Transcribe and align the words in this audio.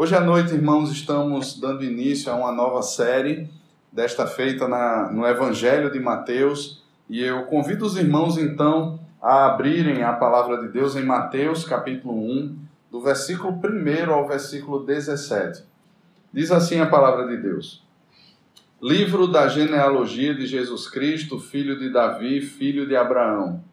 Hoje 0.00 0.14
à 0.14 0.20
noite, 0.20 0.54
irmãos, 0.54 0.92
estamos 0.92 1.58
dando 1.58 1.82
início 1.82 2.30
a 2.30 2.36
uma 2.36 2.52
nova 2.52 2.82
série, 2.82 3.50
desta 3.90 4.28
feita 4.28 4.68
na, 4.68 5.10
no 5.10 5.26
Evangelho 5.26 5.90
de 5.90 5.98
Mateus, 5.98 6.84
e 7.10 7.20
eu 7.20 7.46
convido 7.46 7.84
os 7.84 7.96
irmãos 7.96 8.38
então 8.38 9.00
a 9.20 9.46
abrirem 9.46 10.04
a 10.04 10.12
palavra 10.12 10.58
de 10.58 10.68
Deus 10.68 10.94
em 10.94 11.02
Mateus, 11.02 11.64
capítulo 11.64 12.14
1, 12.14 12.56
do 12.92 13.00
versículo 13.00 13.52
1 13.60 14.12
ao 14.12 14.28
versículo 14.28 14.86
17. 14.86 15.64
Diz 16.32 16.52
assim 16.52 16.78
a 16.78 16.86
palavra 16.86 17.26
de 17.26 17.36
Deus: 17.36 17.84
Livro 18.80 19.26
da 19.26 19.48
genealogia 19.48 20.32
de 20.32 20.46
Jesus 20.46 20.88
Cristo, 20.88 21.40
filho 21.40 21.76
de 21.76 21.90
Davi, 21.92 22.40
filho 22.40 22.86
de 22.86 22.94
Abraão. 22.94 23.64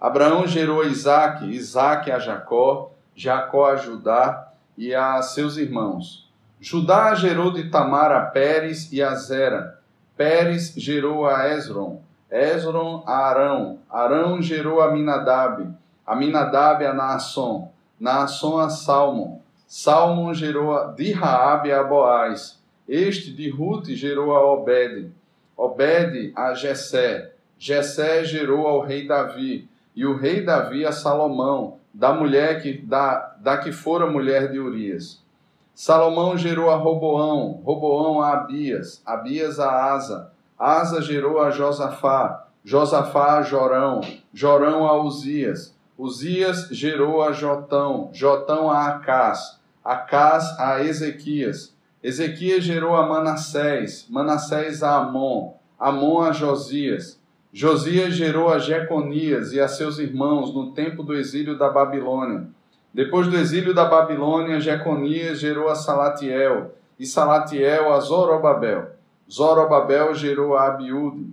Abraão 0.00 0.46
gerou 0.46 0.86
Isaac, 0.86 1.44
Isaac 1.52 2.12
a 2.12 2.20
Jacó, 2.20 2.92
Jacó 3.16 3.66
a 3.66 3.74
Judá 3.74 4.53
e 4.76 4.94
a 4.94 5.20
seus 5.22 5.56
irmãos. 5.56 6.28
Judá 6.60 7.14
gerou 7.14 7.52
de 7.52 7.70
Tamar 7.70 8.10
a 8.12 8.20
Pérez 8.20 8.92
e 8.92 9.02
a 9.02 9.14
Zera. 9.14 9.78
Pérez 10.16 10.72
gerou 10.76 11.26
a 11.26 11.48
Esron. 11.48 12.00
Esron 12.30 13.02
a 13.06 13.28
Arão. 13.28 13.78
Arão 13.90 14.40
gerou 14.40 14.80
a 14.80 14.90
Minadab. 14.90 15.68
Aminadab 16.06 16.84
a 16.84 16.92
Naasson. 16.92 17.70
Naasson 18.00 18.58
a 18.58 18.70
Salmon. 18.70 19.40
Salmon 19.66 20.32
gerou 20.34 20.76
a, 20.76 20.86
de 20.92 21.12
Raabe 21.12 21.72
a 21.72 21.82
Boaz. 21.82 22.60
Este 22.88 23.32
de 23.32 23.50
Ruth 23.50 23.86
gerou 23.88 24.34
a 24.34 24.44
Obed. 24.52 25.10
Obed 25.56 26.32
a 26.34 26.54
Jessé. 26.54 27.32
Jessé 27.58 28.24
gerou 28.24 28.66
ao 28.66 28.80
rei 28.80 29.06
Davi 29.06 29.68
e 29.94 30.04
o 30.04 30.16
rei 30.16 30.42
Davi 30.42 30.84
a 30.84 30.92
Salomão, 30.92 31.78
da 31.94 32.12
mulher 32.12 32.60
que 32.60 32.76
da, 32.76 33.36
da 33.38 33.56
que 33.56 33.70
fora 33.70 34.10
mulher 34.10 34.50
de 34.50 34.58
Urias. 34.58 35.22
Salomão 35.72 36.36
gerou 36.36 36.70
a 36.70 36.76
Roboão, 36.76 37.62
Roboão 37.64 38.20
a 38.20 38.32
Abias, 38.32 39.00
Abias 39.06 39.60
a 39.60 39.92
Asa, 39.92 40.32
Asa 40.58 41.00
gerou 41.00 41.40
a 41.40 41.50
Josafá, 41.50 42.46
Josafá 42.64 43.38
a 43.38 43.42
Jorão, 43.42 44.00
Jorão 44.32 44.86
a 44.86 45.00
Uzias, 45.00 45.74
Uzias 45.96 46.68
gerou 46.70 47.22
a 47.22 47.32
Jotão, 47.32 48.10
Jotão 48.12 48.70
a 48.70 48.88
Acás, 48.88 49.60
Acás 49.84 50.58
a 50.58 50.82
Ezequias, 50.82 51.74
Ezequias 52.02 52.64
gerou 52.64 52.96
a 52.96 53.06
Manassés, 53.06 54.06
Manassés 54.10 54.82
a 54.82 54.96
Amon, 54.96 55.54
Amon 55.78 56.22
a 56.22 56.32
Josias, 56.32 57.20
Josias 57.56 58.16
gerou 58.16 58.52
a 58.52 58.58
Jeconias 58.58 59.52
e 59.52 59.60
a 59.60 59.68
seus 59.68 60.00
irmãos 60.00 60.52
no 60.52 60.72
tempo 60.72 61.04
do 61.04 61.14
exílio 61.14 61.56
da 61.56 61.70
Babilônia. 61.70 62.48
Depois 62.92 63.28
do 63.28 63.36
exílio 63.36 63.72
da 63.72 63.84
Babilônia, 63.84 64.60
Jeconias 64.60 65.38
gerou 65.38 65.68
a 65.68 65.76
Salatiel, 65.76 66.72
e 66.98 67.06
Salatiel 67.06 67.92
a 67.92 68.00
Zorobabel. 68.00 68.90
Zorobabel 69.30 70.12
gerou 70.16 70.56
a 70.56 70.66
Abiúde. 70.66 71.32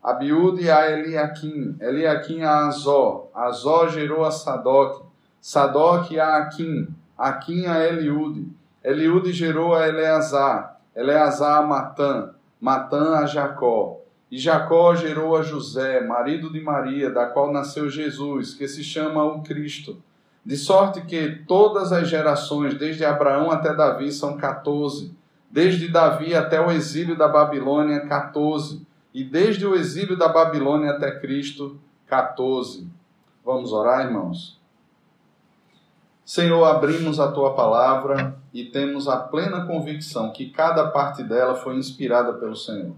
Abiúde 0.00 0.70
a 0.70 0.88
Eliaquim, 0.88 1.76
Eliaquim 1.80 2.42
a 2.42 2.68
Azó. 2.68 3.28
Azó 3.34 3.88
gerou 3.88 4.24
a 4.24 4.30
Sadoc. 4.30 5.02
Sadoc 5.40 6.16
a 6.16 6.36
Aquim, 6.36 6.86
Aquim 7.18 7.66
a 7.66 7.84
Eliúde. 7.84 8.46
Eliúde 8.84 9.32
gerou 9.32 9.74
a 9.74 9.88
Eleazar. 9.88 10.78
Eleazar 10.94 11.58
a 11.58 11.66
Matã. 11.66 12.30
Matã 12.60 13.16
a 13.16 13.26
Jacó. 13.26 14.05
E 14.36 14.38
Jacó 14.38 14.94
gerou 14.94 15.34
a 15.34 15.40
José, 15.40 16.02
marido 16.02 16.52
de 16.52 16.60
Maria, 16.60 17.08
da 17.08 17.24
qual 17.24 17.50
nasceu 17.50 17.88
Jesus, 17.88 18.52
que 18.52 18.68
se 18.68 18.84
chama 18.84 19.24
o 19.24 19.42
Cristo. 19.42 19.96
De 20.44 20.58
sorte 20.58 21.00
que 21.00 21.42
todas 21.48 21.90
as 21.90 22.06
gerações, 22.06 22.74
desde 22.74 23.02
Abraão 23.02 23.50
até 23.50 23.72
Davi, 23.72 24.12
são 24.12 24.36
14. 24.36 25.16
Desde 25.50 25.88
Davi 25.88 26.34
até 26.34 26.60
o 26.60 26.70
exílio 26.70 27.16
da 27.16 27.26
Babilônia, 27.26 28.06
14. 28.06 28.86
E 29.14 29.24
desde 29.24 29.66
o 29.66 29.74
exílio 29.74 30.18
da 30.18 30.28
Babilônia 30.28 30.90
até 30.90 31.18
Cristo, 31.18 31.80
14. 32.06 32.86
Vamos 33.42 33.72
orar, 33.72 34.04
irmãos? 34.04 34.60
Senhor, 36.26 36.62
abrimos 36.62 37.18
a 37.18 37.32
tua 37.32 37.54
palavra 37.54 38.36
e 38.52 38.66
temos 38.66 39.08
a 39.08 39.16
plena 39.16 39.64
convicção 39.64 40.30
que 40.30 40.50
cada 40.50 40.88
parte 40.88 41.22
dela 41.22 41.54
foi 41.54 41.76
inspirada 41.76 42.34
pelo 42.34 42.54
Senhor. 42.54 42.92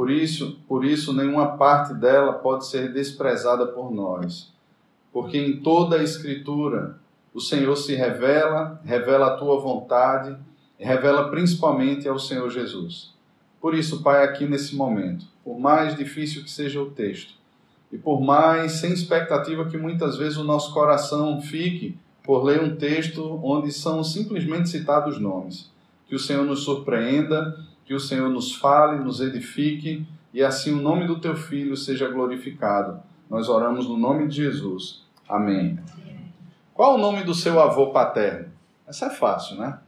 Por 0.00 0.10
isso, 0.10 0.58
por 0.66 0.82
isso 0.82 1.12
nenhuma 1.12 1.58
parte 1.58 1.92
dela 1.92 2.32
pode 2.32 2.66
ser 2.66 2.90
desprezada 2.90 3.66
por 3.66 3.92
nós. 3.92 4.50
Porque 5.12 5.36
em 5.36 5.60
toda 5.60 5.96
a 5.96 6.02
escritura 6.02 6.98
o 7.34 7.38
Senhor 7.38 7.76
se 7.76 7.94
revela, 7.94 8.80
revela 8.82 9.26
a 9.26 9.36
tua 9.36 9.60
vontade, 9.60 10.34
revela 10.78 11.28
principalmente 11.28 12.08
ao 12.08 12.18
Senhor 12.18 12.48
Jesus. 12.48 13.12
Por 13.60 13.74
isso, 13.74 14.02
Pai, 14.02 14.24
aqui 14.24 14.46
nesse 14.46 14.74
momento, 14.74 15.26
por 15.44 15.60
mais 15.60 15.94
difícil 15.94 16.44
que 16.44 16.50
seja 16.50 16.80
o 16.80 16.92
texto, 16.92 17.34
e 17.92 17.98
por 17.98 18.22
mais 18.22 18.72
sem 18.72 18.94
expectativa 18.94 19.68
que 19.68 19.76
muitas 19.76 20.16
vezes 20.16 20.38
o 20.38 20.44
nosso 20.44 20.72
coração 20.72 21.42
fique 21.42 21.94
por 22.24 22.42
ler 22.42 22.62
um 22.62 22.74
texto 22.74 23.38
onde 23.42 23.70
são 23.70 24.02
simplesmente 24.02 24.70
citados 24.70 25.20
nomes, 25.20 25.70
que 26.08 26.14
o 26.14 26.18
Senhor 26.18 26.46
nos 26.46 26.60
surpreenda 26.60 27.54
que 27.90 27.94
o 27.94 27.98
Senhor 27.98 28.28
nos 28.28 28.54
fale, 28.54 29.02
nos 29.02 29.20
edifique 29.20 30.06
e 30.32 30.44
assim 30.44 30.72
o 30.72 30.80
nome 30.80 31.08
do 31.08 31.18
teu 31.18 31.34
filho 31.34 31.76
seja 31.76 32.06
glorificado. 32.06 33.02
Nós 33.28 33.48
oramos 33.48 33.88
no 33.88 33.96
nome 33.96 34.28
de 34.28 34.36
Jesus. 34.36 35.04
Amém. 35.28 35.76
Qual 36.72 36.94
o 36.94 36.98
nome 36.98 37.24
do 37.24 37.34
seu 37.34 37.58
avô 37.58 37.88
paterno? 37.88 38.52
Essa 38.86 39.06
é 39.06 39.10
fácil, 39.10 39.56
né? 39.56 39.80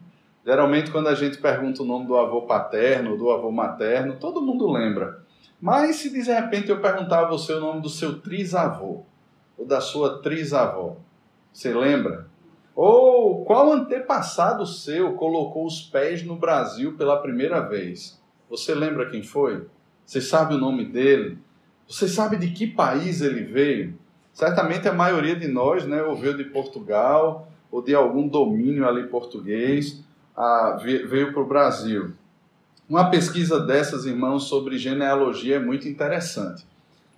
Geralmente, 0.44 0.90
quando 0.90 1.06
a 1.06 1.14
gente 1.14 1.38
pergunta 1.38 1.84
o 1.84 1.86
nome 1.86 2.08
do 2.08 2.16
avô 2.16 2.42
paterno, 2.42 3.16
do 3.16 3.30
avô 3.30 3.52
materno, 3.52 4.16
todo 4.18 4.42
mundo 4.42 4.68
lembra. 4.68 5.22
Mas 5.60 5.94
se 5.94 6.10
de 6.10 6.22
repente 6.22 6.70
eu 6.70 6.80
perguntar 6.80 7.20
a 7.20 7.28
você 7.28 7.52
o 7.52 7.60
nome 7.60 7.82
do 7.82 7.88
seu 7.88 8.18
trisavô, 8.18 9.02
ou 9.56 9.64
da 9.64 9.80
sua 9.80 10.20
trisavó, 10.20 10.96
você 11.52 11.72
lembra? 11.72 12.26
Ou 12.74 13.44
qual 13.44 13.72
antepassado 13.72 14.66
seu 14.66 15.12
colocou 15.12 15.66
os 15.66 15.82
pés 15.82 16.22
no 16.22 16.36
Brasil 16.36 16.96
pela 16.96 17.20
primeira 17.20 17.60
vez? 17.60 18.20
Você 18.48 18.74
lembra 18.74 19.10
quem 19.10 19.22
foi? 19.22 19.66
Você 20.04 20.20
sabe 20.20 20.54
o 20.54 20.58
nome 20.58 20.84
dele? 20.84 21.38
Você 21.86 22.08
sabe 22.08 22.36
de 22.36 22.50
que 22.50 22.66
país 22.66 23.20
ele 23.20 23.44
veio? 23.44 23.98
Certamente 24.32 24.88
a 24.88 24.92
maioria 24.94 25.36
de 25.36 25.46
nós 25.46 25.86
né, 25.86 26.02
ouviu 26.02 26.34
de 26.34 26.44
Portugal 26.44 27.48
ou 27.70 27.82
de 27.82 27.94
algum 27.94 28.26
domínio 28.26 28.88
ali 28.88 29.06
português, 29.06 30.02
veio 30.82 31.32
para 31.32 31.42
o 31.42 31.46
Brasil. 31.46 32.12
Uma 32.88 33.10
pesquisa 33.10 33.60
dessas, 33.60 34.04
irmãos, 34.04 34.44
sobre 34.44 34.76
genealogia 34.78 35.56
é 35.56 35.58
muito 35.58 35.88
interessante 35.88 36.66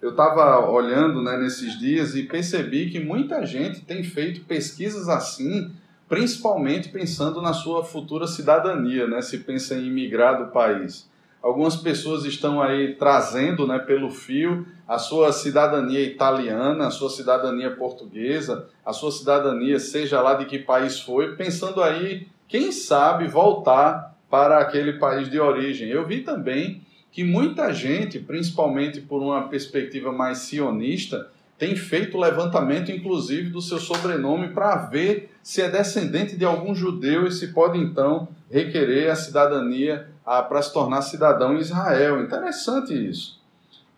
eu 0.03 0.11
estava 0.11 0.69
olhando 0.69 1.23
né, 1.23 1.37
nesses 1.39 1.79
dias 1.79 2.15
e 2.15 2.25
percebi 2.25 2.91
que 2.91 3.01
muita 3.01 3.45
gente 3.47 3.81
tem 3.81 4.03
feito 4.03 4.45
pesquisas 4.45 5.09
assim, 5.09 5.71
principalmente 6.09 6.91
pensando 6.91 7.41
na 7.41 7.53
sua 7.53 7.83
futura 7.83 8.27
cidadania, 8.27 9.07
né, 9.07 9.23
se 9.23 9.39
pensa 9.39 9.75
em 9.75 9.87
imigrar 9.87 10.45
do 10.45 10.53
país. 10.53 11.09
Algumas 11.43 11.77
pessoas 11.77 12.25
estão 12.25 12.63
aí 12.63 12.95
trazendo 12.95 13.67
né, 13.67 13.79
pelo 13.79 14.11
fio 14.11 14.67
a 14.89 14.99
sua 14.99 15.31
cidadania 15.31 16.01
italiana, 16.01 16.87
a 16.87 16.91
sua 16.91 17.11
cidadania 17.11 17.71
portuguesa, 17.71 18.67
a 18.85 18.95
sua 18.95 19.11
cidadania, 19.11 19.79
seja 19.79 20.23
lá 20.23 20.35
de 20.35 20.47
que 20.47 20.59
país 20.59 21.01
foi, 21.01 21.37
pensando 21.37 21.83
aí, 21.83 22.29
quem 22.49 22.73
sabe, 22.73 23.27
voltar 23.27 24.15
para 24.31 24.59
aquele 24.59 24.95
país 24.95 25.31
de 25.31 25.39
origem. 25.39 25.89
Eu 25.89 26.07
vi 26.07 26.21
também 26.21 26.83
que 27.15 27.23
muita 27.23 27.73
gente, 27.73 28.19
principalmente 28.19 29.01
por 29.01 29.23
uma 29.23 29.47
perspectiva 29.47 30.11
mais 30.11 30.39
sionista, 30.39 31.31
tem 31.57 31.77
feito 31.77 32.19
levantamento, 32.19 32.91
inclusive, 32.91 33.51
do 33.51 33.63
seu 33.63 33.79
sobrenome 33.79 34.49
para 34.49 34.75
ver 34.75 35.33
se 35.41 35.63
é 35.63 35.71
descendente 35.71 36.37
de 36.37 36.45
algum 36.45 36.75
judeu 36.75 37.25
e 37.25 37.31
se 37.31 37.53
pode 37.53 37.79
então 37.79 38.27
requerer 38.51 39.13
a 39.13 39.15
cidadania 39.15 40.09
para 40.25 40.61
se 40.61 40.73
tornar 40.73 41.03
cidadão 41.03 41.55
em 41.55 41.61
Israel. 41.61 42.21
Interessante 42.21 42.93
isso. 42.93 43.41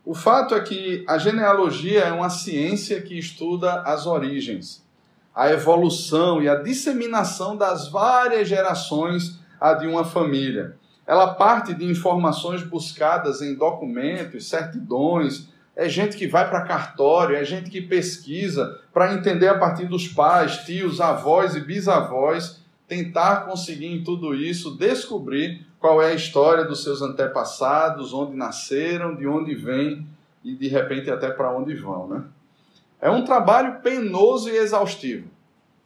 O 0.05 0.15
fato 0.15 0.55
é 0.55 0.61
que 0.61 1.03
a 1.09 1.17
genealogia 1.17 2.01
é 2.01 2.13
uma 2.13 2.29
ciência 2.29 3.01
que 3.01 3.19
estuda 3.19 3.81
as 3.81 4.05
origens, 4.05 4.85
a 5.35 5.51
evolução 5.51 6.43
e 6.43 6.51
a 6.51 6.57
disseminação 6.57 7.57
das 7.57 7.89
várias 7.89 8.47
gerações 8.47 9.41
de 9.81 9.87
uma 9.87 10.05
família. 10.05 10.77
Ela 11.07 11.35
parte 11.35 11.73
de 11.73 11.85
informações 11.85 12.63
buscadas 12.63 13.41
em 13.41 13.55
documentos, 13.55 14.49
certidões, 14.49 15.49
é 15.77 15.89
gente 15.89 16.17
que 16.17 16.27
vai 16.27 16.49
para 16.49 16.63
cartório, 16.63 17.37
é 17.37 17.45
gente 17.45 17.71
que 17.71 17.83
pesquisa 17.83 18.81
para 18.93 19.13
entender 19.13 19.49
a 19.49 19.59
partir 19.59 19.85
dos 19.85 20.09
pais, 20.09 20.65
tios, 20.65 21.01
avós 21.01 21.55
e 21.55 21.61
bisavós, 21.61 22.61
tentar 22.89 23.45
conseguir 23.45 23.87
em 23.87 24.03
tudo 24.03 24.35
isso 24.35 24.77
descobrir 24.77 25.67
qual 25.79 26.01
é 26.01 26.13
a 26.13 26.15
história 26.15 26.65
dos 26.65 26.83
seus 26.83 27.03
antepassados, 27.03 28.15
onde 28.15 28.35
nasceram, 28.35 29.15
de 29.15 29.27
onde 29.27 29.55
vêm 29.55 30.07
e 30.43 30.55
de 30.55 30.67
repente 30.69 31.11
até 31.11 31.29
para 31.29 31.55
onde 31.55 31.75
vão, 31.75 32.09
né? 32.09 32.25
É 33.01 33.11
um 33.11 33.25
trabalho 33.25 33.81
penoso 33.83 34.49
e 34.49 34.57
exaustivo. 34.57 35.29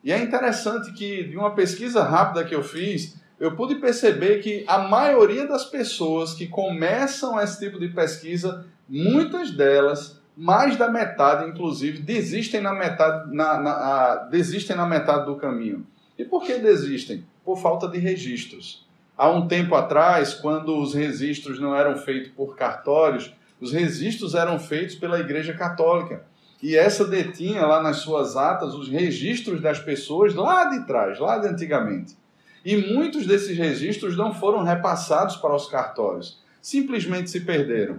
E 0.05 0.13
é 0.13 0.23
interessante 0.23 0.93
que, 0.93 1.25
de 1.25 1.37
uma 1.37 1.51
pesquisa 1.51 2.03
rápida 2.05 2.45
que 2.45 2.55
eu 2.55 2.63
fiz, 2.63 3.20
eu 3.41 3.57
pude 3.57 3.77
perceber 3.77 4.43
que 4.43 4.63
a 4.67 4.77
maioria 4.77 5.49
das 5.49 5.65
pessoas 5.65 6.35
que 6.35 6.47
começam 6.47 7.41
esse 7.41 7.59
tipo 7.59 7.81
de 7.81 7.89
pesquisa, 7.89 8.67
muitas 8.87 9.51
delas, 9.51 10.21
mais 10.37 10.77
da 10.77 10.91
metade, 10.91 11.49
inclusive, 11.49 12.03
desistem 12.03 12.61
na 12.61 12.75
metade, 12.75 13.35
na, 13.35 13.59
na, 13.59 13.71
a, 13.73 14.17
desistem 14.31 14.77
na 14.77 14.85
metade 14.85 15.25
do 15.25 15.37
caminho. 15.37 15.87
E 16.19 16.25
por 16.25 16.45
que 16.45 16.59
desistem? 16.59 17.25
Por 17.43 17.59
falta 17.59 17.89
de 17.89 17.99
registros. 17.99 18.87
Há 19.17 19.31
um 19.31 19.49
tempo 19.49 19.75
atrás, 19.75 20.35
quando 20.35 20.79
os 20.79 20.93
registros 20.93 21.59
não 21.59 21.75
eram 21.75 21.97
feitos 21.97 22.31
por 22.33 22.57
cartórios, 22.57 23.33
os 23.59 23.73
registros 23.73 24.35
eram 24.35 24.59
feitos 24.59 24.97
pela 24.97 25.19
Igreja 25.19 25.55
Católica. 25.55 26.25
E 26.63 26.77
essa 26.77 27.07
detinha 27.07 27.65
lá 27.65 27.83
nas 27.83 27.99
suas 27.99 28.37
atas 28.37 28.75
os 28.75 28.91
registros 28.91 29.63
das 29.63 29.79
pessoas 29.79 30.35
lá 30.35 30.67
de 30.67 30.87
trás, 30.87 31.19
lá 31.19 31.39
de 31.39 31.49
antigamente. 31.49 32.20
E 32.65 32.77
muitos 32.77 33.27
desses 33.27 33.57
registros 33.57 34.17
não 34.17 34.35
foram 34.35 34.63
repassados 34.63 35.37
para 35.37 35.55
os 35.55 35.67
cartórios, 35.67 36.39
simplesmente 36.61 37.31
se 37.31 37.41
perderam. 37.41 37.99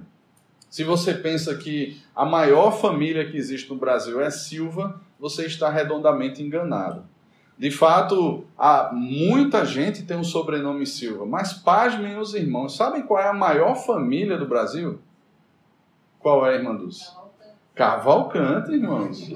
Se 0.69 0.83
você 0.83 1.13
pensa 1.13 1.55
que 1.55 2.01
a 2.15 2.25
maior 2.25 2.71
família 2.71 3.29
que 3.29 3.35
existe 3.35 3.69
no 3.69 3.75
Brasil 3.75 4.21
é 4.21 4.29
Silva, 4.29 5.01
você 5.19 5.45
está 5.45 5.69
redondamente 5.69 6.41
enganado. 6.41 7.03
De 7.57 7.69
fato, 7.69 8.45
há 8.57 8.89
muita 8.93 9.65
gente 9.65 10.03
tem 10.03 10.17
o 10.17 10.23
sobrenome 10.23 10.87
Silva, 10.87 11.25
mas 11.25 11.53
pasmem 11.53 12.17
os 12.17 12.33
irmãos. 12.33 12.75
Sabem 12.75 13.03
qual 13.03 13.19
é 13.19 13.27
a 13.27 13.33
maior 13.33 13.75
família 13.75 14.37
do 14.37 14.47
Brasil? 14.47 14.99
Qual 16.17 16.45
é, 16.45 16.55
irmã 16.55 16.75
Dulce? 16.75 17.05
Cavalcante, 17.75 18.71
irmãos. 18.71 19.29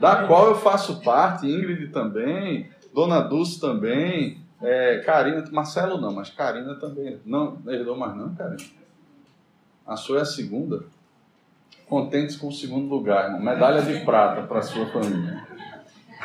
Da 0.00 0.26
qual 0.26 0.46
eu 0.46 0.54
faço 0.54 1.02
parte, 1.02 1.46
Ingrid 1.46 1.88
também, 1.88 2.70
Dona 2.94 3.20
Dulce 3.20 3.60
também, 3.60 4.38
é, 4.62 4.98
Karina, 5.04 5.44
Marcelo 5.52 6.00
não, 6.00 6.12
mas 6.12 6.30
Karina 6.30 6.74
também. 6.76 7.20
Não, 7.24 7.58
herdou 7.66 7.96
mais 7.96 8.16
não, 8.16 8.34
Karina? 8.34 8.62
A 9.86 9.96
sua 9.96 10.18
é 10.18 10.22
a 10.22 10.26
segunda? 10.26 10.84
Contentes 11.88 12.36
com 12.36 12.48
o 12.48 12.52
segundo 12.52 12.88
lugar, 12.88 13.26
irmão. 13.26 13.40
Medalha 13.40 13.82
de 13.82 14.04
prata 14.04 14.42
para 14.42 14.58
a 14.58 14.62
sua 14.62 14.86
família. 14.86 15.46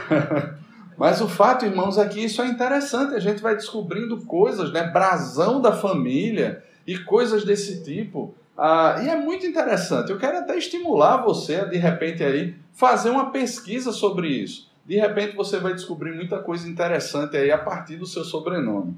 mas 0.97 1.21
o 1.21 1.27
fato, 1.27 1.65
irmãos, 1.65 1.97
é 1.97 2.07
que 2.07 2.19
isso 2.19 2.41
é 2.41 2.47
interessante. 2.47 3.13
A 3.13 3.19
gente 3.19 3.41
vai 3.41 3.55
descobrindo 3.55 4.25
coisas, 4.25 4.71
né? 4.71 4.89
Brasão 4.89 5.61
da 5.61 5.73
família 5.73 6.63
e 6.87 6.97
coisas 6.97 7.43
desse 7.43 7.83
tipo. 7.83 8.33
Ah, 8.57 8.99
e 9.03 9.09
é 9.09 9.17
muito 9.17 9.45
interessante. 9.45 10.11
Eu 10.11 10.17
quero 10.17 10.39
até 10.39 10.57
estimular 10.57 11.17
você 11.17 11.65
de 11.65 11.77
repente, 11.77 12.23
aí, 12.23 12.55
fazer 12.73 13.09
uma 13.09 13.29
pesquisa 13.29 13.91
sobre 13.91 14.29
isso. 14.29 14.70
De 14.91 14.99
repente 14.99 15.37
você 15.37 15.57
vai 15.57 15.73
descobrir 15.73 16.13
muita 16.13 16.39
coisa 16.39 16.67
interessante 16.67 17.37
aí 17.37 17.49
a 17.49 17.57
partir 17.57 17.95
do 17.95 18.05
seu 18.05 18.25
sobrenome. 18.25 18.93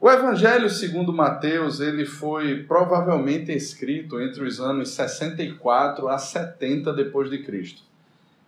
O 0.00 0.10
Evangelho 0.10 0.70
segundo 0.70 1.12
Mateus, 1.12 1.80
ele 1.80 2.06
foi 2.06 2.62
provavelmente 2.62 3.52
escrito 3.52 4.18
entre 4.18 4.42
os 4.42 4.60
anos 4.60 4.88
64 4.94 6.08
a 6.08 6.16
70 6.16 6.94
depois 6.94 7.28
de 7.28 7.42
Cristo. 7.42 7.82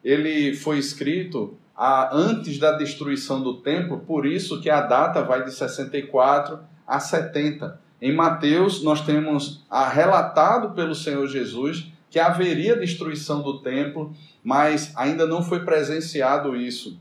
Ele 0.02 0.54
foi 0.56 0.78
escrito 0.78 1.54
a, 1.76 2.16
antes 2.16 2.58
da 2.58 2.72
destruição 2.72 3.42
do 3.42 3.58
templo, 3.60 3.98
por 3.98 4.24
isso 4.24 4.62
que 4.62 4.70
a 4.70 4.80
data 4.80 5.20
vai 5.20 5.44
de 5.44 5.52
64 5.52 6.60
a 6.86 6.98
70. 6.98 7.78
Em 8.00 8.14
Mateus, 8.14 8.82
nós 8.82 9.04
temos 9.04 9.62
a, 9.68 9.86
relatado 9.86 10.74
pelo 10.74 10.94
Senhor 10.94 11.26
Jesus 11.26 11.92
que 12.10 12.18
haveria 12.18 12.76
destruição 12.76 13.42
do 13.42 13.60
templo 13.60 14.14
mas 14.46 14.92
ainda 14.94 15.26
não 15.26 15.42
foi 15.42 15.64
presenciado 15.64 16.54
isso. 16.54 16.96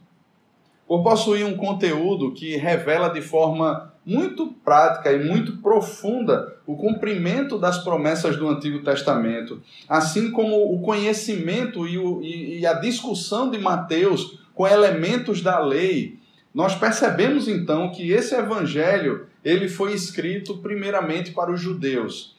Por 0.88 1.04
possuir 1.04 1.46
um 1.46 1.56
conteúdo 1.56 2.34
que 2.34 2.58
revela 2.58 3.10
de 3.10 3.22
forma 3.22 3.94
muito 4.04 4.48
prática 4.66 5.14
e 5.14 5.24
muito 5.24 5.58
profunda 5.58 6.56
o 6.66 6.76
cumprimento 6.76 7.60
das 7.60 7.78
promessas 7.84 8.36
do 8.36 8.50
Antigo 8.50 8.84
Testamento, 8.84 9.62
assim 9.88 10.32
como 10.32 10.74
o 10.74 10.82
conhecimento 10.82 11.88
e, 11.88 12.00
o, 12.00 12.20
e, 12.24 12.62
e 12.62 12.66
a 12.66 12.74
discussão 12.74 13.52
de 13.52 13.60
Mateus 13.60 14.40
com 14.56 14.68
elementos 14.68 15.40
da 15.44 15.60
lei, 15.60 16.18
nós 16.52 16.74
percebemos 16.74 17.48
então 17.48 17.92
que 17.92 18.12
esse 18.12 18.34
evangelho 18.34 19.28
ele 19.44 19.70
foi 19.70 19.94
escrito 19.94 20.58
primeiramente 20.58 21.30
para 21.30 21.52
os 21.52 21.62
judeus 21.62 22.35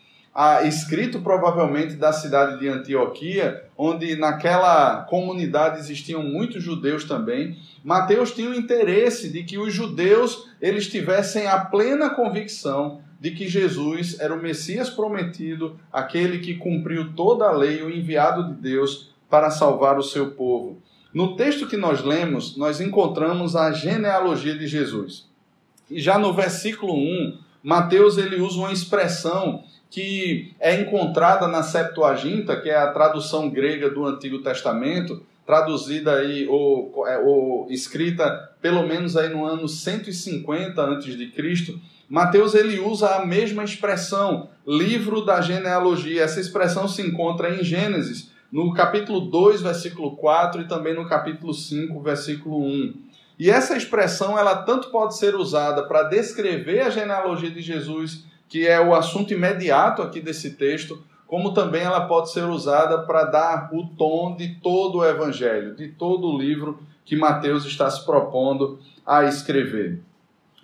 escrito 0.65 1.21
provavelmente 1.21 1.95
da 1.95 2.13
cidade 2.13 2.59
de 2.59 2.69
Antioquia, 2.69 3.65
onde 3.77 4.17
naquela 4.17 5.03
comunidade 5.05 5.79
existiam 5.79 6.23
muitos 6.23 6.63
judeus 6.63 7.05
também. 7.05 7.57
Mateus 7.83 8.33
tinha 8.33 8.51
o 8.51 8.55
interesse 8.55 9.31
de 9.31 9.45
que 9.45 9.57
os 9.57 9.73
judeus 9.73 10.51
eles 10.61 10.89
tivessem 10.89 11.47
a 11.47 11.59
plena 11.59 12.11
convicção 12.11 13.01
de 13.19 13.31
que 13.31 13.49
Jesus 13.49 14.21
era 14.21 14.35
o 14.35 14.43
Messias 14.43 14.91
prometido, 14.91 15.81
aquele 15.91 16.39
que 16.39 16.55
cumpriu 16.55 17.15
toda 17.15 17.47
a 17.47 17.53
lei, 17.53 17.83
o 17.83 17.91
enviado 17.91 18.45
de 18.45 18.61
Deus 18.61 19.15
para 19.31 19.51
salvar 19.51 19.99
o 19.99 20.03
seu 20.03 20.33
povo. 20.33 20.83
No 21.15 21.35
texto 21.35 21.67
que 21.67 21.79
nós 21.79 22.05
lemos, 22.05 22.59
nós 22.59 22.79
encontramos 22.79 23.57
a 23.57 23.73
genealogia 23.73 24.57
de 24.57 24.67
Jesus. 24.67 25.27
E 25.91 25.99
já 25.99 26.19
no 26.19 26.35
versículo 26.35 26.95
1, 26.95 27.39
Mateus 27.63 28.19
ele 28.19 28.41
usa 28.41 28.59
uma 28.59 28.73
expressão 28.73 29.65
que 29.91 30.55
é 30.59 30.81
encontrada 30.81 31.47
na 31.47 31.63
Septuaginta, 31.63 32.61
que 32.61 32.69
é 32.69 32.77
a 32.77 32.91
tradução 32.91 33.49
grega 33.49 33.89
do 33.89 34.05
Antigo 34.05 34.41
Testamento, 34.41 35.23
traduzida 35.47 36.17
aí 36.17 36.47
ou, 36.49 37.07
é, 37.07 37.19
ou 37.19 37.69
escrita 37.71 38.51
pelo 38.61 38.87
menos 38.87 39.17
aí 39.17 39.29
no 39.29 39.45
ano 39.45 39.69
150 39.69 40.83
antes 40.83 41.17
de 41.17 41.29
Cristo. 41.29 41.79
Mateus 42.09 42.55
ele 42.55 42.81
usa 42.81 43.17
a 43.17 43.25
mesma 43.25 43.65
expressão, 43.65 44.49
livro 44.67 45.25
da 45.25 45.41
genealogia. 45.41 46.23
Essa 46.23 46.41
expressão 46.41 46.89
se 46.89 47.03
encontra 47.03 47.55
em 47.55 47.63
Gênesis, 47.63 48.31
no 48.51 48.73
capítulo 48.73 49.21
2, 49.21 49.63
versículo 49.63 50.17
4 50.17 50.63
e 50.63 50.69
também 50.69 50.95
no 50.95 51.09
capítulo 51.09 51.55
5, 51.55 52.01
versículo 52.01 52.65
1. 52.65 52.95
E 53.39 53.51
essa 53.51 53.77
expressão 53.77 54.39
ela 54.39 54.57
tanto 54.57 54.89
pode 54.91 55.17
ser 55.17 55.35
usada 55.35 55.83
para 55.83 56.05
descrever 56.05 56.81
a 56.81 56.91
genealogia 56.91 57.51
de 57.51 57.61
Jesus 57.61 58.25
que 58.49 58.67
é 58.67 58.81
o 58.81 58.95
assunto 58.95 59.33
imediato 59.33 60.03
aqui 60.03 60.21
desse 60.21 60.53
texto, 60.53 61.03
como 61.27 61.53
também 61.53 61.83
ela 61.83 62.07
pode 62.07 62.31
ser 62.31 62.45
usada 62.45 62.99
para 62.99 63.25
dar 63.25 63.71
o 63.73 63.87
tom 63.87 64.37
de 64.37 64.55
todo 64.61 64.99
o 64.99 65.05
evangelho, 65.05 65.75
de 65.75 65.89
todo 65.89 66.29
o 66.29 66.39
livro 66.39 66.79
que 67.05 67.17
Mateus 67.17 67.65
está 67.65 67.91
se 67.91 68.05
propondo 68.05 68.79
a 69.05 69.25
escrever. 69.25 70.01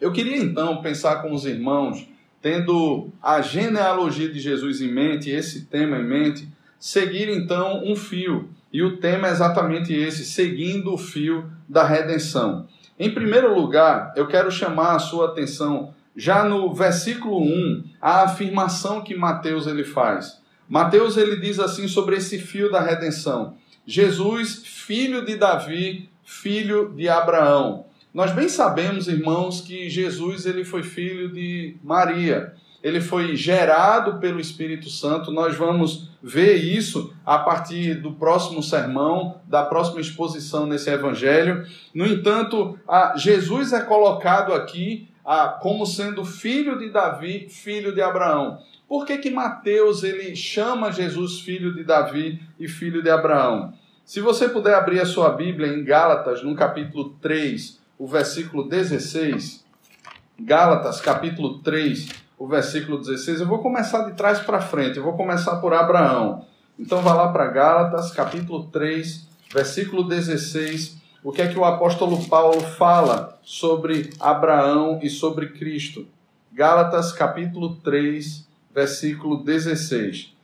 Eu 0.00 0.12
queria 0.12 0.36
então 0.36 0.82
pensar 0.82 1.22
com 1.22 1.32
os 1.32 1.46
irmãos, 1.46 2.08
tendo 2.40 3.08
a 3.22 3.40
genealogia 3.40 4.28
de 4.28 4.40
Jesus 4.40 4.80
em 4.80 4.92
mente, 4.92 5.30
esse 5.30 5.66
tema 5.66 5.96
em 5.98 6.04
mente, 6.04 6.48
seguir 6.78 7.28
então 7.28 7.84
um 7.84 7.94
fio. 7.94 8.50
E 8.72 8.82
o 8.82 8.96
tema 8.96 9.28
é 9.28 9.30
exatamente 9.30 9.92
esse, 9.92 10.24
seguindo 10.24 10.92
o 10.92 10.98
fio 10.98 11.48
da 11.68 11.84
redenção. 11.84 12.66
Em 12.98 13.12
primeiro 13.12 13.54
lugar, 13.54 14.12
eu 14.16 14.26
quero 14.26 14.50
chamar 14.50 14.96
a 14.96 14.98
sua 14.98 15.26
atenção 15.26 15.94
já 16.16 16.44
no 16.44 16.72
versículo 16.74 17.40
1, 17.42 17.84
a 18.00 18.22
afirmação 18.24 19.02
que 19.02 19.14
Mateus 19.14 19.66
ele 19.66 19.84
faz. 19.84 20.40
Mateus 20.68 21.16
ele 21.16 21.36
diz 21.36 21.58
assim 21.58 21.88
sobre 21.88 22.16
esse 22.16 22.38
fio 22.38 22.70
da 22.70 22.80
redenção: 22.80 23.54
Jesus, 23.86 24.62
filho 24.64 25.24
de 25.24 25.36
Davi, 25.36 26.08
filho 26.24 26.92
de 26.94 27.08
Abraão. 27.08 27.86
Nós 28.12 28.32
bem 28.32 28.48
sabemos, 28.48 29.08
irmãos, 29.08 29.62
que 29.62 29.88
Jesus 29.88 30.44
ele 30.44 30.64
foi 30.64 30.82
filho 30.82 31.32
de 31.32 31.76
Maria. 31.82 32.54
Ele 32.82 33.00
foi 33.00 33.36
gerado 33.36 34.18
pelo 34.18 34.40
Espírito 34.40 34.90
Santo. 34.90 35.30
Nós 35.30 35.56
vamos 35.56 36.10
ver 36.22 36.56
isso 36.56 37.14
a 37.24 37.38
partir 37.38 37.94
do 37.94 38.12
próximo 38.12 38.62
sermão, 38.62 39.40
da 39.46 39.62
próxima 39.62 40.00
exposição 40.00 40.66
nesse 40.66 40.90
evangelho. 40.90 41.64
No 41.94 42.04
entanto, 42.04 42.76
Jesus 43.16 43.72
é 43.72 43.80
colocado 43.80 44.52
aqui 44.52 45.08
ah, 45.24 45.58
como 45.60 45.86
sendo 45.86 46.24
filho 46.24 46.78
de 46.78 46.90
Davi, 46.90 47.48
filho 47.48 47.94
de 47.94 48.02
Abraão. 48.02 48.58
Por 48.88 49.06
que, 49.06 49.18
que 49.18 49.30
Mateus 49.30 50.02
ele 50.02 50.34
chama 50.36 50.92
Jesus 50.92 51.40
filho 51.40 51.74
de 51.74 51.84
Davi 51.84 52.42
e 52.58 52.68
filho 52.68 53.02
de 53.02 53.08
Abraão? 53.08 53.72
Se 54.04 54.20
você 54.20 54.48
puder 54.48 54.74
abrir 54.74 55.00
a 55.00 55.06
sua 55.06 55.30
Bíblia 55.30 55.68
em 55.68 55.84
Gálatas, 55.84 56.42
no 56.42 56.54
capítulo 56.54 57.10
3, 57.20 57.80
o 57.98 58.06
versículo 58.06 58.68
16. 58.68 59.64
Gálatas, 60.40 61.00
capítulo 61.00 61.60
3, 61.60 62.08
o 62.36 62.46
versículo 62.48 62.98
16. 62.98 63.40
Eu 63.40 63.46
vou 63.46 63.60
começar 63.60 64.04
de 64.04 64.12
trás 64.14 64.40
para 64.40 64.60
frente, 64.60 64.96
eu 64.96 65.04
vou 65.04 65.16
começar 65.16 65.56
por 65.56 65.72
Abraão. 65.72 66.44
Então 66.78 67.00
vá 67.00 67.14
lá 67.14 67.32
para 67.32 67.46
Gálatas, 67.46 68.10
capítulo 68.10 68.64
3, 68.64 69.28
versículo 69.52 70.02
16 70.02 71.01
o 71.22 71.30
que 71.30 71.42
é 71.42 71.48
que 71.48 71.58
o 71.58 71.64
apóstolo 71.64 72.24
Paulo 72.28 72.60
fala 72.60 73.38
sobre 73.42 74.10
Abraão 74.18 74.98
e 75.02 75.08
sobre 75.08 75.50
Cristo. 75.50 76.06
Gálatas 76.52 77.12
capítulo 77.12 77.76
3, 77.76 78.46
versículo 78.74 79.42
16. 79.44 80.34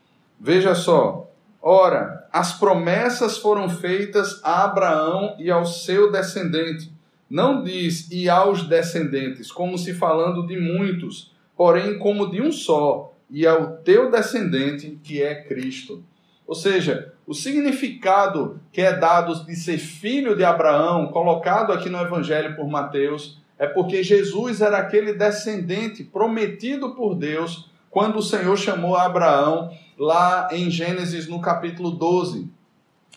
Veja 0.40 0.74
só, 0.74 1.28
Ora, 1.60 2.26
as 2.32 2.52
promessas 2.58 3.36
foram 3.36 3.68
feitas 3.68 4.40
a 4.44 4.64
Abraão 4.64 5.34
e 5.38 5.50
ao 5.50 5.66
seu 5.66 6.10
descendente. 6.10 6.90
Não 7.28 7.62
diz 7.62 8.10
e 8.10 8.28
aos 8.28 8.66
descendentes, 8.66 9.50
como 9.50 9.76
se 9.76 9.92
falando 9.92 10.46
de 10.46 10.58
muitos, 10.58 11.32
porém 11.56 11.98
como 11.98 12.30
de 12.30 12.40
um 12.40 12.52
só, 12.52 13.12
e 13.28 13.46
ao 13.46 13.78
teu 13.78 14.10
descendente, 14.10 14.98
que 15.02 15.20
é 15.20 15.42
Cristo. 15.42 16.02
Ou 16.46 16.54
seja, 16.54 17.12
o 17.28 17.34
significado 17.34 18.58
que 18.72 18.80
é 18.80 18.96
dado 18.96 19.44
de 19.44 19.54
ser 19.54 19.76
filho 19.76 20.34
de 20.34 20.42
Abraão, 20.42 21.08
colocado 21.08 21.74
aqui 21.74 21.90
no 21.90 22.00
Evangelho 22.00 22.56
por 22.56 22.66
Mateus, 22.66 23.38
é 23.58 23.66
porque 23.66 24.02
Jesus 24.02 24.62
era 24.62 24.78
aquele 24.78 25.12
descendente 25.12 26.02
prometido 26.02 26.94
por 26.94 27.14
Deus 27.14 27.68
quando 27.90 28.16
o 28.16 28.22
Senhor 28.22 28.56
chamou 28.56 28.96
Abraão 28.96 29.70
lá 29.98 30.48
em 30.52 30.70
Gênesis 30.70 31.28
no 31.28 31.38
capítulo 31.38 31.90
12. 31.90 32.50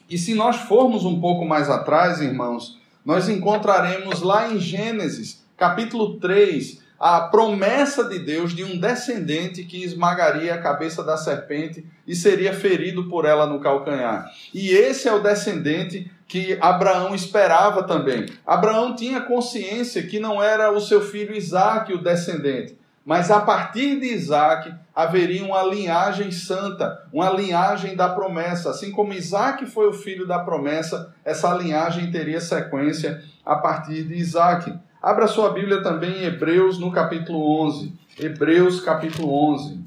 E 0.10 0.18
se 0.18 0.34
nós 0.34 0.58
formos 0.58 1.06
um 1.06 1.22
pouco 1.22 1.46
mais 1.46 1.70
atrás, 1.70 2.20
irmãos, 2.20 2.78
nós 3.06 3.30
encontraremos 3.30 4.22
lá 4.22 4.52
em 4.52 4.60
Gênesis, 4.60 5.42
capítulo 5.56 6.20
3, 6.20 6.82
a 7.02 7.22
promessa 7.22 8.04
de 8.04 8.20
Deus 8.20 8.54
de 8.54 8.64
um 8.64 8.80
descendente 8.80 9.64
que 9.64 9.84
esmagaria 9.84 10.54
a 10.54 10.62
cabeça 10.62 11.04
da 11.04 11.18
serpente 11.18 11.84
e 12.06 12.16
seria 12.16 12.54
ferido 12.54 13.10
por 13.10 13.26
ela 13.26 13.48
no 13.48 13.60
calcanhar. 13.60 14.32
E 14.54 14.70
esse 14.70 15.08
é 15.08 15.12
o 15.12 15.24
descendente 15.24 16.12
que 16.28 16.56
Abraão 16.62 17.16
esperava 17.16 17.82
também. 17.82 18.28
Abraão 18.46 18.96
tinha 18.96 19.20
consciência 19.20 20.04
que 20.04 20.20
não 20.20 20.44
era 20.44 20.72
o 20.72 20.80
seu 20.80 21.02
filho 21.02 21.36
Isaac 21.36 21.92
o 21.92 22.04
descendente, 22.04 22.78
mas 23.04 23.32
a 23.32 23.40
partir 23.40 24.00
de 24.00 24.06
Isaac 24.06 24.72
haveria 24.96 25.44
uma 25.44 25.64
linhagem 25.64 26.30
santa, 26.30 27.04
uma 27.12 27.32
linhagem 27.32 27.96
da 27.96 28.10
promessa. 28.10 28.70
Assim 28.70 28.92
como 28.92 29.12
Isaac 29.12 29.66
foi 29.66 29.88
o 29.88 29.94
filho 29.94 30.28
da 30.28 30.38
promessa, 30.38 31.12
essa 31.26 31.52
linhagem 31.56 32.12
teria 32.12 32.40
sequência 32.40 33.24
a 33.44 33.56
partir 33.56 34.04
de 34.04 34.14
Isaac. 34.14 34.72
Abra 35.02 35.28
sua 35.28 35.50
Bíblia 35.52 35.82
também 35.82 36.20
em 36.20 36.26
Hebreus, 36.26 36.78
no 36.78 36.92
capítulo 36.92 37.60
11. 37.66 37.92
Hebreus, 38.20 38.82
capítulo 38.82 39.34
11. 39.52 39.80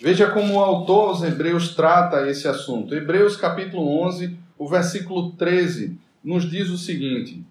Veja 0.00 0.30
como 0.30 0.54
o 0.54 0.58
autor 0.58 1.10
aos 1.10 1.22
Hebreus 1.22 1.74
trata 1.74 2.26
esse 2.26 2.48
assunto. 2.48 2.94
Hebreus, 2.94 3.36
capítulo 3.36 3.86
11, 4.00 4.38
o 4.56 4.66
versículo 4.66 5.32
13, 5.32 5.98
nos 6.24 6.48
diz 6.50 6.70
o 6.70 6.78
seguinte: 6.78 7.44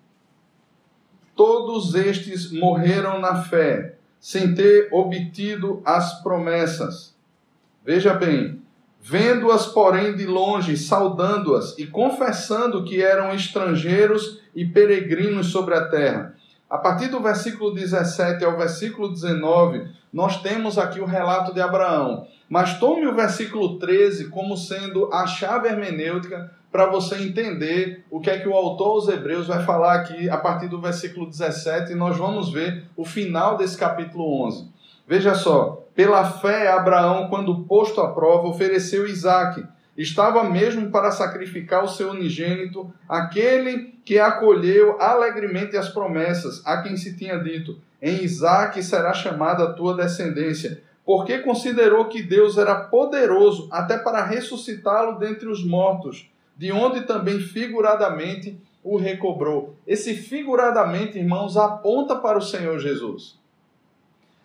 Todos 1.35 1.93
estes 1.93 2.51
morreram 2.51 3.19
na 3.19 3.43
fé, 3.43 3.97
sem 4.19 4.55
ter 4.55 4.89
obtido 4.91 5.79
as 5.85 6.23
promessas. 6.23 7.15
Veja 7.85 8.15
bem, 8.15 8.56
vendo-as, 9.09 9.67
porém, 9.67 10.17
de 10.17 10.25
longe, 10.25 10.75
saudando-as 10.75 11.77
e 11.77 11.87
confessando 11.87 12.83
que 12.83 13.01
eram 13.01 13.33
estrangeiros 13.33 14.41
e 14.53 14.65
peregrinos 14.65 15.47
sobre 15.47 15.75
a 15.75 15.87
terra. 15.87 16.35
A 16.69 16.77
partir 16.77 17.07
do 17.07 17.21
versículo 17.21 17.73
17 17.73 18.43
ao 18.43 18.57
versículo 18.57 19.07
19, 19.07 19.87
nós 20.11 20.41
temos 20.41 20.77
aqui 20.77 20.99
o 20.99 21.05
relato 21.05 21.53
de 21.53 21.61
Abraão. 21.61 22.27
Mas 22.49 22.79
tome 22.79 23.07
o 23.07 23.15
versículo 23.15 23.79
13 23.79 24.27
como 24.27 24.57
sendo 24.57 25.09
a 25.13 25.25
chave 25.25 25.69
hermenêutica 25.69 26.51
para 26.69 26.87
você 26.87 27.15
entender 27.15 28.03
o 28.11 28.19
que 28.19 28.29
é 28.29 28.39
que 28.39 28.49
o 28.49 28.53
autor 28.53 28.89
aos 28.89 29.07
Hebreus 29.07 29.47
vai 29.47 29.63
falar 29.63 29.95
aqui 29.95 30.29
a 30.29 30.37
partir 30.37 30.67
do 30.67 30.81
versículo 30.81 31.29
17 31.29 31.93
e 31.93 31.95
nós 31.95 32.17
vamos 32.17 32.51
ver 32.51 32.83
o 32.97 33.05
final 33.05 33.55
desse 33.55 33.77
capítulo 33.77 34.45
11. 34.45 34.69
Veja 35.07 35.33
só, 35.33 35.87
pela 35.95 36.25
fé 36.25 36.69
Abraão, 36.69 37.29
quando 37.29 37.63
posto 37.63 38.01
à 38.01 38.11
prova, 38.11 38.47
ofereceu 38.47 39.07
Isaque 39.07 39.65
estava 39.97 40.43
mesmo 40.43 40.91
para 40.91 41.11
sacrificar 41.11 41.83
o 41.83 41.87
seu 41.87 42.11
unigênito, 42.11 42.93
aquele 43.09 43.95
que 44.05 44.19
acolheu 44.19 45.01
alegremente 45.01 45.75
as 45.75 45.89
promessas, 45.89 46.61
a 46.65 46.81
quem 46.81 46.95
se 46.95 47.17
tinha 47.17 47.37
dito: 47.39 47.79
Em 48.01 48.23
Isaque 48.23 48.83
será 48.83 49.13
chamada 49.13 49.63
a 49.63 49.73
tua 49.73 49.95
descendência, 49.95 50.83
porque 51.03 51.39
considerou 51.39 52.05
que 52.05 52.21
Deus 52.21 52.57
era 52.57 52.75
poderoso 52.75 53.67
até 53.71 53.97
para 53.97 54.23
ressuscitá-lo 54.23 55.17
dentre 55.17 55.47
os 55.47 55.65
mortos, 55.65 56.29
de 56.55 56.71
onde 56.71 57.01
também 57.01 57.39
figuradamente 57.39 58.59
o 58.83 58.97
recobrou. 58.97 59.75
Esse 59.85 60.13
figuradamente, 60.13 61.17
irmãos, 61.17 61.57
aponta 61.57 62.15
para 62.15 62.37
o 62.37 62.41
Senhor 62.41 62.77
Jesus. 62.79 63.37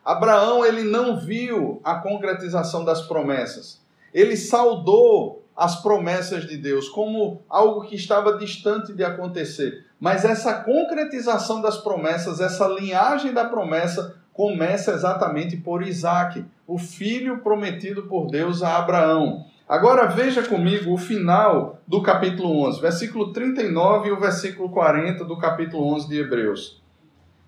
Abraão, 0.04 0.64
ele 0.64 0.82
não 0.82 1.16
viu 1.16 1.80
a 1.84 1.96
concretização 1.96 2.84
das 2.84 3.02
promessas. 3.02 3.80
Ele 4.12 4.36
saudou 4.36 5.44
as 5.56 5.80
promessas 5.80 6.46
de 6.46 6.56
Deus 6.56 6.88
como 6.88 7.42
algo 7.48 7.82
que 7.82 7.94
estava 7.94 8.36
distante 8.36 8.92
de 8.92 9.04
acontecer. 9.04 9.86
Mas 10.00 10.24
essa 10.24 10.54
concretização 10.54 11.60
das 11.60 11.78
promessas, 11.78 12.40
essa 12.40 12.66
linhagem 12.66 13.32
da 13.32 13.44
promessa, 13.44 14.16
começa 14.32 14.92
exatamente 14.92 15.56
por 15.56 15.82
Isaac, 15.82 16.44
o 16.66 16.78
filho 16.78 17.38
prometido 17.38 18.04
por 18.04 18.28
Deus 18.28 18.62
a 18.62 18.78
Abraão. 18.78 19.44
Agora 19.68 20.06
veja 20.06 20.42
comigo 20.42 20.92
o 20.92 20.98
final 20.98 21.78
do 21.86 22.02
capítulo 22.02 22.66
11, 22.66 22.80
versículo 22.80 23.32
39 23.32 24.08
e 24.08 24.12
o 24.12 24.18
versículo 24.18 24.70
40 24.70 25.24
do 25.24 25.38
capítulo 25.38 25.94
11 25.94 26.08
de 26.08 26.18
Hebreus. 26.18 26.82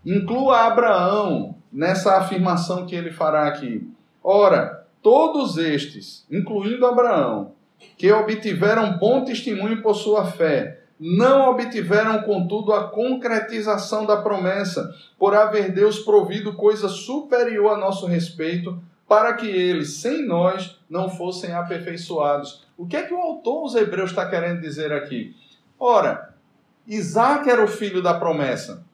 Inclua 0.05 0.67
Abraão 0.67 1.57
nessa 1.75 2.17
afirmação 2.17 2.87
que 2.87 2.95
ele 2.95 3.11
fará 3.11 3.49
aqui. 3.49 3.91
Ora, 4.23 4.87
todos 5.03 5.59
estes, 5.59 6.25
incluindo 6.31 6.87
Abraão, 6.87 7.53
que 7.99 8.11
obtiveram 8.13 8.97
bom 8.97 9.25
testemunho 9.25 9.83
por 9.83 9.95
sua 9.95 10.25
fé, 10.25 10.81
não 10.99 11.51
obtiveram, 11.51 12.23
contudo, 12.23 12.73
a 12.73 12.89
concretização 12.89 14.07
da 14.07 14.17
promessa, 14.17 14.95
por 15.19 15.35
haver 15.35 15.73
Deus 15.73 15.99
provido 15.99 16.55
coisa 16.55 16.89
superior 16.89 17.75
a 17.75 17.77
nosso 17.77 18.07
respeito, 18.07 18.81
para 19.09 19.35
que 19.35 19.47
eles, 19.47 19.95
sem 19.95 20.25
nós, 20.25 20.79
não 20.89 21.11
fossem 21.11 21.53
aperfeiçoados. 21.53 22.65
O 22.79 22.87
que 22.87 22.97
é 22.97 23.03
que 23.03 23.13
o 23.13 23.21
autor 23.21 23.65
dos 23.65 23.75
Hebreus 23.75 24.11
está 24.11 24.27
querendo 24.29 24.61
dizer 24.61 24.93
aqui? 24.93 25.35
Ora, 25.79 26.33
Isaac 26.87 27.51
era 27.51 27.63
o 27.63 27.69
filho 27.69 28.01
da 28.01 28.15
promessa. 28.15 28.85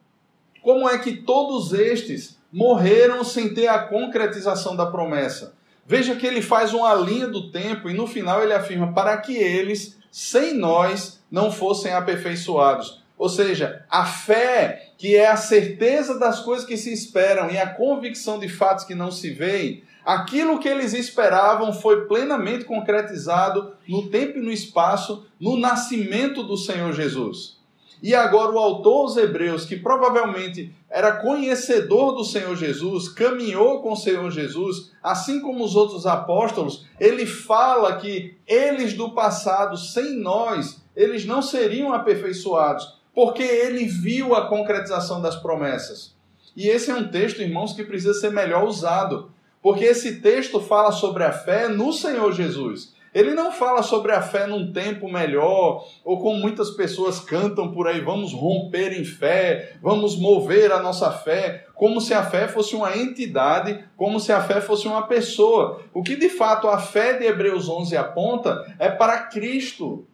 Como 0.63 0.89
é 0.89 0.99
que 0.99 1.19
todos 1.19 1.73
estes 1.73 2.40
morreram 2.53 3.23
sem 3.25 3.55
ter 3.55 3.69
a 3.69 3.79
concretização 3.79 4.77
da 4.77 4.87
promessa? 4.87 5.55
Veja 5.87 6.15
que 6.15 6.27
ele 6.27 6.41
faz 6.41 6.73
uma 6.73 6.95
linha 6.95 7.27
do 7.27 7.51
tempo 7.51 7.91
e 7.91 7.95
no 7.95 8.07
final 8.07 8.43
ele 8.43 8.53
afirma 8.53 8.93
para 8.93 9.17
que 9.17 9.37
eles, 9.37 9.99
sem 10.11 10.55
nós, 10.55 11.21
não 11.31 11.51
fossem 11.51 11.93
aperfeiçoados. 11.93 13.03
Ou 13.19 13.29
seja, 13.29 13.85
a 13.91 14.07
fé, 14.07 14.93
que 14.97 15.15
é 15.15 15.29
a 15.29 15.37
certeza 15.37 16.19
das 16.19 16.41
coisas 16.41 16.67
que 16.67 16.77
se 16.77 16.93
esperam 16.93 17.51
e 17.51 17.59
a 17.59 17.69
convicção 17.69 18.39
de 18.39 18.49
fatos 18.49 18.85
que 18.85 18.95
não 18.95 19.11
se 19.11 19.31
veem, 19.31 19.83
aquilo 20.05 20.59
que 20.59 20.69
eles 20.69 20.95
esperavam 20.95 21.73
foi 21.73 22.07
plenamente 22.07 22.65
concretizado 22.65 23.75
no 23.87 24.09
tempo 24.09 24.39
e 24.39 24.41
no 24.41 24.51
espaço, 24.51 25.27
no 25.39 25.59
nascimento 25.59 26.43
do 26.43 26.57
Senhor 26.57 26.93
Jesus. 26.93 27.59
E 28.03 28.15
agora 28.15 28.53
o 28.53 28.59
autor 28.59 29.03
aos 29.03 29.17
Hebreus, 29.17 29.67
que 29.67 29.77
provavelmente 29.77 30.75
era 30.91 31.13
conhecedor 31.13 32.15
do 32.17 32.25
Senhor 32.25 32.57
Jesus, 32.57 33.09
caminhou 33.09 33.81
com 33.81 33.93
o 33.93 33.97
Senhor 33.97 34.29
Jesus, 34.31 34.91
assim 35.01 35.41
como 35.41 35.65
os 35.65 35.77
outros 35.77 36.05
apóstolos, 36.05 36.85
ele 36.99 37.25
fala 37.25 37.97
que 37.97 38.37
eles 38.47 38.95
do 38.95 39.13
passado, 39.13 39.77
sem 39.77 40.17
nós, 40.19 40.83
eles 40.97 41.25
não 41.25 41.41
seriam 41.41 41.93
aperfeiçoados, 41.93 42.99
porque 43.15 43.43
ele 43.43 43.85
viu 43.85 44.35
a 44.35 44.49
concretização 44.49 45.23
das 45.23 45.37
promessas. 45.37 46.13
E 46.57 46.69
esse 46.69 46.91
é 46.91 46.95
um 46.95 47.09
texto, 47.09 47.41
irmãos, 47.41 47.73
que 47.73 47.85
precisa 47.85 48.15
ser 48.15 48.33
melhor 48.33 48.65
usado, 48.65 49.31
porque 49.63 49.85
esse 49.85 50.21
texto 50.21 50.61
fala 50.61 50.91
sobre 50.91 51.23
a 51.23 51.31
fé 51.31 51.69
no 51.69 51.93
Senhor 51.93 52.33
Jesus. 52.33 52.95
Ele 53.13 53.35
não 53.35 53.51
fala 53.51 53.83
sobre 53.83 54.13
a 54.13 54.23
fé 54.23 54.47
num 54.47 54.73
tempo 54.73 55.11
melhor, 55.11 55.85
ou 56.05 56.21
como 56.21 56.39
muitas 56.39 56.71
pessoas 56.71 57.19
cantam 57.19 57.73
por 57.73 57.89
aí, 57.89 58.01
vamos 58.01 58.33
romper 58.33 58.93
em 58.93 59.05
fé, 59.05 59.77
vamos 59.83 60.17
mover 60.17 60.71
a 60.71 60.81
nossa 60.81 61.11
fé, 61.11 61.67
como 61.75 62.01
se 62.01 62.15
a 62.15 62.25
fé 62.25 62.47
fosse 62.47 62.77
uma 62.77 62.97
entidade, 62.97 63.85
como 63.97 64.21
se 64.21 64.33
a 64.33 64.41
fé 64.41 64.61
fosse 64.61 64.87
uma 64.87 65.09
pessoa. 65.09 65.81
O 65.93 66.05
que 66.05 66.15
de 66.15 66.29
fato 66.29 66.69
a 66.69 66.79
fé 66.79 67.15
de 67.15 67.25
Hebreus 67.27 67.69
11 67.69 67.97
aponta 67.97 68.75
é 68.79 68.89
para 68.89 69.25
Cristo. 69.25 70.07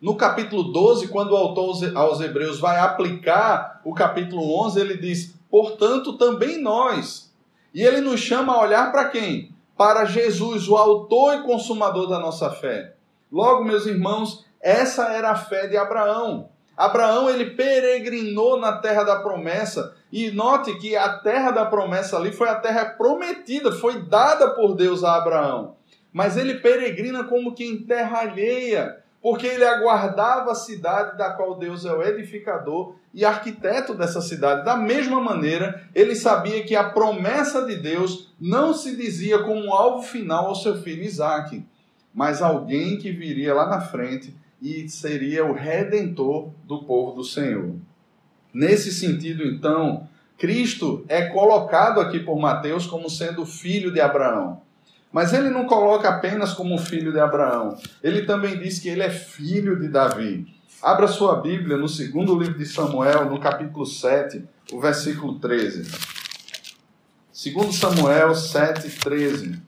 No 0.00 0.16
capítulo 0.16 0.64
12, 0.64 1.08
quando 1.08 1.32
o 1.32 1.36
autor 1.36 1.76
aos 1.94 2.20
Hebreus 2.20 2.58
vai 2.58 2.78
aplicar 2.78 3.80
o 3.84 3.92
capítulo 3.94 4.58
11, 4.64 4.80
ele 4.80 4.96
diz: 4.96 5.34
portanto, 5.50 6.18
também 6.18 6.60
nós. 6.60 7.32
E 7.72 7.82
ele 7.82 8.00
nos 8.00 8.20
chama 8.20 8.54
a 8.54 8.60
olhar 8.60 8.92
para 8.92 9.08
quem? 9.08 9.53
Para 9.76 10.04
Jesus, 10.04 10.68
o 10.68 10.76
autor 10.76 11.34
e 11.34 11.42
consumador 11.42 12.08
da 12.08 12.18
nossa 12.18 12.50
fé. 12.50 12.94
Logo, 13.30 13.64
meus 13.64 13.86
irmãos, 13.86 14.44
essa 14.60 15.12
era 15.12 15.30
a 15.30 15.36
fé 15.36 15.66
de 15.66 15.76
Abraão. 15.76 16.48
Abraão 16.76 17.28
ele 17.28 17.50
peregrinou 17.50 18.58
na 18.58 18.78
terra 18.78 19.04
da 19.04 19.16
promessa 19.16 19.94
e 20.10 20.30
note 20.30 20.76
que 20.78 20.96
a 20.96 21.18
terra 21.18 21.50
da 21.50 21.64
promessa 21.64 22.16
ali 22.16 22.32
foi 22.32 22.48
a 22.48 22.56
terra 22.56 22.84
prometida, 22.86 23.70
foi 23.72 24.02
dada 24.02 24.50
por 24.50 24.74
Deus 24.74 25.04
a 25.04 25.16
Abraão. 25.16 25.76
mas 26.14 26.36
ele 26.36 26.60
peregrina 26.60 27.24
como 27.24 27.56
que 27.56 27.64
em 27.64 27.84
terra 27.84 28.20
alheia, 28.20 29.03
porque 29.24 29.46
ele 29.46 29.64
aguardava 29.64 30.52
a 30.52 30.54
cidade 30.54 31.16
da 31.16 31.30
qual 31.30 31.54
Deus 31.54 31.86
é 31.86 31.90
o 31.90 32.02
edificador 32.02 32.96
e 33.14 33.24
arquiteto 33.24 33.94
dessa 33.94 34.20
cidade. 34.20 34.66
Da 34.66 34.76
mesma 34.76 35.18
maneira, 35.18 35.88
ele 35.94 36.14
sabia 36.14 36.62
que 36.62 36.76
a 36.76 36.90
promessa 36.90 37.64
de 37.64 37.74
Deus 37.74 38.34
não 38.38 38.74
se 38.74 38.94
dizia 38.94 39.38
como 39.38 39.72
alvo 39.72 40.02
final 40.02 40.48
ao 40.48 40.54
seu 40.54 40.76
filho 40.76 41.02
Isaac, 41.02 41.64
mas 42.12 42.42
alguém 42.42 42.98
que 42.98 43.10
viria 43.10 43.54
lá 43.54 43.66
na 43.66 43.80
frente 43.80 44.36
e 44.60 44.86
seria 44.90 45.46
o 45.46 45.54
redentor 45.54 46.50
do 46.64 46.84
povo 46.84 47.16
do 47.16 47.24
Senhor. 47.24 47.76
Nesse 48.52 48.92
sentido, 48.92 49.42
então, 49.42 50.06
Cristo 50.36 51.02
é 51.08 51.28
colocado 51.28 51.98
aqui 51.98 52.20
por 52.20 52.38
Mateus 52.38 52.86
como 52.86 53.08
sendo 53.08 53.46
filho 53.46 53.90
de 53.90 54.02
Abraão. 54.02 54.60
Mas 55.14 55.32
ele 55.32 55.48
não 55.48 55.64
coloca 55.64 56.08
apenas 56.08 56.54
como 56.54 56.76
filho 56.76 57.12
de 57.12 57.20
Abraão. 57.20 57.78
Ele 58.02 58.22
também 58.22 58.58
diz 58.58 58.80
que 58.80 58.88
ele 58.88 59.04
é 59.04 59.08
filho 59.08 59.78
de 59.78 59.86
Davi. 59.86 60.44
Abra 60.82 61.06
sua 61.06 61.40
Bíblia 61.40 61.76
no 61.76 61.88
segundo 61.88 62.36
livro 62.36 62.58
de 62.58 62.66
Samuel, 62.66 63.30
no 63.30 63.38
capítulo 63.38 63.86
7, 63.86 64.44
o 64.72 64.80
versículo 64.80 65.38
13. 65.38 65.88
Segundo 67.32 67.72
Samuel 67.72 68.34
7, 68.34 68.90
13. 68.90 69.62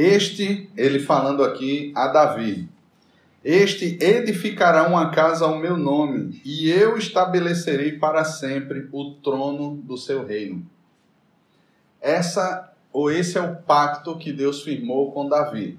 Este, 0.00 0.70
ele 0.78 0.98
falando 0.98 1.44
aqui 1.44 1.92
a 1.94 2.08
Davi, 2.08 2.66
este 3.44 3.98
edificará 4.02 4.88
uma 4.88 5.10
casa 5.10 5.44
ao 5.44 5.58
meu 5.58 5.76
nome, 5.76 6.40
e 6.42 6.70
eu 6.70 6.96
estabelecerei 6.96 7.98
para 7.98 8.24
sempre 8.24 8.88
o 8.92 9.10
trono 9.16 9.76
do 9.76 9.98
seu 9.98 10.24
reino. 10.24 10.64
Essa 12.00 12.72
ou 12.90 13.10
esse 13.12 13.36
é 13.36 13.42
o 13.42 13.56
pacto 13.56 14.16
que 14.16 14.32
Deus 14.32 14.62
firmou 14.62 15.12
com 15.12 15.28
Davi. 15.28 15.78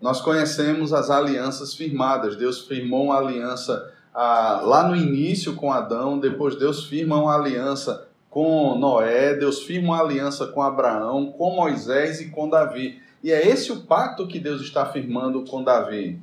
Nós 0.00 0.20
conhecemos 0.20 0.92
as 0.92 1.10
alianças 1.10 1.74
firmadas. 1.74 2.36
Deus 2.36 2.60
firmou 2.60 3.06
uma 3.06 3.18
aliança 3.18 3.92
ah, 4.14 4.60
lá 4.62 4.86
no 4.86 4.94
início 4.94 5.56
com 5.56 5.72
Adão, 5.72 6.16
depois 6.16 6.54
Deus 6.54 6.84
firma 6.84 7.20
uma 7.20 7.34
aliança 7.34 8.08
com 8.30 8.78
Noé, 8.78 9.34
Deus 9.34 9.64
firma 9.64 9.94
uma 9.94 10.00
aliança 10.00 10.46
com 10.46 10.62
Abraão, 10.62 11.32
com 11.32 11.56
Moisés 11.56 12.20
e 12.20 12.30
com 12.30 12.48
Davi. 12.48 13.00
E 13.22 13.32
é 13.32 13.46
esse 13.46 13.72
o 13.72 13.80
pacto 13.80 14.28
que 14.28 14.38
Deus 14.38 14.62
está 14.62 14.86
firmando 14.86 15.44
com 15.44 15.64
Davi. 15.64 16.18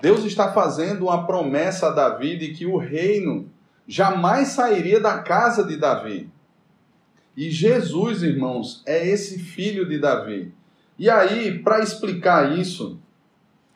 Deus 0.00 0.24
está 0.24 0.50
fazendo 0.52 1.04
uma 1.04 1.26
promessa 1.26 1.88
a 1.88 1.90
Davi 1.90 2.38
de 2.38 2.48
que 2.54 2.64
o 2.64 2.78
reino 2.78 3.50
jamais 3.86 4.48
sairia 4.48 4.98
da 4.98 5.18
casa 5.18 5.62
de 5.62 5.76
Davi. 5.76 6.30
E 7.36 7.50
Jesus, 7.50 8.22
irmãos, 8.22 8.82
é 8.86 9.06
esse 9.06 9.38
filho 9.38 9.86
de 9.86 9.98
Davi. 9.98 10.52
E 10.98 11.08
aí, 11.10 11.58
para 11.58 11.80
explicar 11.80 12.58
isso, 12.58 12.98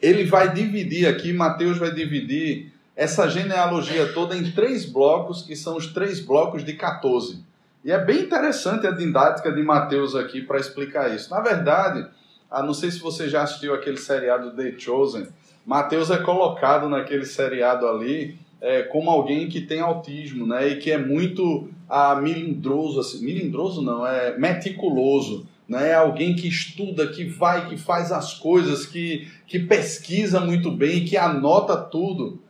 ele 0.01 0.25
vai 0.25 0.53
dividir 0.53 1.07
aqui, 1.07 1.33
Mateus 1.33 1.79
vai 1.79 1.93
dividir 1.93 2.73
essa 2.97 3.29
genealogia 3.29 4.13
toda 4.13 4.37
em 4.37 4.51
três 4.53 4.87
blocos, 4.87 5.43
que 5.43 5.55
são 5.55 5.77
os 5.77 5.89
três 5.89 6.21
blocos 6.21 6.65
de 6.65 6.73
14. 6.75 7.45
E 7.85 7.93
é 7.93 7.99
bem 8.03 8.23
interessante 8.23 8.87
a 8.87 8.91
didática 8.91 9.53
de 9.53 9.63
Mateus 9.63 10.17
aqui 10.17 10.41
para 10.41 10.59
explicar 10.59 11.15
isso. 11.15 11.31
Na 11.31 11.41
verdade, 11.41 12.07
ah, 12.51 12.63
não 12.63 12.73
sei 12.73 12.91
se 12.91 12.99
você 12.99 13.29
já 13.29 13.43
assistiu 13.43 13.75
aquele 13.75 13.99
seriado 13.99 14.53
The 14.53 14.79
Chosen. 14.79 15.27
Mateus 15.67 16.11
é 16.11 16.17
colocado 16.17 16.89
naquele 16.89 17.27
seriado 17.27 17.87
ali 17.87 18.39
é, 18.65 18.83
como 18.83 19.11
alguém 19.11 19.47
que 19.47 19.61
tem 19.61 19.81
autismo, 19.81 20.47
né? 20.47 20.69
E 20.69 20.77
que 20.77 20.91
é 20.91 20.97
muito 20.97 21.69
ah, 21.87 22.15
milindroso, 22.17 23.01
assim, 23.01 23.23
milindroso 23.23 23.83
não, 23.83 24.07
é 24.07 24.39
meticuloso, 24.39 25.47
né? 25.69 25.91
É 25.91 25.95
alguém 25.95 26.35
que 26.35 26.49
estuda, 26.49 27.09
que 27.09 27.25
vai, 27.25 27.69
que 27.69 27.77
faz 27.77 28.11
as 28.11 28.33
coisas, 28.33 28.87
que, 28.87 29.29
que 29.47 29.59
pesquisa 29.59 30.41
muito 30.41 30.71
bem, 30.71 31.05
que 31.05 31.19
anota 31.19 31.77
tudo. 31.77 32.41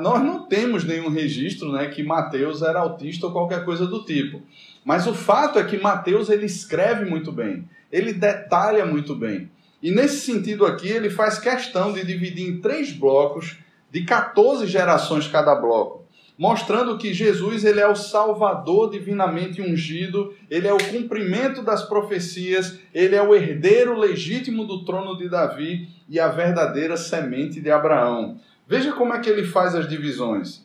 Nós 0.00 0.22
não 0.22 0.46
temos 0.46 0.84
nenhum 0.84 1.10
registro 1.10 1.70
né, 1.70 1.88
que 1.88 2.02
Mateus 2.02 2.62
era 2.62 2.80
autista 2.80 3.26
ou 3.26 3.32
qualquer 3.32 3.62
coisa 3.64 3.86
do 3.86 4.02
tipo. 4.04 4.40
Mas 4.82 5.06
o 5.06 5.12
fato 5.12 5.58
é 5.58 5.64
que 5.64 5.76
Mateus 5.76 6.30
ele 6.30 6.46
escreve 6.46 7.04
muito 7.04 7.30
bem, 7.30 7.68
ele 7.92 8.14
detalha 8.14 8.86
muito 8.86 9.14
bem. 9.14 9.50
E 9.82 9.90
nesse 9.90 10.20
sentido 10.20 10.64
aqui, 10.64 10.88
ele 10.88 11.10
faz 11.10 11.38
questão 11.38 11.92
de 11.92 12.04
dividir 12.04 12.48
em 12.48 12.60
três 12.60 12.92
blocos 12.92 13.58
de 13.90 14.02
14 14.02 14.66
gerações 14.66 15.26
cada 15.26 15.54
bloco, 15.54 16.06
mostrando 16.38 16.96
que 16.96 17.12
Jesus 17.12 17.64
ele 17.64 17.80
é 17.80 17.88
o 17.88 17.96
Salvador 17.96 18.90
divinamente 18.90 19.60
ungido, 19.60 20.34
ele 20.48 20.68
é 20.68 20.72
o 20.72 20.82
cumprimento 20.90 21.62
das 21.62 21.82
profecias, 21.82 22.78
ele 22.94 23.14
é 23.14 23.22
o 23.22 23.34
herdeiro 23.34 23.98
legítimo 23.98 24.64
do 24.64 24.84
trono 24.84 25.18
de 25.18 25.28
Davi 25.28 25.88
e 26.08 26.18
a 26.18 26.28
verdadeira 26.28 26.96
semente 26.96 27.60
de 27.60 27.70
Abraão. 27.70 28.38
Veja 28.70 28.92
como 28.92 29.12
é 29.12 29.18
que 29.18 29.28
ele 29.28 29.44
faz 29.44 29.74
as 29.74 29.88
divisões. 29.88 30.64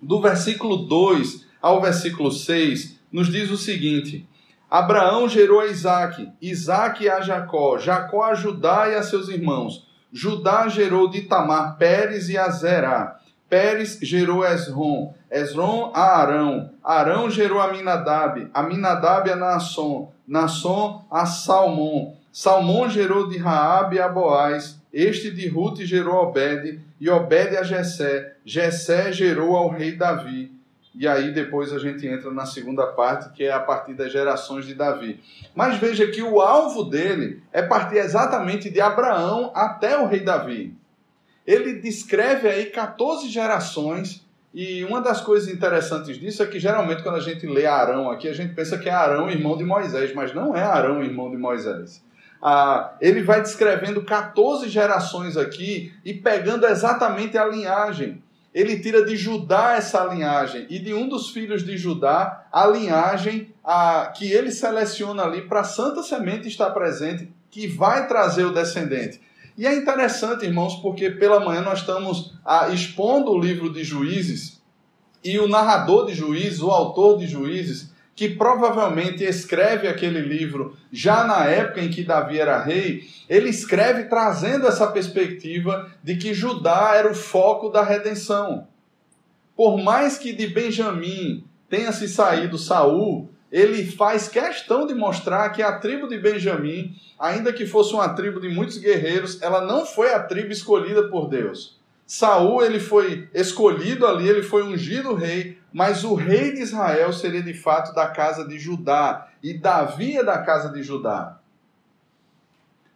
Do 0.00 0.20
versículo 0.20 0.76
2 0.76 1.44
ao 1.60 1.80
versículo 1.80 2.30
6, 2.30 3.00
nos 3.10 3.26
diz 3.26 3.50
o 3.50 3.56
seguinte: 3.56 4.24
Abraão 4.70 5.28
gerou 5.28 5.58
a 5.58 5.66
Isaac, 5.66 6.30
Isaac 6.40 7.08
a 7.08 7.20
Jacó, 7.20 7.78
Jacó 7.78 8.22
a 8.22 8.34
Judá 8.34 8.88
e 8.88 8.94
a 8.94 9.02
seus 9.02 9.28
irmãos. 9.28 9.88
Judá 10.12 10.68
gerou 10.68 11.10
de 11.10 11.22
Tamar 11.22 11.76
Pérez 11.78 12.28
e 12.28 12.38
a 12.38 12.48
Zerá. 12.48 13.18
Pérez 13.50 13.98
gerou 14.00 14.44
Esrom, 14.44 15.12
Esrom 15.28 15.90
a 15.92 16.20
Arão, 16.20 16.70
Arão 16.82 17.28
gerou 17.28 17.60
a 17.60 17.72
Minadab, 17.72 18.48
Aminadab 18.54 19.28
a 19.28 19.34
Nasson, 19.34 20.12
Nasson 20.28 21.04
a 21.10 21.26
Salmão, 21.26 22.14
Salmão 22.30 22.88
gerou 22.88 23.28
de 23.28 23.36
Raabe 23.36 23.98
a 23.98 24.08
Boaz, 24.08 24.80
este 24.92 25.30
de 25.30 25.48
Ruth 25.48 25.78
gerou 25.80 26.16
Obed, 26.16 26.78
e 27.00 27.08
Obed 27.08 27.56
a 27.56 27.62
Jessé, 27.62 28.34
Jessé 28.44 29.10
gerou 29.10 29.56
ao 29.56 29.70
rei 29.70 29.92
Davi. 29.92 30.52
E 30.94 31.08
aí 31.08 31.32
depois 31.32 31.72
a 31.72 31.78
gente 31.78 32.06
entra 32.06 32.30
na 32.30 32.44
segunda 32.44 32.86
parte, 32.86 33.32
que 33.32 33.44
é 33.44 33.50
a 33.50 33.60
partir 33.60 33.94
das 33.94 34.12
gerações 34.12 34.66
de 34.66 34.74
Davi. 34.74 35.18
Mas 35.54 35.78
veja 35.78 36.06
que 36.08 36.22
o 36.22 36.42
alvo 36.42 36.84
dele 36.84 37.42
é 37.50 37.62
partir 37.62 37.96
exatamente 37.96 38.68
de 38.68 38.80
Abraão 38.82 39.50
até 39.54 39.96
o 39.96 40.06
rei 40.06 40.20
Davi. 40.20 40.74
Ele 41.46 41.80
descreve 41.80 42.46
aí 42.46 42.66
14 42.66 43.30
gerações, 43.30 44.22
e 44.52 44.84
uma 44.84 45.00
das 45.00 45.22
coisas 45.22 45.48
interessantes 45.48 46.18
disso 46.18 46.42
é 46.42 46.46
que 46.46 46.60
geralmente 46.60 47.02
quando 47.02 47.16
a 47.16 47.20
gente 47.20 47.46
lê 47.46 47.64
Arão 47.64 48.10
aqui, 48.10 48.28
a 48.28 48.34
gente 48.34 48.54
pensa 48.54 48.76
que 48.76 48.90
é 48.90 48.92
Arão, 48.92 49.30
irmão 49.30 49.56
de 49.56 49.64
Moisés, 49.64 50.14
mas 50.14 50.34
não 50.34 50.54
é 50.54 50.62
Arão, 50.62 51.02
irmão 51.02 51.30
de 51.30 51.38
Moisés 51.38 52.02
ele 53.00 53.22
vai 53.22 53.40
descrevendo 53.40 54.02
14 54.02 54.68
gerações 54.68 55.36
aqui 55.36 55.92
e 56.04 56.12
pegando 56.12 56.66
exatamente 56.66 57.38
a 57.38 57.46
linhagem. 57.46 58.22
Ele 58.52 58.78
tira 58.80 59.04
de 59.04 59.16
Judá 59.16 59.74
essa 59.76 60.04
linhagem 60.04 60.66
e 60.68 60.78
de 60.78 60.92
um 60.92 61.08
dos 61.08 61.30
filhos 61.30 61.64
de 61.64 61.78
Judá 61.78 62.46
a 62.52 62.66
linhagem 62.66 63.48
ah, 63.64 64.12
que 64.14 64.30
ele 64.30 64.50
seleciona 64.50 65.22
ali 65.22 65.42
para 65.42 65.60
a 65.60 65.64
santa 65.64 66.02
semente 66.02 66.48
estar 66.48 66.70
presente, 66.70 67.32
que 67.50 67.66
vai 67.66 68.06
trazer 68.06 68.44
o 68.44 68.52
descendente. 68.52 69.20
E 69.56 69.66
é 69.66 69.74
interessante, 69.74 70.44
irmãos, 70.44 70.76
porque 70.76 71.10
pela 71.10 71.40
manhã 71.40 71.62
nós 71.62 71.80
estamos 71.80 72.34
expondo 72.72 73.30
o 73.30 73.38
livro 73.38 73.72
de 73.72 73.84
Juízes 73.84 74.60
e 75.22 75.38
o 75.38 75.48
narrador 75.48 76.06
de 76.06 76.14
Juízes, 76.14 76.60
o 76.60 76.70
autor 76.70 77.18
de 77.18 77.26
Juízes, 77.26 77.91
que 78.22 78.28
provavelmente 78.28 79.24
escreve 79.24 79.88
aquele 79.88 80.20
livro 80.20 80.76
já 80.92 81.24
na 81.24 81.44
época 81.44 81.80
em 81.80 81.90
que 81.90 82.04
Davi 82.04 82.38
era 82.38 82.62
rei, 82.62 83.02
ele 83.28 83.48
escreve 83.48 84.04
trazendo 84.04 84.68
essa 84.68 84.86
perspectiva 84.86 85.90
de 86.04 86.14
que 86.14 86.32
Judá 86.32 86.92
era 86.94 87.10
o 87.10 87.16
foco 87.16 87.68
da 87.68 87.82
redenção. 87.82 88.68
Por 89.56 89.76
mais 89.82 90.18
que 90.18 90.32
de 90.32 90.46
Benjamim 90.46 91.42
tenha 91.68 91.90
se 91.90 92.06
saído 92.06 92.56
Saul, 92.58 93.28
ele 93.50 93.84
faz 93.90 94.28
questão 94.28 94.86
de 94.86 94.94
mostrar 94.94 95.50
que 95.50 95.60
a 95.60 95.80
tribo 95.80 96.06
de 96.06 96.16
Benjamim, 96.16 96.94
ainda 97.18 97.52
que 97.52 97.66
fosse 97.66 97.92
uma 97.92 98.10
tribo 98.10 98.40
de 98.40 98.48
muitos 98.48 98.78
guerreiros, 98.78 99.42
ela 99.42 99.62
não 99.62 99.84
foi 99.84 100.14
a 100.14 100.22
tribo 100.22 100.52
escolhida 100.52 101.08
por 101.08 101.28
Deus. 101.28 101.76
Saul 102.06 102.62
ele 102.62 102.78
foi 102.78 103.28
escolhido 103.34 104.06
ali, 104.06 104.28
ele 104.28 104.44
foi 104.44 104.62
ungido 104.62 105.12
rei, 105.12 105.58
mas 105.72 106.04
o 106.04 106.14
rei 106.14 106.52
de 106.52 106.60
Israel 106.60 107.12
seria 107.12 107.42
de 107.42 107.54
fato 107.54 107.94
da 107.94 108.06
casa 108.08 108.46
de 108.46 108.58
Judá, 108.58 109.28
e 109.42 109.54
Davi 109.54 110.16
é 110.16 110.24
da 110.24 110.38
casa 110.38 110.70
de 110.70 110.82
Judá. 110.82 111.38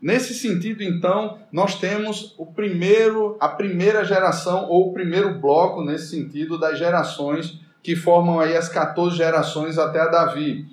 Nesse 0.00 0.34
sentido, 0.34 0.82
então, 0.82 1.38
nós 1.50 1.80
temos 1.80 2.34
o 2.36 2.44
primeiro, 2.44 3.36
a 3.40 3.48
primeira 3.48 4.04
geração 4.04 4.68
ou 4.68 4.88
o 4.88 4.92
primeiro 4.92 5.40
bloco 5.40 5.82
nesse 5.82 6.10
sentido 6.10 6.58
das 6.58 6.78
gerações 6.78 7.58
que 7.82 7.96
formam 7.96 8.38
aí 8.38 8.56
as 8.56 8.68
14 8.68 9.16
gerações 9.16 9.78
até 9.78 10.00
a 10.00 10.08
Davi. 10.08 10.66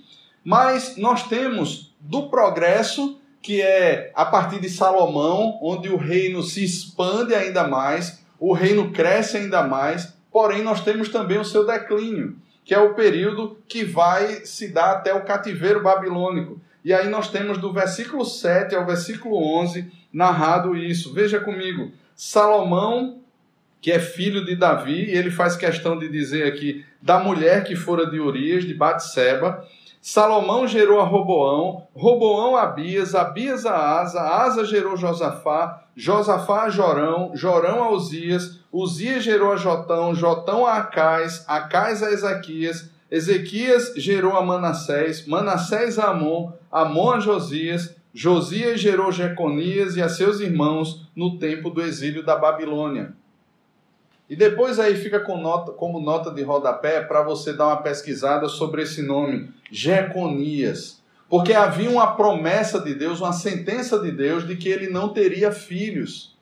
Mas 0.44 0.98
nós 0.98 1.28
temos 1.28 1.96
do 2.00 2.28
progresso, 2.28 3.20
que 3.42 3.62
é 3.62 4.12
a 4.14 4.26
partir 4.26 4.60
de 4.60 4.70
Salomão, 4.70 5.58
onde 5.62 5.90
o 5.90 5.98
reino 5.98 6.44
se 6.44 6.64
expande 6.64 7.34
ainda 7.34 7.68
mais, 7.68 8.22
o 8.40 8.52
reino 8.52 8.92
cresce 8.92 9.38
ainda 9.38 9.64
mais, 9.64 10.14
porém 10.34 10.64
nós 10.64 10.84
temos 10.84 11.10
também 11.10 11.38
o 11.38 11.46
seu 11.46 11.64
declínio, 11.64 12.36
que 12.66 12.74
é 12.74 12.80
o 12.80 12.96
período 12.96 13.56
que 13.68 13.86
vai 13.86 14.46
se 14.46 14.70
dar 14.70 14.94
até 14.94 15.14
o 15.14 15.24
cativeiro 15.24 15.84
babilônico. 15.84 16.60
E 16.84 16.92
aí 16.92 17.08
nós 17.08 17.30
temos 17.30 17.60
do 17.60 17.72
versículo 17.72 18.26
7 18.26 18.76
ao 18.76 18.86
versículo 18.86 19.38
11 19.60 19.90
narrado 20.12 20.76
isso. 20.76 21.14
Veja 21.14 21.40
comigo, 21.40 21.92
Salomão, 22.16 23.20
que 23.80 23.92
é 23.92 24.00
filho 24.00 24.44
de 24.44 24.56
Davi, 24.56 25.06
e 25.06 25.12
ele 25.12 25.30
faz 25.30 25.56
questão 25.56 25.98
de 25.98 26.10
dizer 26.10 26.48
aqui 26.48 26.84
da 27.02 27.20
mulher 27.20 27.64
que 27.64 27.76
fora 27.76 28.10
de 28.10 28.20
Urias, 28.20 28.64
de 28.64 28.74
Batseba, 28.74 29.68
Salomão 30.06 30.68
gerou 30.68 31.00
a 31.00 31.06
Roboão, 31.06 31.88
Roboão 31.96 32.58
a 32.58 32.64
Abias, 32.64 33.16
Abias 33.16 33.66
a 33.66 34.02
Asa, 34.02 34.20
Asa 34.20 34.66
gerou 34.66 34.98
Josafá, 34.98 35.86
Josafá 35.96 36.64
a 36.64 36.70
Jorão, 36.70 37.32
Jorão 37.34 37.82
a 37.82 37.90
Uzias, 37.90 38.60
Uzias 38.70 39.24
gerou 39.24 39.54
a 39.54 39.56
Jotão, 39.56 40.14
Jotão 40.14 40.68
a 40.68 40.80
Acais, 40.80 41.46
Acais 41.48 42.04
a 42.04 42.12
Ezequias, 42.12 42.92
Ezequias 43.10 43.94
gerou 43.96 44.36
a 44.36 44.42
Manassés, 44.42 45.26
Manassés 45.26 45.98
a 45.98 46.10
Amon, 46.10 46.52
Amon 46.70 47.12
a 47.12 47.20
Josias, 47.22 47.96
Josias 48.14 48.82
gerou 48.82 49.10
Jeconias 49.10 49.96
e 49.96 50.02
a 50.02 50.10
seus 50.10 50.42
irmãos 50.42 51.08
no 51.16 51.40
tempo 51.40 51.70
do 51.70 51.82
exílio 51.82 52.26
da 52.26 52.36
Babilônia. 52.36 53.14
E 54.34 54.36
depois 54.36 54.80
aí 54.80 54.96
fica 54.96 55.20
com 55.20 55.38
nota, 55.38 55.74
como 55.74 56.00
nota 56.00 56.32
de 56.32 56.42
rodapé 56.42 57.02
para 57.02 57.22
você 57.22 57.54
dar 57.54 57.68
uma 57.68 57.84
pesquisada 57.84 58.50
sobre 58.50 58.82
esse 58.82 59.04
nome, 59.04 59.52
Jeconias. 59.72 61.04
Porque 61.30 61.54
havia 61.54 61.88
uma 61.88 62.16
promessa 62.16 62.80
de 62.80 62.96
Deus, 62.96 63.22
uma 63.22 63.32
sentença 63.32 64.00
de 64.00 64.12
Deus 64.12 64.48
de 64.48 64.56
que 64.56 64.68
ele 64.68 64.90
não 64.90 65.10
teria 65.10 65.52
filhos. 65.52 66.36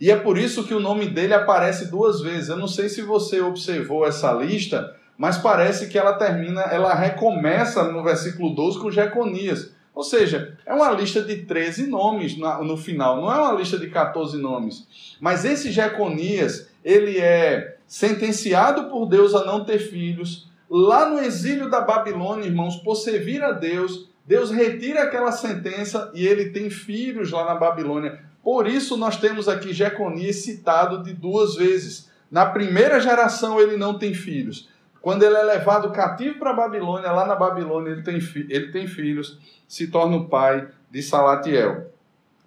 E 0.00 0.10
é 0.10 0.16
por 0.16 0.36
isso 0.36 0.64
que 0.64 0.74
o 0.74 0.80
nome 0.80 1.06
dele 1.06 1.34
aparece 1.34 1.88
duas 1.88 2.20
vezes. 2.20 2.48
Eu 2.48 2.56
não 2.56 2.66
sei 2.66 2.88
se 2.88 3.00
você 3.00 3.40
observou 3.40 4.04
essa 4.04 4.32
lista, 4.32 4.96
mas 5.16 5.38
parece 5.38 5.86
que 5.86 5.96
ela 5.96 6.14
termina, 6.14 6.62
ela 6.62 6.96
recomeça 6.96 7.84
no 7.84 8.02
versículo 8.02 8.56
12 8.56 8.80
com 8.80 8.90
Jeconias. 8.90 9.70
Ou 9.96 10.02
seja, 10.02 10.58
é 10.66 10.74
uma 10.74 10.90
lista 10.90 11.22
de 11.22 11.36
13 11.36 11.86
nomes 11.86 12.36
no 12.36 12.76
final, 12.76 13.16
não 13.16 13.32
é 13.32 13.38
uma 13.38 13.52
lista 13.52 13.78
de 13.78 13.88
14 13.88 14.36
nomes. 14.36 14.86
Mas 15.18 15.42
esse 15.42 15.72
Jeconias, 15.72 16.68
ele 16.86 17.18
é 17.18 17.78
sentenciado 17.84 18.84
por 18.84 19.06
Deus 19.06 19.34
a 19.34 19.44
não 19.44 19.64
ter 19.64 19.80
filhos. 19.80 20.48
Lá 20.70 21.10
no 21.10 21.18
exílio 21.18 21.68
da 21.68 21.80
Babilônia, 21.80 22.46
irmãos, 22.46 22.76
por 22.76 22.94
servir 22.94 23.42
a 23.42 23.50
Deus, 23.50 24.08
Deus 24.24 24.52
retira 24.52 25.02
aquela 25.02 25.32
sentença 25.32 26.12
e 26.14 26.24
ele 26.24 26.50
tem 26.50 26.70
filhos 26.70 27.32
lá 27.32 27.44
na 27.44 27.56
Babilônia. 27.56 28.20
Por 28.40 28.68
isso 28.68 28.96
nós 28.96 29.16
temos 29.16 29.48
aqui 29.48 29.72
Jeconias 29.72 30.36
citado 30.36 31.02
de 31.02 31.12
duas 31.12 31.56
vezes. 31.56 32.08
Na 32.30 32.46
primeira 32.46 33.00
geração 33.00 33.60
ele 33.60 33.76
não 33.76 33.98
tem 33.98 34.14
filhos. 34.14 34.68
Quando 35.02 35.24
ele 35.24 35.34
é 35.34 35.42
levado 35.42 35.90
cativo 35.90 36.38
para 36.38 36.50
a 36.50 36.56
Babilônia, 36.56 37.10
lá 37.10 37.26
na 37.26 37.34
Babilônia 37.34 37.90
ele 37.90 38.02
tem, 38.02 38.20
ele 38.48 38.70
tem 38.70 38.86
filhos, 38.86 39.40
se 39.66 39.88
torna 39.88 40.16
o 40.18 40.28
pai 40.28 40.68
de 40.88 41.02
Salatiel. 41.02 41.90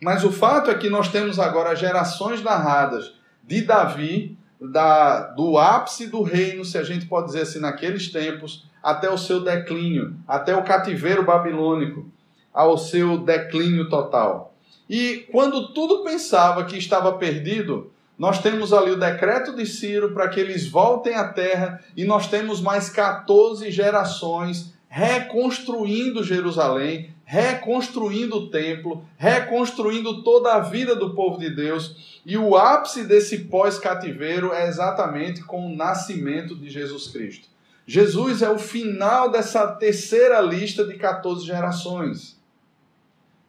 Mas 0.02 0.24
o 0.24 0.32
fato 0.32 0.72
é 0.72 0.76
que 0.76 0.90
nós 0.90 1.10
temos 1.12 1.40
agora 1.40 1.76
gerações 1.76 2.42
narradas 2.42 3.19
de 3.50 3.64
Davi, 3.64 4.38
da, 4.62 5.22
do 5.22 5.58
ápice 5.58 6.06
do 6.06 6.22
reino, 6.22 6.64
se 6.64 6.78
a 6.78 6.84
gente 6.84 7.08
pode 7.08 7.26
dizer 7.26 7.42
assim, 7.42 7.60
naqueles 7.60 8.12
tempos, 8.12 8.70
até 8.82 9.10
o 9.10 9.18
seu 9.18 9.44
declínio, 9.44 10.16
até 10.28 10.56
o 10.56 10.64
cativeiro 10.64 11.26
babilônico, 11.26 12.06
ao 12.54 12.78
seu 12.78 13.18
declínio 13.18 13.90
total. 13.90 14.54
E 14.88 15.28
quando 15.32 15.74
tudo 15.74 16.04
pensava 16.04 16.64
que 16.64 16.78
estava 16.78 17.14
perdido, 17.14 17.92
nós 18.20 18.40
temos 18.40 18.72
ali 18.72 18.92
o 18.92 19.00
decreto 19.00 19.56
de 19.56 19.66
Ciro 19.66 20.14
para 20.14 20.30
que 20.30 20.40
eles 20.40 20.70
voltem 20.70 21.16
à 21.16 21.28
terra 21.28 21.84
e 21.98 22.06
nós 22.06 22.28
temos 22.28 22.62
mais 22.62 22.88
14 22.88 23.72
gerações 23.72 24.76
reconstruindo 24.90 26.24
Jerusalém, 26.24 27.14
reconstruindo 27.24 28.38
o 28.38 28.50
templo, 28.50 29.06
reconstruindo 29.16 30.24
toda 30.24 30.56
a 30.56 30.60
vida 30.60 30.96
do 30.96 31.14
povo 31.14 31.38
de 31.38 31.50
Deus. 31.56 32.20
E 32.26 32.36
o 32.36 32.58
ápice 32.58 33.06
desse 33.06 33.46
pós-cativeiro 33.46 34.52
é 34.52 34.68
exatamente 34.68 35.44
com 35.44 35.68
o 35.68 35.76
nascimento 35.76 36.56
de 36.56 36.70
Jesus 36.70 37.08
Cristo. 37.08 37.48
Jesus 37.86 38.42
é 38.42 38.50
o 38.50 38.58
final 38.58 39.32
dessa 39.32 39.68
terceira 39.68 40.42
lista 40.42 40.84
de 40.84 40.96
14 40.96 41.46
gerações. 41.46 42.40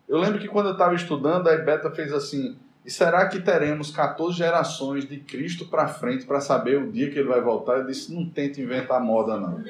Eu 0.06 0.18
lembro 0.18 0.38
que 0.38 0.48
quando 0.48 0.66
eu 0.66 0.72
estava 0.72 0.94
estudando, 0.94 1.48
a 1.48 1.56
Beta 1.56 1.90
fez 1.90 2.12
assim: 2.12 2.56
e 2.84 2.90
será 2.90 3.28
que 3.28 3.40
teremos 3.40 3.90
14 3.90 4.38
gerações 4.38 5.06
de 5.06 5.18
Cristo 5.18 5.66
para 5.66 5.86
frente 5.86 6.24
para 6.24 6.40
saber 6.40 6.82
o 6.82 6.90
dia 6.90 7.10
que 7.10 7.18
ele 7.18 7.28
vai 7.28 7.40
voltar? 7.40 7.78
Eu 7.78 7.86
disse: 7.86 8.12
não 8.12 8.24
tente 8.24 8.60
inventar 8.60 9.00
moda, 9.02 9.38
não. 9.38 9.62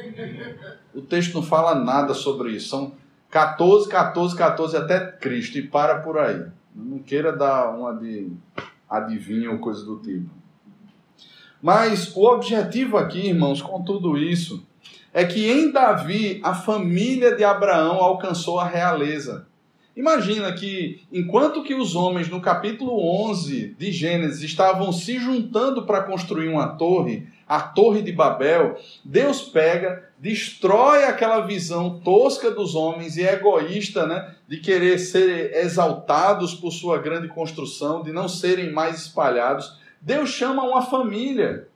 O 0.95 1.03
texto 1.03 1.35
não 1.35 1.43
fala 1.43 1.75
nada 1.75 2.15
sobre 2.15 2.53
isso. 2.53 2.69
São 2.69 2.93
14, 3.29 3.89
14, 3.89 4.37
14 4.37 4.77
até 4.77 5.13
Cristo 5.13 5.59
e 5.59 5.67
para 5.67 6.01
por 6.01 6.19
aí. 6.19 6.45
Não 6.75 7.01
queira 7.01 7.33
dar 7.33 7.71
uma 7.71 7.93
de 7.95 8.31
adivinho 8.89 9.53
ou 9.53 9.59
coisa 9.59 9.85
do 9.85 9.99
tipo. 9.99 10.31
Mas 11.61 12.15
o 12.17 12.25
objetivo 12.25 12.97
aqui, 12.97 13.27
irmãos, 13.29 13.61
com 13.61 13.83
tudo 13.83 14.17
isso, 14.17 14.65
é 15.13 15.25
que 15.25 15.51
em 15.51 15.73
Davi 15.73 16.41
a 16.45 16.55
família 16.55 17.35
de 17.35 17.43
Abraão 17.43 17.97
alcançou 17.97 18.59
a 18.59 18.67
realeza. 18.67 19.47
Imagina 20.01 20.51
que 20.55 21.03
enquanto 21.13 21.63
que 21.63 21.75
os 21.75 21.95
homens 21.95 22.27
no 22.27 22.41
capítulo 22.41 22.99
11 23.29 23.77
de 23.79 23.93
Gênesis 23.93 24.43
estavam 24.43 24.91
se 24.95 25.19
juntando 25.19 25.85
para 25.85 26.05
construir 26.05 26.49
uma 26.49 26.69
torre, 26.69 27.29
a 27.47 27.61
Torre 27.61 28.01
de 28.01 28.11
Babel, 28.11 28.79
Deus 29.05 29.43
pega, 29.43 30.09
destrói 30.19 31.05
aquela 31.05 31.41
visão 31.41 32.01
tosca 32.01 32.51
dos 32.51 32.75
homens 32.75 33.19
e 33.19 33.27
egoísta, 33.27 34.07
né, 34.07 34.35
de 34.49 34.57
querer 34.57 34.99
ser 34.99 35.55
exaltados 35.55 36.55
por 36.55 36.71
sua 36.71 36.97
grande 36.97 37.29
construção, 37.29 38.03
de 38.03 38.11
não 38.11 38.27
serem 38.27 38.73
mais 38.73 39.03
espalhados. 39.03 39.77
Deus 40.01 40.31
chama 40.31 40.63
uma 40.63 40.81
família. 40.81 41.69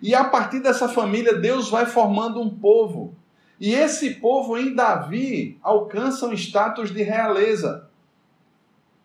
E 0.00 0.14
a 0.14 0.22
partir 0.22 0.60
dessa 0.60 0.88
família, 0.88 1.34
Deus 1.34 1.68
vai 1.68 1.84
formando 1.84 2.40
um 2.40 2.48
povo. 2.48 3.16
E 3.58 3.74
esse 3.74 4.14
povo 4.14 4.58
em 4.58 4.74
Davi 4.74 5.58
alcança 5.62 6.26
um 6.26 6.32
status 6.32 6.92
de 6.92 7.02
realeza. 7.02 7.88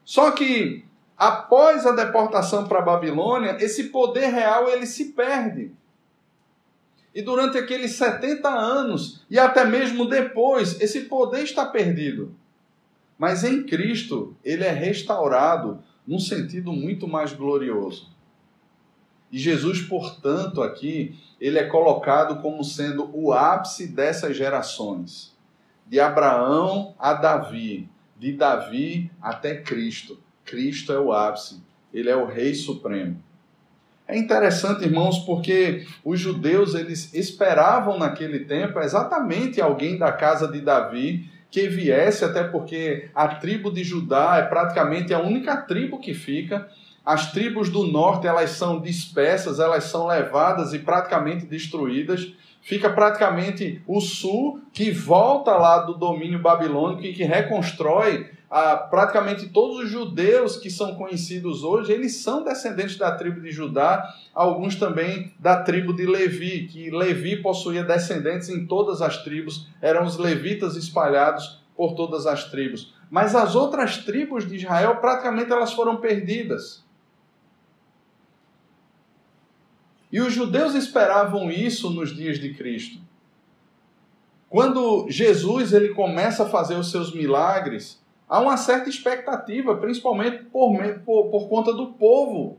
Só 0.04 0.32
que 0.32 0.84
após 1.18 1.86
a 1.86 1.92
deportação 1.92 2.68
para 2.68 2.80
a 2.80 2.84
Babilônia, 2.84 3.58
esse 3.60 3.86
poder 3.86 4.28
real 4.28 4.70
ele 4.70 4.86
se 4.86 5.14
perde. 5.14 5.72
E 7.14 7.22
durante 7.22 7.58
aqueles 7.58 7.92
70 7.94 8.50
anos, 8.50 9.26
e 9.30 9.38
até 9.38 9.66
mesmo 9.66 10.06
depois, 10.06 10.80
esse 10.80 11.02
poder 11.02 11.44
está 11.44 11.66
perdido. 11.66 12.34
Mas 13.18 13.44
em 13.44 13.64
Cristo, 13.64 14.36
ele 14.44 14.64
é 14.64 14.72
restaurado 14.72 15.84
num 16.08 16.20
sentido 16.20 16.72
muito 16.74 17.08
mais 17.08 17.34
glorioso. 17.34 18.10
E 19.32 19.40
Jesus, 19.40 19.82
portanto, 19.82 20.62
aqui, 20.62 21.18
ele 21.40 21.58
é 21.58 21.64
colocado 21.64 22.42
como 22.42 22.64
sendo 22.64 23.10
o 23.14 23.32
ápice 23.32 23.88
dessas 23.88 24.36
gerações. 24.36 25.34
De 25.88 26.00
Abraão 26.00 26.94
a 27.00 27.14
Davi, 27.14 27.90
de 28.18 28.34
Davi 28.34 29.10
até 29.22 29.56
Cristo. 29.56 30.20
Cristo 30.44 30.92
é 30.92 31.00
o 31.00 31.14
ápice, 31.14 31.62
ele 31.94 32.10
é 32.10 32.16
o 32.16 32.26
rei 32.26 32.54
supremo. 32.54 33.22
É 34.08 34.18
interessante, 34.18 34.84
irmãos, 34.84 35.20
porque 35.20 35.88
os 36.04 36.20
judeus 36.20 36.76
eles 36.76 37.14
esperavam 37.14 37.98
naquele 37.98 38.40
tempo 38.42 38.80
exatamente 38.80 39.62
alguém 39.62 39.98
da 39.98 40.12
casa 40.12 40.50
de 40.50 40.60
Davi 40.60 41.30
que 41.50 41.68
viesse, 41.68 42.26
até 42.26 42.44
porque 42.44 43.10
a 43.16 43.28
tribo 43.30 43.72
de 43.72 43.84
Judá 43.84 44.38
é 44.38 44.44
praticamente 44.44 45.14
a 45.14 45.20
única 45.20 45.56
tribo 45.58 46.00
que 46.00 46.14
fica 46.14 46.70
as 47.06 47.32
tribos 47.32 47.70
do 47.70 47.88
norte 47.88 48.28
elas 48.28 48.52
são 48.52 48.80
dispersas, 48.80 49.60
elas 49.60 49.86
são 49.86 50.08
levadas 50.08 50.74
e 50.74 50.80
praticamente 50.80 51.46
destruídas. 51.46 52.34
Fica 52.62 52.90
praticamente 52.90 53.82
o 53.88 54.00
sul 54.00 54.62
que 54.72 54.92
volta 54.92 55.52
lá 55.56 55.80
do 55.80 55.96
domínio 55.96 56.40
babilônico 56.40 57.04
e 57.04 57.14
que 57.14 57.24
reconstrói 57.24 58.30
ah, 58.52 58.76
praticamente 58.76 59.48
todos 59.48 59.86
os 59.86 59.90
judeus 59.90 60.58
que 60.58 60.70
são 60.70 60.96
conhecidos 60.96 61.64
hoje, 61.64 61.94
eles 61.94 62.18
são 62.18 62.44
descendentes 62.44 62.98
da 62.98 63.16
tribo 63.16 63.40
de 63.40 63.50
Judá, 63.50 64.14
alguns 64.36 64.76
também 64.76 65.34
da 65.40 65.64
tribo 65.64 65.94
de 65.94 66.06
Levi, 66.06 66.68
que 66.68 66.92
Levi 66.92 67.38
possuía 67.38 67.82
descendentes 67.82 68.50
em 68.50 68.68
todas 68.68 69.02
as 69.02 69.24
tribos, 69.24 69.70
eram 69.82 70.04
os 70.04 70.18
levitas 70.18 70.76
espalhados 70.76 71.62
por 71.78 71.96
todas 71.96 72.28
as 72.28 72.44
tribos. 72.52 72.94
mas 73.10 73.36
as 73.36 73.56
outras 73.56 73.98
tribos 73.98 74.48
de 74.48 74.56
Israel 74.56 74.98
praticamente 74.98 75.52
elas 75.52 75.74
foram 75.74 75.98
perdidas. 75.98 76.84
E 80.12 80.20
os 80.20 80.34
judeus 80.34 80.76
esperavam 80.76 81.50
isso 81.50 81.90
nos 81.90 82.16
dias 82.16 82.38
de 82.40 82.54
Cristo. 82.54 83.00
Quando 84.50 85.06
Jesus 85.10 85.72
ele 85.72 85.90
começa 85.90 86.44
a 86.44 86.50
fazer 86.50 86.76
os 86.76 86.92
seus 86.92 87.14
milagres, 87.14 88.02
há 88.28 88.40
uma 88.40 88.58
certa 88.58 88.90
expectativa, 88.90 89.78
principalmente 89.78 90.44
por, 90.46 90.78
por, 91.06 91.30
por 91.30 91.48
conta 91.48 91.74
do 91.74 91.94
povo. 91.94 92.58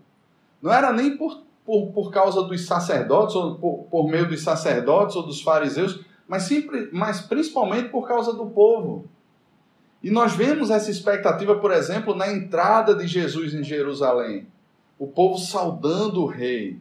Não 0.62 0.72
era 0.72 0.90
nem 0.90 1.18
por, 1.18 1.42
por, 1.66 1.88
por 1.88 2.10
causa 2.10 2.42
dos 2.42 2.64
sacerdotes, 2.64 3.36
ou 3.36 3.56
por, 3.56 3.86
por 3.90 4.08
meio 4.08 4.26
dos 4.26 4.42
sacerdotes 4.42 5.16
ou 5.16 5.22
dos 5.22 5.42
fariseus, 5.42 6.00
mas, 6.26 6.44
sempre, 6.44 6.88
mas 6.90 7.20
principalmente 7.20 7.90
por 7.90 8.08
causa 8.08 8.32
do 8.32 8.46
povo. 8.46 9.04
E 10.02 10.10
nós 10.10 10.32
vemos 10.32 10.70
essa 10.70 10.90
expectativa, 10.90 11.56
por 11.56 11.70
exemplo, 11.70 12.14
na 12.14 12.32
entrada 12.32 12.94
de 12.94 13.06
Jesus 13.06 13.54
em 13.54 13.62
Jerusalém. 13.62 14.46
O 14.98 15.06
povo 15.06 15.36
saudando 15.36 16.22
o 16.22 16.26
rei. 16.26 16.80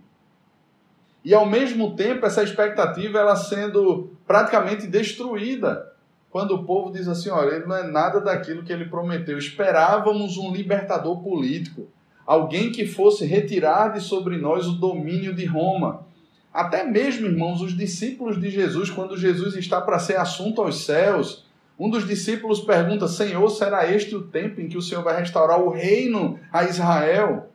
E 1.23 1.33
ao 1.33 1.45
mesmo 1.45 1.95
tempo, 1.95 2.25
essa 2.25 2.43
expectativa 2.43 3.19
ela 3.19 3.35
sendo 3.35 4.11
praticamente 4.25 4.87
destruída. 4.87 5.91
Quando 6.31 6.55
o 6.55 6.63
povo 6.63 6.91
diz 6.91 7.07
assim: 7.07 7.29
olha, 7.29 7.55
ele 7.55 7.65
não 7.65 7.75
é 7.75 7.83
nada 7.83 8.19
daquilo 8.19 8.63
que 8.63 8.73
ele 8.73 8.85
prometeu. 8.85 9.37
Esperávamos 9.37 10.37
um 10.37 10.51
libertador 10.51 11.21
político, 11.21 11.87
alguém 12.25 12.71
que 12.71 12.87
fosse 12.87 13.25
retirar 13.25 13.89
de 13.89 14.01
sobre 14.01 14.37
nós 14.37 14.65
o 14.65 14.73
domínio 14.73 15.35
de 15.35 15.45
Roma. 15.45 16.05
Até 16.53 16.83
mesmo, 16.83 17.27
irmãos, 17.27 17.61
os 17.61 17.77
discípulos 17.77 18.39
de 18.39 18.49
Jesus, 18.49 18.89
quando 18.89 19.17
Jesus 19.17 19.55
está 19.55 19.79
para 19.79 19.99
ser 19.99 20.17
assunto 20.17 20.61
aos 20.61 20.85
céus, 20.85 21.45
um 21.77 21.89
dos 21.89 22.07
discípulos 22.07 22.61
pergunta: 22.61 23.07
Senhor, 23.07 23.49
será 23.49 23.91
este 23.91 24.15
o 24.15 24.23
tempo 24.23 24.59
em 24.59 24.67
que 24.67 24.77
o 24.77 24.81
Senhor 24.81 25.03
vai 25.03 25.19
restaurar 25.19 25.59
o 25.59 25.69
reino 25.69 26.39
a 26.51 26.63
Israel? 26.63 27.49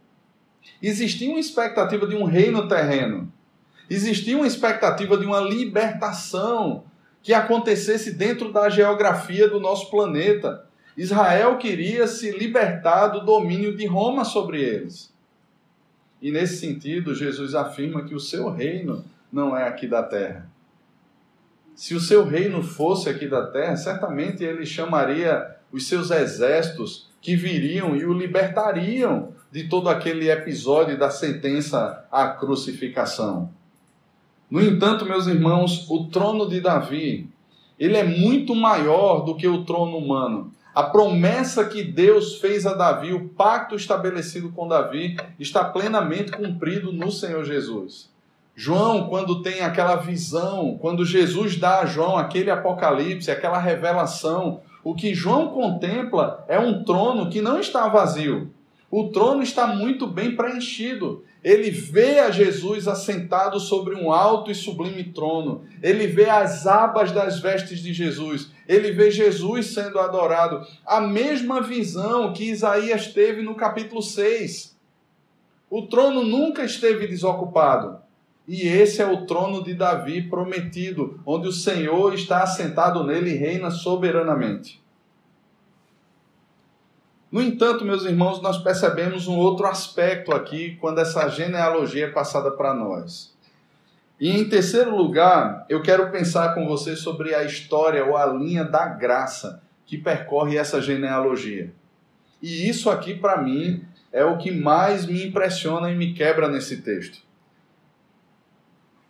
Existia 0.82 1.30
uma 1.30 1.40
expectativa 1.40 2.06
de 2.06 2.14
um 2.16 2.24
reino 2.24 2.68
terreno. 2.68 3.32
Existia 3.88 4.36
uma 4.36 4.46
expectativa 4.46 5.16
de 5.16 5.24
uma 5.24 5.40
libertação 5.40 6.84
que 7.22 7.32
acontecesse 7.32 8.12
dentro 8.12 8.52
da 8.52 8.68
geografia 8.68 9.48
do 9.48 9.60
nosso 9.60 9.90
planeta. 9.90 10.64
Israel 10.96 11.58
queria 11.58 12.06
se 12.06 12.30
libertar 12.30 13.08
do 13.08 13.24
domínio 13.24 13.76
de 13.76 13.86
Roma 13.86 14.24
sobre 14.24 14.62
eles. 14.62 15.12
E 16.20 16.30
nesse 16.30 16.58
sentido, 16.58 17.14
Jesus 17.14 17.54
afirma 17.54 18.04
que 18.04 18.14
o 18.14 18.20
seu 18.20 18.48
reino 18.50 19.04
não 19.32 19.56
é 19.56 19.68
aqui 19.68 19.86
da 19.86 20.02
terra. 20.02 20.48
Se 21.74 21.94
o 21.94 22.00
seu 22.00 22.24
reino 22.24 22.62
fosse 22.62 23.08
aqui 23.08 23.28
da 23.28 23.46
terra, 23.46 23.76
certamente 23.76 24.42
ele 24.42 24.64
chamaria 24.64 25.56
os 25.70 25.86
seus 25.86 26.10
exércitos 26.10 27.10
que 27.20 27.36
viriam 27.36 27.94
e 27.94 28.06
o 28.06 28.12
libertariam 28.12 29.34
de 29.52 29.68
todo 29.68 29.88
aquele 29.88 30.30
episódio 30.30 30.98
da 30.98 31.10
sentença 31.10 32.06
à 32.10 32.28
crucificação. 32.28 33.50
No 34.50 34.62
entanto, 34.62 35.04
meus 35.04 35.26
irmãos, 35.26 35.86
o 35.90 36.04
trono 36.04 36.48
de 36.48 36.60
Davi, 36.60 37.28
ele 37.78 37.96
é 37.96 38.04
muito 38.04 38.54
maior 38.54 39.24
do 39.24 39.34
que 39.34 39.48
o 39.48 39.64
trono 39.64 39.98
humano. 39.98 40.52
A 40.72 40.82
promessa 40.82 41.64
que 41.64 41.82
Deus 41.82 42.36
fez 42.38 42.66
a 42.66 42.74
Davi, 42.74 43.12
o 43.12 43.28
pacto 43.30 43.74
estabelecido 43.74 44.50
com 44.50 44.68
Davi, 44.68 45.16
está 45.40 45.64
plenamente 45.64 46.32
cumprido 46.32 46.92
no 46.92 47.10
Senhor 47.10 47.44
Jesus. 47.44 48.10
João, 48.54 49.08
quando 49.08 49.42
tem 49.42 49.62
aquela 49.62 49.96
visão, 49.96 50.78
quando 50.80 51.04
Jesus 51.04 51.56
dá 51.56 51.80
a 51.80 51.86
João 51.86 52.16
aquele 52.16 52.50
apocalipse, 52.50 53.30
aquela 53.30 53.58
revelação, 53.58 54.60
o 54.84 54.94
que 54.94 55.14
João 55.14 55.48
contempla 55.48 56.44
é 56.46 56.58
um 56.58 56.84
trono 56.84 57.28
que 57.28 57.42
não 57.42 57.58
está 57.58 57.88
vazio. 57.88 58.50
O 58.90 59.08
trono 59.08 59.42
está 59.42 59.66
muito 59.66 60.06
bem 60.06 60.36
preenchido 60.36 61.24
ele 61.46 61.70
vê 61.70 62.18
a 62.18 62.28
Jesus 62.28 62.88
assentado 62.88 63.60
sobre 63.60 63.94
um 63.94 64.10
alto 64.10 64.50
e 64.50 64.54
sublime 64.54 65.04
trono, 65.04 65.62
ele 65.80 66.08
vê 66.08 66.28
as 66.28 66.66
abas 66.66 67.12
das 67.12 67.38
vestes 67.38 67.78
de 67.78 67.92
Jesus, 67.92 68.50
ele 68.66 68.90
vê 68.90 69.12
Jesus 69.12 69.66
sendo 69.66 70.00
adorado. 70.00 70.66
A 70.84 71.00
mesma 71.00 71.60
visão 71.60 72.32
que 72.32 72.50
Isaías 72.50 73.12
teve 73.12 73.42
no 73.42 73.54
capítulo 73.54 74.02
6. 74.02 74.76
O 75.70 75.82
trono 75.82 76.24
nunca 76.24 76.64
esteve 76.64 77.06
desocupado. 77.06 78.00
E 78.48 78.66
esse 78.66 79.00
é 79.00 79.06
o 79.06 79.24
trono 79.24 79.62
de 79.62 79.72
Davi 79.72 80.22
prometido, 80.22 81.20
onde 81.24 81.46
o 81.46 81.52
Senhor 81.52 82.12
está 82.12 82.42
assentado 82.42 83.04
nele 83.04 83.30
e 83.30 83.36
reina 83.36 83.70
soberanamente. 83.70 84.82
No 87.30 87.42
entanto, 87.42 87.84
meus 87.84 88.04
irmãos, 88.04 88.40
nós 88.40 88.58
percebemos 88.58 89.26
um 89.26 89.36
outro 89.36 89.66
aspecto 89.66 90.32
aqui 90.32 90.76
quando 90.80 91.00
essa 91.00 91.28
genealogia 91.28 92.06
é 92.06 92.10
passada 92.10 92.50
para 92.50 92.72
nós. 92.72 93.34
E 94.18 94.30
em 94.30 94.48
terceiro 94.48 94.96
lugar, 94.96 95.66
eu 95.68 95.82
quero 95.82 96.10
pensar 96.10 96.54
com 96.54 96.66
você 96.66 96.96
sobre 96.96 97.34
a 97.34 97.44
história 97.44 98.04
ou 98.04 98.16
a 98.16 98.26
linha 98.26 98.64
da 98.64 98.86
graça 98.86 99.62
que 99.84 99.98
percorre 99.98 100.56
essa 100.56 100.80
genealogia. 100.80 101.72
E 102.40 102.68
isso 102.68 102.88
aqui, 102.88 103.14
para 103.14 103.42
mim, 103.42 103.84
é 104.12 104.24
o 104.24 104.38
que 104.38 104.50
mais 104.50 105.04
me 105.04 105.26
impressiona 105.26 105.90
e 105.90 105.96
me 105.96 106.14
quebra 106.14 106.48
nesse 106.48 106.80
texto. 106.80 107.22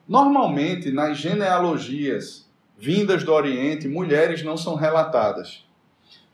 Normalmente, 0.08 0.90
nas 0.90 1.18
genealogias 1.18 2.48
vindas 2.78 3.24
do 3.24 3.32
Oriente, 3.32 3.88
mulheres 3.88 4.42
não 4.42 4.56
são 4.56 4.74
relatadas. 4.74 5.65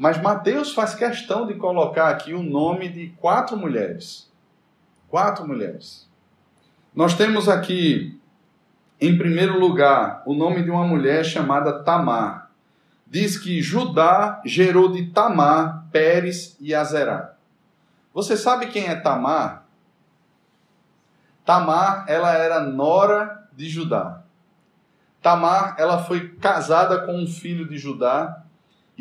Mas 0.03 0.21
Mateus 0.21 0.75
faz 0.75 0.97
questão 0.97 1.47
de 1.47 1.55
colocar 1.55 2.09
aqui 2.09 2.35
o 2.35 2.43
nome 2.43 2.89
de 2.89 3.11
quatro 3.21 3.57
mulheres. 3.57 4.29
Quatro 5.09 5.47
mulheres. 5.47 6.11
Nós 6.93 7.15
temos 7.15 7.49
aqui, 7.49 8.21
em 9.01 9.17
primeiro 9.17 9.61
lugar, 9.61 10.25
o 10.27 10.35
nome 10.35 10.65
de 10.65 10.73
uma 10.73 10.85
mulher 10.85 11.25
chamada 11.25 11.85
Tamar. 11.85 12.51
Diz 13.07 13.39
que 13.39 13.63
Judá 13.63 14.43
gerou 14.45 14.91
de 14.91 15.07
Tamar, 15.07 15.87
Pérez 15.93 16.57
e 16.59 16.75
Azerá. 16.75 17.35
Você 18.13 18.37
sabe 18.37 18.73
quem 18.73 18.89
é 18.89 18.97
Tamar? 18.97 19.69
Tamar, 21.45 22.07
ela 22.09 22.33
era 22.33 22.59
nora 22.59 23.49
de 23.53 23.69
Judá. 23.69 24.25
Tamar, 25.23 25.77
ela 25.79 26.03
foi 26.03 26.31
casada 26.39 27.07
com 27.07 27.23
um 27.23 27.27
filho 27.29 27.69
de 27.69 27.79
Judá 27.79 28.43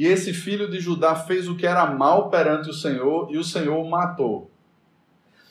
e 0.01 0.07
esse 0.07 0.33
filho 0.33 0.67
de 0.67 0.79
Judá 0.79 1.13
fez 1.13 1.47
o 1.47 1.55
que 1.55 1.67
era 1.67 1.85
mal 1.85 2.31
perante 2.31 2.67
o 2.71 2.73
Senhor 2.73 3.27
e 3.29 3.37
o 3.37 3.43
Senhor 3.43 3.77
o 3.77 3.87
matou. 3.87 4.49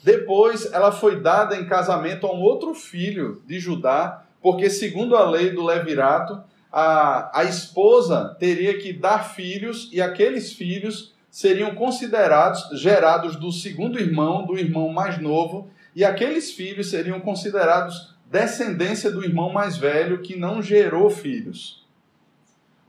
Depois 0.03 0.73
ela 0.73 0.91
foi 0.91 1.21
dada 1.21 1.55
em 1.57 1.67
casamento 1.67 2.27
a 2.27 2.35
um 2.35 2.41
outro 2.41 2.75
filho 2.75 3.41
de 3.47 3.61
Judá, 3.61 4.25
porque, 4.43 4.69
segundo 4.69 5.15
a 5.15 5.31
lei 5.31 5.51
do 5.51 5.65
levirato, 5.65 6.43
a, 6.73 7.31
a 7.39 7.45
esposa 7.45 8.37
teria 8.41 8.77
que 8.77 8.93
dar 8.93 9.21
filhos 9.21 9.89
e 9.93 10.03
aqueles 10.03 10.53
filhos 10.53 11.15
seriam 11.31 11.77
considerados 11.77 12.71
gerados 12.73 13.37
do 13.37 13.53
segundo 13.53 14.01
irmão, 14.01 14.45
do 14.45 14.59
irmão 14.59 14.89
mais 14.89 15.17
novo, 15.23 15.71
e 15.95 16.05
aqueles 16.05 16.51
filhos 16.51 16.91
seriam 16.91 17.21
considerados 17.21 18.17
descendência 18.29 19.13
do 19.13 19.23
irmão 19.23 19.53
mais 19.53 19.77
velho 19.77 20.23
que 20.23 20.35
não 20.35 20.61
gerou 20.61 21.09
filhos. 21.09 21.80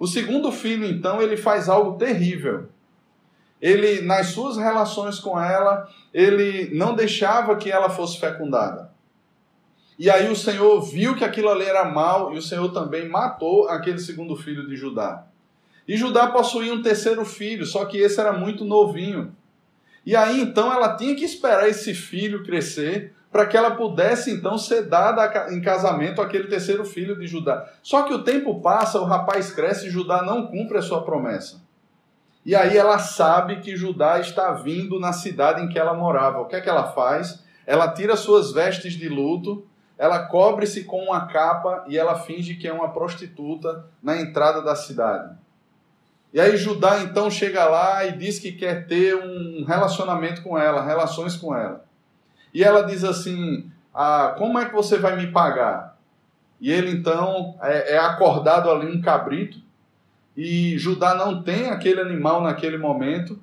O 0.01 0.07
segundo 0.07 0.51
filho, 0.51 0.83
então, 0.83 1.21
ele 1.21 1.37
faz 1.37 1.69
algo 1.69 1.95
terrível. 1.95 2.67
Ele, 3.61 4.01
nas 4.01 4.29
suas 4.29 4.57
relações 4.57 5.19
com 5.19 5.39
ela, 5.39 5.87
ele 6.11 6.73
não 6.73 6.95
deixava 6.95 7.55
que 7.55 7.71
ela 7.71 7.87
fosse 7.87 8.19
fecundada. 8.19 8.91
E 9.99 10.09
aí 10.09 10.27
o 10.27 10.35
Senhor 10.35 10.81
viu 10.81 11.15
que 11.15 11.23
aquilo 11.23 11.49
ali 11.49 11.65
era 11.65 11.85
mal 11.85 12.33
e 12.33 12.37
o 12.39 12.41
Senhor 12.41 12.69
também 12.69 13.07
matou 13.07 13.69
aquele 13.69 13.99
segundo 13.99 14.35
filho 14.35 14.67
de 14.67 14.75
Judá. 14.75 15.27
E 15.87 15.95
Judá 15.95 16.31
possuía 16.31 16.73
um 16.73 16.81
terceiro 16.81 17.23
filho, 17.23 17.63
só 17.63 17.85
que 17.85 17.99
esse 17.99 18.19
era 18.19 18.33
muito 18.33 18.65
novinho. 18.65 19.35
E 20.03 20.15
aí 20.15 20.41
então 20.41 20.73
ela 20.73 20.95
tinha 20.97 21.15
que 21.15 21.23
esperar 21.23 21.69
esse 21.69 21.93
filho 21.93 22.43
crescer 22.43 23.13
para 23.31 23.45
que 23.45 23.55
ela 23.55 23.71
pudesse 23.71 24.29
então 24.29 24.57
ser 24.57 24.83
dada 24.83 25.47
em 25.53 25.61
casamento 25.61 26.21
àquele 26.21 26.47
terceiro 26.47 26.83
filho 26.83 27.17
de 27.17 27.25
Judá. 27.27 27.65
Só 27.81 28.03
que 28.03 28.13
o 28.13 28.23
tempo 28.23 28.59
passa, 28.59 28.99
o 28.99 29.05
rapaz 29.05 29.51
cresce 29.51 29.87
e 29.87 29.89
Judá 29.89 30.21
não 30.21 30.47
cumpre 30.47 30.77
a 30.77 30.81
sua 30.81 31.03
promessa. 31.03 31.61
E 32.45 32.55
aí 32.55 32.75
ela 32.75 32.99
sabe 32.99 33.61
que 33.61 33.77
Judá 33.77 34.19
está 34.19 34.51
vindo 34.51 34.99
na 34.99 35.13
cidade 35.13 35.61
em 35.61 35.69
que 35.69 35.79
ela 35.79 35.93
morava. 35.93 36.41
O 36.41 36.45
que 36.45 36.55
é 36.55 36.61
que 36.61 36.69
ela 36.69 36.91
faz? 36.91 37.43
Ela 37.65 37.87
tira 37.87 38.17
suas 38.17 38.51
vestes 38.51 38.93
de 38.93 39.07
luto, 39.07 39.65
ela 39.97 40.25
cobre-se 40.25 40.83
com 40.83 41.03
uma 41.03 41.27
capa 41.27 41.85
e 41.87 41.97
ela 41.97 42.15
finge 42.15 42.55
que 42.55 42.67
é 42.67 42.73
uma 42.73 42.89
prostituta 42.89 43.85
na 44.01 44.19
entrada 44.19 44.61
da 44.61 44.75
cidade. 44.75 45.37
E 46.33 46.41
aí 46.41 46.57
Judá 46.57 47.01
então 47.01 47.29
chega 47.29 47.65
lá 47.65 48.03
e 48.05 48.17
diz 48.17 48.39
que 48.39 48.51
quer 48.51 48.87
ter 48.87 49.15
um 49.15 49.63
relacionamento 49.63 50.41
com 50.41 50.57
ela, 50.57 50.83
relações 50.83 51.37
com 51.37 51.55
ela. 51.55 51.85
E 52.53 52.63
ela 52.63 52.83
diz 52.83 53.03
assim: 53.03 53.69
ah, 53.93 54.35
Como 54.37 54.59
é 54.59 54.65
que 54.65 54.73
você 54.73 54.97
vai 54.97 55.15
me 55.15 55.27
pagar? 55.31 55.97
E 56.59 56.71
ele 56.71 56.91
então 56.91 57.55
é, 57.61 57.95
é 57.95 57.97
acordado 57.97 58.69
ali 58.69 58.85
um 58.95 59.01
cabrito. 59.01 59.59
e 60.37 60.77
Judá 60.77 61.15
não 61.15 61.41
tem 61.41 61.69
aquele 61.69 62.01
animal 62.01 62.41
naquele 62.41 62.77
momento. 62.77 63.39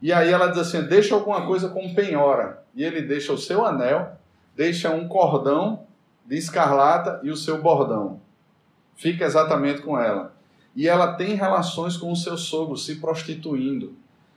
E 0.00 0.12
aí 0.12 0.30
ela 0.30 0.48
diz 0.48 0.58
assim: 0.58 0.82
deixa 0.82 1.14
alguma 1.14 1.46
coisa 1.46 1.68
como 1.68 1.94
penhora. 1.94 2.62
E 2.74 2.84
ele 2.84 3.02
deixa 3.02 3.32
o 3.32 3.38
seu 3.38 3.64
anel, 3.64 4.12
deixa 4.54 4.90
um 4.90 5.08
cordão 5.08 5.86
de 6.24 6.36
escarlata 6.36 7.20
e 7.22 7.30
o 7.30 7.36
seu 7.36 7.60
bordão. 7.60 8.20
Fica 8.94 9.24
exatamente 9.24 9.80
com 9.80 9.98
ela. 9.98 10.34
E 10.76 10.86
ela 10.86 11.14
tem 11.14 11.34
relações 11.34 11.96
com 11.96 12.12
o 12.12 12.16
seu 12.16 12.36
sogro, 12.36 12.76
se 12.76 12.96
prostituindo. 12.96 13.94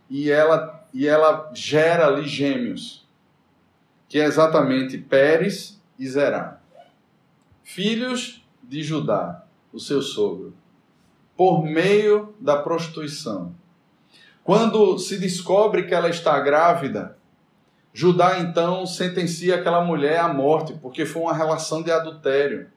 E 0.10 0.31
ela, 0.31 0.84
e 0.93 1.07
ela 1.07 1.51
gera 1.53 2.07
ali 2.07 2.27
gêmeos, 2.27 3.00
que 4.12 4.19
é 4.19 4.26
exatamente 4.26 4.97
Pérez 4.97 5.82
e 5.97 6.06
Zerá. 6.06 6.60
Filhos 7.63 8.45
de 8.62 8.84
Judá, 8.84 9.45
o 9.71 9.80
seu 9.80 10.02
sogro 10.02 10.54
por 11.38 11.63
meio 11.63 12.36
da 12.38 12.58
prostituição. 12.58 13.56
Quando 14.43 15.00
se 15.00 15.17
descobre 15.17 15.84
que 15.84 15.93
ela 15.93 16.10
está 16.10 16.38
grávida, 16.41 17.17
Judá 17.93 18.41
então 18.41 18.86
sentencia 18.86 19.56
aquela 19.56 19.82
mulher 19.82 20.19
à 20.19 20.28
morte, 20.28 20.74
porque 20.74 21.06
foi 21.06 21.21
uma 21.21 21.34
relação 21.34 21.82
de 21.82 21.89
adultério. 21.89 22.69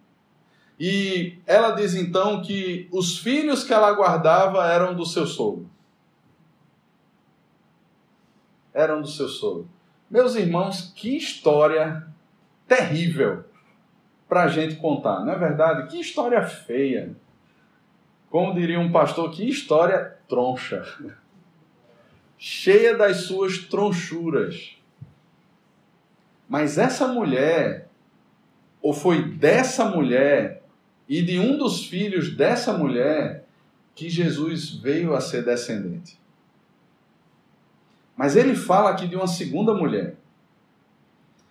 E 0.79 1.41
ela 1.49 1.73
diz 1.73 1.97
então 1.97 2.43
que 2.43 2.89
os 2.93 3.19
filhos 3.19 3.65
que 3.65 3.75
ela 3.75 3.91
guardava 3.91 4.69
eram 4.69 4.95
do 4.95 5.05
seu 5.05 5.27
sogro. 5.27 5.69
Eram 8.73 9.03
do 9.03 9.09
seu 9.09 9.27
sogro. 9.27 9.74
Meus 10.11 10.35
irmãos, 10.35 10.93
que 10.95 11.17
história 11.17 12.07
terrível 12.69 13.45
para 14.29 14.45
a 14.45 14.49
gente 14.49 14.77
contar, 14.77 15.25
não 15.25 15.33
é 15.33 15.39
verdade? 15.39 15.91
Que 15.91 16.01
história 16.01 16.43
feia. 16.43 17.15
Como 18.31 18.55
diria 18.55 18.81
um 18.81 18.91
pastor, 18.91 19.31
que 19.31 19.49
história 19.49 20.17
troncha. 20.29 20.85
Cheia 22.37 22.97
das 22.97 23.23
suas 23.23 23.59
tronchuras. 23.59 24.77
Mas 26.49 26.79
essa 26.79 27.09
mulher, 27.09 27.89
ou 28.83 28.93
foi 28.93 29.23
dessa 29.23 29.85
mulher 29.85 30.63
e 31.09 31.23
de 31.23 31.39
um 31.39 31.57
dos 31.57 31.87
filhos 31.87 32.35
dessa 32.37 32.73
mulher 32.73 33.47
que 33.95 34.09
Jesus 34.09 34.71
veio 34.71 35.15
a 35.15 35.21
ser 35.21 35.45
descendente. 35.45 36.19
Mas 38.17 38.37
ele 38.37 38.55
fala 38.55 38.91
aqui 38.91 39.07
de 39.07 39.17
uma 39.17 39.27
segunda 39.27 39.75
mulher. 39.75 40.17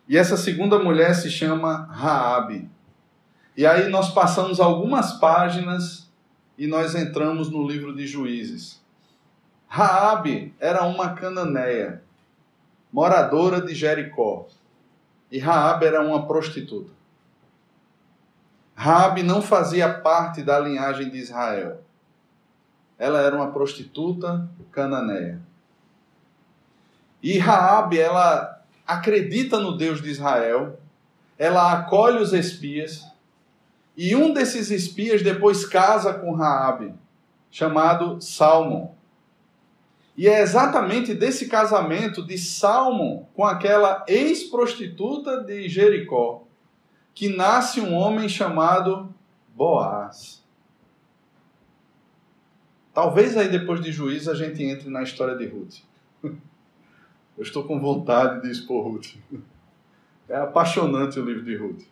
E 0.08 0.18
essa 0.18 0.38
segunda 0.38 0.80
mulher 0.80 1.14
se 1.16 1.30
chama 1.30 1.88
Raabe. 1.92 2.70
E 3.56 3.66
aí 3.66 3.88
nós 3.90 4.12
passamos 4.12 4.60
algumas 4.60 5.14
páginas 5.14 6.10
e 6.58 6.68
nós 6.68 6.96
entramos 6.96 7.50
no 7.50 7.68
livro 7.68 7.96
de 7.96 8.08
Juízes. 8.08 8.82
Raabe 9.68 10.54
era 10.60 10.84
uma 10.84 11.14
cananeia, 11.14 12.04
moradora 12.92 13.62
de 13.62 13.74
Jericó. 13.74 14.48
E 15.32 15.40
Raabe 15.40 15.86
era 15.86 16.02
uma 16.02 16.28
prostituta. 16.28 16.92
Raabe 18.76 19.24
não 19.24 19.42
fazia 19.42 19.92
parte 19.92 20.42
da 20.44 20.60
linhagem 20.60 21.10
de 21.10 21.18
Israel. 21.18 21.82
Ela 22.98 23.22
era 23.22 23.36
uma 23.36 23.52
prostituta 23.52 24.48
cananeia. 24.72 25.42
E 27.24 27.38
Raabe, 27.38 27.98
ela 27.98 28.62
acredita 28.86 29.58
no 29.58 29.78
Deus 29.78 30.02
de 30.02 30.10
Israel, 30.10 30.78
ela 31.40 31.72
acolhe 31.72 32.22
os 32.22 32.34
espias, 32.34 33.08
e 33.96 34.14
um 34.14 34.34
desses 34.34 34.70
espias 34.70 35.24
depois 35.24 35.66
casa 35.66 36.14
com 36.14 36.34
Raabe, 36.34 36.94
chamado 37.50 38.20
Salmon. 38.22 38.92
E 40.18 40.28
é 40.28 40.42
exatamente 40.42 41.14
desse 41.14 41.48
casamento 41.48 42.22
de 42.22 42.38
Salmon 42.38 43.24
com 43.34 43.46
aquela 43.46 44.04
ex-prostituta 44.08 45.42
de 45.44 45.70
Jericó 45.70 46.44
que 47.16 47.30
nasce 47.30 47.80
um 47.80 47.94
homem 47.94 48.28
chamado 48.28 49.14
Boaz. 49.56 50.44
Talvez 52.94 53.38
aí 53.38 53.48
depois 53.48 53.82
de 53.82 53.92
juízo 53.92 54.30
a 54.30 54.36
gente 54.36 54.62
entre 54.64 54.90
na 54.90 55.04
história 55.04 55.36
de 55.36 55.48
Ruth. 55.48 55.78
Eu 57.38 57.44
estou 57.44 57.64
com 57.64 57.80
vontade 57.80 58.42
de 58.42 58.52
expor 58.52 58.88
Ruth. 58.88 59.16
É 60.30 60.38
apaixonante 60.38 61.20
o 61.20 61.26
livro 61.26 61.44
de 61.44 61.56
Ruth. 61.56 61.84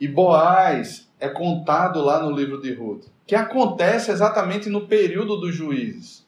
E 0.00 0.08
Boaz 0.08 1.08
é 1.20 1.28
contado 1.28 2.02
lá 2.02 2.22
no 2.22 2.30
livro 2.30 2.60
de 2.60 2.72
Ruth, 2.74 3.06
que 3.26 3.34
acontece 3.34 4.10
exatamente 4.10 4.68
no 4.68 4.86
período 4.86 5.36
dos 5.36 5.54
juízes. 5.54 6.24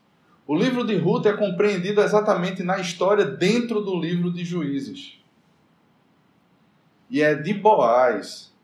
O 0.47 0.55
livro 0.55 0.85
de 0.85 0.97
Ruth 0.97 1.27
é 1.27 1.33
compreendido 1.33 2.01
exatamente 2.01 2.63
na 2.63 2.79
história 2.79 3.25
dentro 3.25 3.81
do 3.81 3.99
livro 3.99 4.33
de 4.33 4.45
Juízes. 4.45 5.19
E 7.11 7.21
é 7.21 7.35
de 7.35 7.53
Boaz 7.53 8.55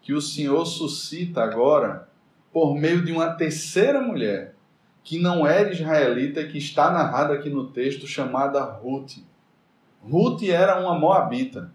que 0.00 0.12
o 0.12 0.20
Senhor 0.20 0.64
suscita 0.64 1.42
agora 1.42 2.08
por 2.52 2.76
meio 2.76 3.04
de 3.04 3.10
uma 3.10 3.32
terceira 3.32 4.00
mulher, 4.00 4.53
que 5.04 5.20
não 5.20 5.46
era 5.46 5.70
israelita 5.70 6.40
e 6.40 6.48
que 6.48 6.58
está 6.58 6.90
narrada 6.90 7.34
aqui 7.34 7.48
no 7.48 7.68
texto, 7.68 8.08
chamada 8.08 8.64
Ruth. 8.64 9.18
Ruth 10.02 10.42
era 10.42 10.80
uma 10.80 10.98
moabita 10.98 11.70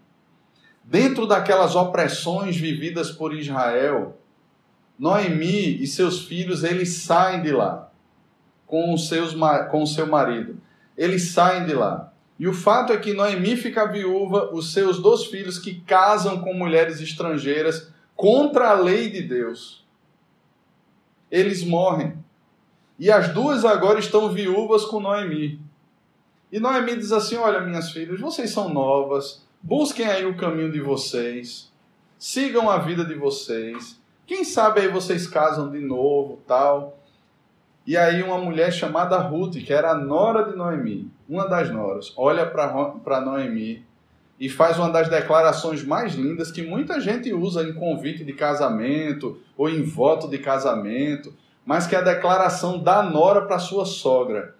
dentro 0.90 1.24
daquelas 1.24 1.76
opressões 1.76 2.56
vividas 2.56 3.12
por 3.12 3.32
Israel, 3.32 4.18
Noemi 4.98 5.80
e 5.80 5.86
seus 5.86 6.24
filhos, 6.24 6.64
eles 6.64 6.94
saem 6.94 7.42
de 7.42 7.52
lá 7.52 7.90
com, 8.66 8.92
os 8.92 9.08
seus, 9.08 9.34
com 9.70 9.82
o 9.82 9.86
seu 9.86 10.06
marido. 10.06 10.60
Eles 10.96 11.30
saem 11.30 11.64
de 11.64 11.74
lá. 11.74 12.12
E 12.38 12.48
o 12.48 12.52
fato 12.52 12.92
é 12.92 12.96
que 12.96 13.12
Noemi 13.12 13.56
fica 13.56 13.86
viúva, 13.86 14.50
os 14.52 14.72
seus 14.72 15.00
dois 15.00 15.26
filhos 15.26 15.58
que 15.58 15.80
casam 15.80 16.40
com 16.40 16.52
mulheres 16.52 17.00
estrangeiras 17.00 17.92
contra 18.16 18.70
a 18.70 18.74
lei 18.74 19.08
de 19.10 19.22
Deus. 19.22 19.86
Eles 21.30 21.62
morrem. 21.62 22.14
E 23.00 23.10
as 23.10 23.34
duas 23.34 23.64
agora 23.64 23.98
estão 23.98 24.28
viúvas 24.28 24.84
com 24.84 25.00
Noemi. 25.00 25.58
E 26.52 26.60
Noemi 26.60 26.96
diz 26.96 27.10
assim: 27.10 27.34
Olha, 27.36 27.60
minhas 27.60 27.90
filhas, 27.90 28.20
vocês 28.20 28.50
são 28.50 28.68
novas, 28.68 29.42
Busquem 29.62 30.06
aí 30.06 30.24
o 30.24 30.36
caminho 30.38 30.72
de 30.72 30.80
vocês. 30.80 31.70
Sigam 32.18 32.70
a 32.70 32.78
vida 32.78 33.04
de 33.04 33.14
vocês. 33.14 34.00
Quem 34.26 34.42
sabe 34.42 34.80
aí 34.80 34.88
vocês 34.88 35.26
casam 35.26 35.70
de 35.70 35.80
novo, 35.80 36.40
tal. 36.46 36.98
E 37.86 37.94
aí 37.94 38.22
uma 38.22 38.38
mulher 38.38 38.72
chamada 38.72 39.18
Ruth, 39.18 39.56
que 39.56 39.72
era 39.72 39.90
a 39.90 39.94
nora 39.94 40.50
de 40.50 40.56
Noemi, 40.56 41.10
uma 41.28 41.46
das 41.46 41.70
noras, 41.70 42.12
olha 42.16 42.46
para 42.46 43.20
Noemi 43.20 43.84
e 44.38 44.48
faz 44.48 44.78
uma 44.78 44.88
das 44.88 45.10
declarações 45.10 45.84
mais 45.84 46.14
lindas 46.14 46.50
que 46.50 46.62
muita 46.62 46.98
gente 46.98 47.32
usa 47.34 47.62
em 47.62 47.74
convite 47.74 48.24
de 48.24 48.32
casamento 48.32 49.38
ou 49.58 49.68
em 49.68 49.82
voto 49.82 50.28
de 50.28 50.38
casamento, 50.38 51.34
mas 51.64 51.86
que 51.86 51.94
é 51.94 51.98
a 51.98 52.02
declaração 52.02 52.82
da 52.82 53.02
nora 53.02 53.42
para 53.42 53.58
sua 53.58 53.84
sogra. 53.84 54.56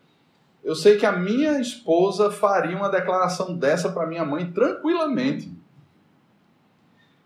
Eu 0.62 0.74
sei 0.74 0.96
que 0.98 1.06
a 1.06 1.12
minha 1.12 1.58
esposa 1.60 2.30
faria 2.30 2.76
uma 2.76 2.90
declaração 2.90 3.56
dessa 3.56 3.90
para 3.90 4.06
minha 4.06 4.24
mãe 4.24 4.50
tranquilamente. 4.52 5.50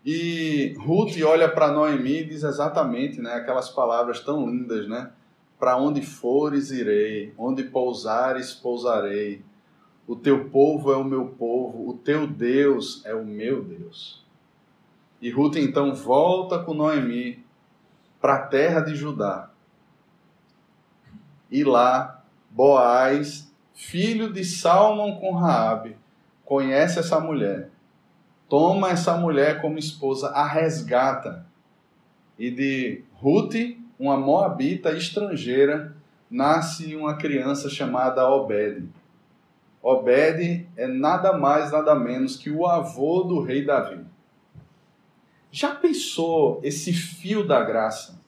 E 0.05 0.75
Ruth 0.79 1.19
olha 1.25 1.49
para 1.49 1.71
Noemi 1.71 2.19
e 2.19 2.25
diz 2.25 2.43
exatamente 2.43 3.19
né, 3.19 3.33
aquelas 3.33 3.69
palavras 3.69 4.19
tão 4.19 4.47
lindas, 4.47 4.87
né? 4.87 5.11
Para 5.59 5.77
onde 5.77 6.01
fores, 6.01 6.69
irei, 6.69 7.33
onde 7.37 7.63
pousares, 7.63 8.53
pousarei. 8.53 9.41
O 10.07 10.15
teu 10.15 10.49
povo 10.49 10.91
é 10.93 10.95
o 10.95 11.03
meu 11.03 11.25
povo, 11.29 11.89
o 11.89 11.93
teu 11.93 12.27
Deus 12.27 13.03
é 13.03 13.15
o 13.15 13.25
meu 13.25 13.63
Deus. 13.63 14.23
E 15.19 15.31
Ruth 15.31 15.55
então 15.55 15.95
volta 15.95 16.59
com 16.59 16.75
Noemi 16.75 17.43
para 18.21 18.35
a 18.35 18.45
terra 18.45 18.81
de 18.81 18.95
Judá. 18.95 19.49
E 21.55 21.63
lá 21.63 22.21
Boaz, 22.51 23.49
filho 23.73 24.33
de 24.33 24.43
Salmão 24.43 25.15
com 25.15 25.33
Raabe, 25.33 25.95
conhece 26.43 26.99
essa 26.99 27.17
mulher, 27.17 27.69
toma 28.49 28.89
essa 28.89 29.15
mulher 29.15 29.61
como 29.61 29.79
esposa, 29.79 30.31
a 30.31 30.45
resgata. 30.45 31.45
E 32.37 32.51
de 32.51 33.03
Ruth, 33.13 33.55
uma 33.97 34.17
moabita 34.17 34.91
estrangeira, 34.91 35.95
nasce 36.29 36.93
uma 36.93 37.15
criança 37.15 37.69
chamada 37.69 38.27
Obed. 38.27 38.89
Obed 39.81 40.67
é 40.75 40.87
nada 40.87 41.37
mais, 41.37 41.71
nada 41.71 41.95
menos 41.95 42.35
que 42.35 42.51
o 42.51 42.67
avô 42.67 43.23
do 43.23 43.39
rei 43.39 43.63
Davi. 43.63 44.03
Já 45.49 45.73
pensou 45.73 46.59
esse 46.61 46.91
fio 46.91 47.47
da 47.47 47.63
graça? 47.63 48.24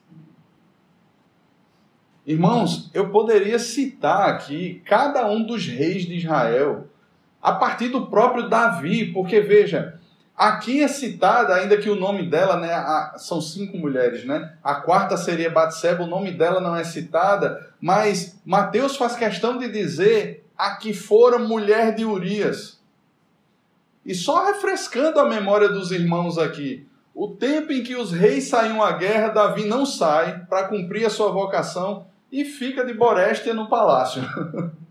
Irmãos, 2.28 2.90
eu 2.92 3.08
poderia 3.08 3.58
citar 3.58 4.28
aqui 4.28 4.82
cada 4.84 5.26
um 5.26 5.42
dos 5.42 5.66
reis 5.66 6.04
de 6.04 6.18
Israel, 6.18 6.86
a 7.42 7.52
partir 7.52 7.88
do 7.88 8.06
próprio 8.06 8.50
Davi, 8.50 9.12
porque 9.14 9.40
veja, 9.40 9.98
Aqui 10.36 10.84
é 10.84 10.86
citada, 10.86 11.52
ainda 11.52 11.76
que 11.78 11.90
o 11.90 11.96
nome 11.96 12.30
dela, 12.30 12.58
né, 12.58 12.72
a, 12.72 13.14
são 13.16 13.40
cinco 13.40 13.76
mulheres, 13.76 14.24
né? 14.24 14.54
A 14.62 14.76
quarta 14.76 15.16
seria 15.16 15.50
Batseba, 15.50 16.04
o 16.04 16.06
nome 16.06 16.30
dela 16.30 16.60
não 16.60 16.76
é 16.76 16.84
citada, 16.84 17.66
mas 17.80 18.40
Mateus 18.46 18.96
faz 18.96 19.16
questão 19.16 19.58
de 19.58 19.68
dizer 19.68 20.46
a 20.56 20.76
que 20.76 20.94
fora 20.94 21.40
mulher 21.40 21.92
de 21.92 22.04
Urias. 22.04 22.80
E 24.06 24.14
só 24.14 24.44
refrescando 24.44 25.18
a 25.18 25.28
memória 25.28 25.70
dos 25.70 25.90
irmãos 25.90 26.38
aqui, 26.38 26.86
o 27.12 27.30
tempo 27.30 27.72
em 27.72 27.82
que 27.82 27.96
os 27.96 28.12
reis 28.12 28.46
saíam 28.46 28.80
à 28.80 28.92
guerra, 28.92 29.30
Davi 29.30 29.64
não 29.64 29.84
sai 29.84 30.46
para 30.48 30.68
cumprir 30.68 31.04
a 31.04 31.10
sua 31.10 31.32
vocação 31.32 32.06
e 32.30 32.44
fica 32.44 32.84
de 32.84 32.94
Borestia 32.94 33.54
no 33.54 33.68
palácio. 33.68 34.22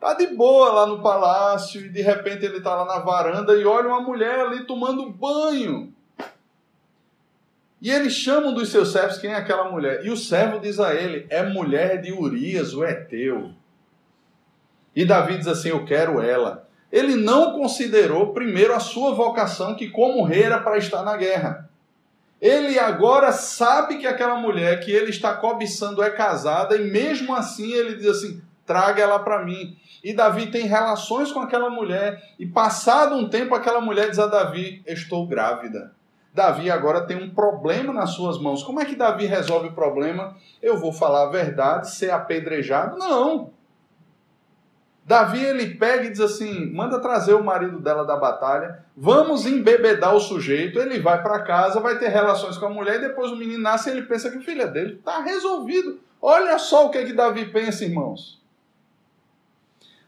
Tá 0.00 0.14
de 0.14 0.28
boa 0.28 0.72
lá 0.72 0.86
no 0.86 1.02
palácio 1.02 1.84
e 1.84 1.90
de 1.90 2.00
repente 2.00 2.42
ele 2.42 2.62
tá 2.62 2.74
lá 2.74 2.86
na 2.86 3.00
varanda 3.00 3.52
e 3.52 3.66
olha 3.66 3.88
uma 3.88 4.00
mulher 4.00 4.40
ali 4.40 4.64
tomando 4.64 5.10
banho. 5.10 5.92
E 7.82 7.90
ele 7.90 8.08
chama 8.08 8.48
um 8.48 8.54
dos 8.54 8.70
seus 8.70 8.92
servos, 8.92 9.18
quem 9.18 9.32
é 9.32 9.36
aquela 9.36 9.70
mulher? 9.70 10.04
E 10.04 10.10
o 10.10 10.16
servo 10.16 10.58
diz 10.58 10.80
a 10.80 10.94
ele: 10.94 11.26
é 11.30 11.42
mulher 11.42 12.00
de 12.00 12.12
Urias, 12.12 12.74
o 12.74 12.82
Eteu. 12.82 13.52
E 14.94 15.04
Davi 15.04 15.36
diz 15.36 15.46
assim: 15.46 15.68
eu 15.68 15.84
quero 15.84 16.20
ela. 16.20 16.68
Ele 16.92 17.16
não 17.16 17.52
considerou 17.52 18.32
primeiro 18.32 18.74
a 18.74 18.80
sua 18.80 19.14
vocação, 19.14 19.74
que 19.74 19.88
como 19.88 20.24
rei 20.24 20.42
era 20.42 20.60
para 20.60 20.76
estar 20.76 21.02
na 21.02 21.16
guerra. 21.16 21.69
Ele 22.40 22.78
agora 22.78 23.32
sabe 23.32 23.98
que 23.98 24.06
aquela 24.06 24.36
mulher 24.36 24.80
que 24.80 24.90
ele 24.90 25.10
está 25.10 25.34
cobiçando 25.34 26.02
é 26.02 26.10
casada, 26.10 26.76
e 26.76 26.90
mesmo 26.90 27.34
assim 27.34 27.72
ele 27.72 27.96
diz 27.96 28.06
assim: 28.06 28.42
traga 28.64 29.02
ela 29.02 29.18
para 29.18 29.44
mim. 29.44 29.76
E 30.02 30.14
Davi 30.14 30.46
tem 30.46 30.66
relações 30.66 31.30
com 31.30 31.40
aquela 31.40 31.68
mulher, 31.68 32.22
e 32.38 32.46
passado 32.46 33.14
um 33.14 33.28
tempo, 33.28 33.54
aquela 33.54 33.80
mulher 33.80 34.08
diz 34.08 34.18
a 34.18 34.26
Davi: 34.26 34.82
Estou 34.86 35.26
grávida. 35.26 35.92
Davi 36.32 36.70
agora 36.70 37.02
tem 37.02 37.16
um 37.16 37.28
problema 37.28 37.92
nas 37.92 38.10
suas 38.10 38.38
mãos. 38.38 38.62
Como 38.62 38.80
é 38.80 38.84
que 38.84 38.94
Davi 38.94 39.26
resolve 39.26 39.68
o 39.68 39.72
problema? 39.72 40.36
Eu 40.62 40.78
vou 40.78 40.92
falar 40.92 41.24
a 41.24 41.30
verdade, 41.30 41.90
ser 41.90 42.10
apedrejado? 42.10 42.96
Não. 42.96 43.50
Davi 45.10 45.44
ele 45.44 45.74
pega 45.74 46.04
e 46.04 46.10
diz 46.10 46.20
assim: 46.20 46.72
manda 46.72 47.00
trazer 47.00 47.34
o 47.34 47.42
marido 47.42 47.80
dela 47.80 48.04
da 48.04 48.14
batalha, 48.14 48.84
vamos 48.96 49.44
embebedar 49.44 50.14
o 50.14 50.20
sujeito. 50.20 50.78
Ele 50.78 51.00
vai 51.00 51.20
para 51.20 51.40
casa, 51.40 51.80
vai 51.80 51.98
ter 51.98 52.06
relações 52.10 52.56
com 52.56 52.66
a 52.66 52.70
mulher 52.70 52.98
e 52.98 53.08
depois 53.08 53.32
o 53.32 53.36
menino 53.36 53.60
nasce 53.60 53.90
e 53.90 53.92
ele 53.92 54.02
pensa 54.02 54.30
que 54.30 54.38
o 54.38 54.40
filho 54.40 54.62
é 54.62 54.68
dele. 54.68 54.94
Está 54.94 55.20
resolvido. 55.20 55.98
Olha 56.22 56.56
só 56.60 56.86
o 56.86 56.90
que, 56.90 57.04
que 57.06 57.12
Davi 57.12 57.46
pensa, 57.46 57.84
irmãos. 57.84 58.40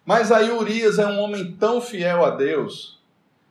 Mas 0.07 0.31
aí 0.31 0.53
Urias 0.53 1.01
é 1.01 1.07
um 1.07 1.19
homem 1.19 1.57
tão 1.59 1.81
fiel 1.81 2.25
a 2.25 2.31
Deus 2.31 3.03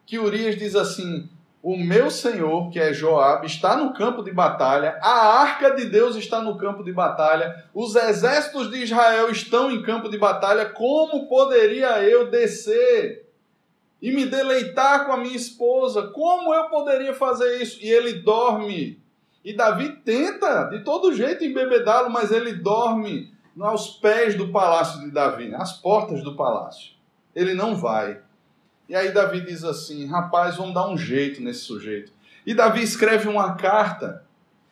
que 0.05 0.17
Urias 0.17 0.55
diz 0.55 0.73
assim: 0.73 1.29
O 1.63 1.77
meu 1.77 2.09
senhor, 2.09 2.71
que 2.71 2.79
é 2.79 2.91
Joabe, 2.91 3.45
está 3.45 3.77
no 3.77 3.93
campo 3.93 4.23
de 4.23 4.31
batalha, 4.31 4.97
a 4.99 5.41
arca 5.41 5.75
de 5.75 5.85
Deus 5.85 6.15
está 6.15 6.41
no 6.41 6.57
campo 6.57 6.83
de 6.83 6.91
batalha, 6.91 7.65
os 7.71 7.95
exércitos 7.95 8.71
de 8.71 8.83
Israel 8.83 9.29
estão 9.29 9.69
em 9.69 9.83
campo 9.83 10.09
de 10.09 10.17
batalha, 10.17 10.65
como 10.65 11.27
poderia 11.27 12.01
eu 12.01 12.31
descer 12.31 13.29
e 14.01 14.11
me 14.11 14.25
deleitar 14.25 15.05
com 15.05 15.11
a 15.11 15.17
minha 15.17 15.35
esposa? 15.35 16.07
Como 16.07 16.51
eu 16.51 16.63
poderia 16.69 17.13
fazer 17.13 17.61
isso? 17.61 17.77
E 17.79 17.87
ele 17.87 18.13
dorme. 18.13 18.99
E 19.45 19.55
Davi 19.55 19.89
tenta 20.03 20.63
de 20.63 20.83
todo 20.83 21.13
jeito 21.13 21.43
embebedá-lo, 21.43 22.09
mas 22.09 22.31
ele 22.31 22.53
dorme 22.53 23.31
aos 23.59 23.87
pés 23.87 24.35
do 24.35 24.51
palácio 24.51 25.01
de 25.01 25.11
Davi, 25.11 25.49
nas 25.49 25.73
portas 25.73 26.23
do 26.23 26.35
palácio. 26.35 26.93
Ele 27.35 27.53
não 27.53 27.75
vai. 27.75 28.19
E 28.91 28.95
aí 28.95 29.13
Davi 29.13 29.39
diz 29.39 29.63
assim: 29.63 30.05
rapaz, 30.05 30.57
vamos 30.57 30.73
dar 30.73 30.85
um 30.89 30.97
jeito 30.97 31.41
nesse 31.41 31.61
sujeito. 31.61 32.11
E 32.45 32.53
Davi 32.53 32.83
escreve 32.83 33.29
uma 33.29 33.55
carta. 33.55 34.25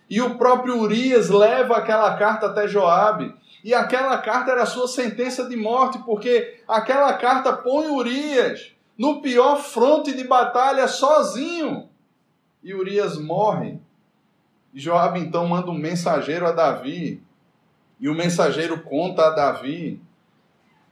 E 0.09 0.21
o 0.21 0.35
próprio 0.35 0.77
Urias 0.77 1.29
leva 1.29 1.77
aquela 1.77 2.17
carta 2.17 2.47
até 2.47 2.67
Joabe. 2.67 3.33
E 3.63 3.73
aquela 3.73 4.17
carta 4.17 4.51
era 4.51 4.63
a 4.63 4.65
sua 4.65 4.89
sentença 4.89 5.47
de 5.47 5.55
morte, 5.55 5.99
porque 5.99 6.59
aquela 6.67 7.13
carta 7.13 7.53
põe 7.53 7.87
Urias 7.87 8.73
no 8.97 9.21
pior 9.21 9.55
fronte 9.55 10.13
de 10.13 10.25
batalha 10.25 10.85
sozinho. 10.89 11.87
E 12.61 12.73
Urias 12.73 13.17
morre. 13.17 13.79
E 14.73 14.81
Joabe 14.81 15.21
então 15.21 15.47
manda 15.47 15.71
um 15.71 15.77
mensageiro 15.77 16.45
a 16.45 16.51
Davi 16.51 17.23
e 17.97 18.09
o 18.09 18.13
mensageiro 18.13 18.81
conta 18.81 19.27
a 19.27 19.29
Davi. 19.29 20.01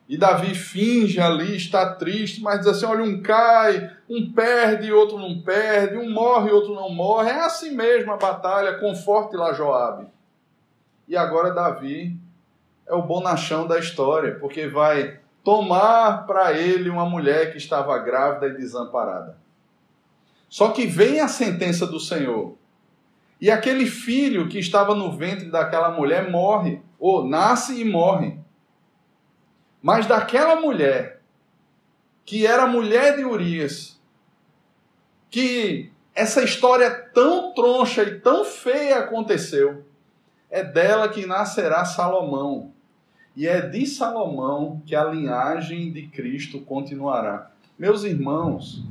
E 0.07 0.17
Davi 0.17 0.55
finge 0.55 1.19
ali, 1.19 1.55
está 1.55 1.93
triste, 1.95 2.41
mas 2.41 2.59
diz 2.59 2.67
assim: 2.67 2.85
olha, 2.85 3.03
um 3.03 3.21
cai, 3.21 3.91
um 4.09 4.31
perde, 4.31 4.91
outro 4.91 5.17
não 5.17 5.41
perde, 5.41 5.97
um 5.97 6.09
morre, 6.09 6.49
outro 6.49 6.73
não 6.73 6.89
morre. 6.89 7.29
É 7.29 7.41
assim 7.43 7.71
mesmo 7.71 8.11
a 8.11 8.17
batalha, 8.17 8.79
conforte 8.79 9.35
lá 9.35 9.53
Joabe. 9.53 10.07
E 11.07 11.17
agora 11.17 11.53
Davi 11.53 12.17
é 12.87 12.93
o 12.93 13.01
bonachão 13.01 13.67
da 13.67 13.77
história, 13.77 14.35
porque 14.35 14.67
vai 14.67 15.19
tomar 15.43 16.25
para 16.25 16.53
ele 16.53 16.89
uma 16.89 17.05
mulher 17.05 17.51
que 17.51 17.57
estava 17.57 17.97
grávida 17.99 18.47
e 18.47 18.57
desamparada. 18.57 19.37
Só 20.49 20.69
que 20.69 20.85
vem 20.85 21.19
a 21.19 21.27
sentença 21.27 21.85
do 21.85 21.99
Senhor. 21.99 22.55
E 23.39 23.51
aquele 23.51 23.85
filho 23.85 24.47
que 24.47 24.57
estava 24.57 24.95
no 24.95 25.11
ventre 25.11 25.51
daquela 25.51 25.91
mulher 25.91 26.29
morre 26.29 26.81
ou 26.99 27.27
nasce 27.27 27.79
e 27.79 27.85
morre. 27.85 28.39
Mas 29.81 30.05
daquela 30.05 30.59
mulher, 30.59 31.21
que 32.25 32.45
era 32.45 32.67
mulher 32.67 33.15
de 33.15 33.23
Urias, 33.23 33.99
que 35.29 35.91
essa 36.13 36.43
história 36.43 36.89
tão 36.89 37.53
troncha 37.53 38.03
e 38.03 38.19
tão 38.19 38.43
feia 38.43 38.97
aconteceu, 38.99 39.85
é 40.49 40.63
dela 40.63 41.09
que 41.09 41.25
nascerá 41.25 41.85
Salomão. 41.85 42.71
E 43.35 43.47
é 43.47 43.61
de 43.61 43.85
Salomão 43.85 44.81
que 44.85 44.95
a 44.95 45.03
linhagem 45.03 45.91
de 45.91 46.07
Cristo 46.07 46.59
continuará. 46.61 47.51
Meus 47.77 48.03
irmãos, 48.03 48.83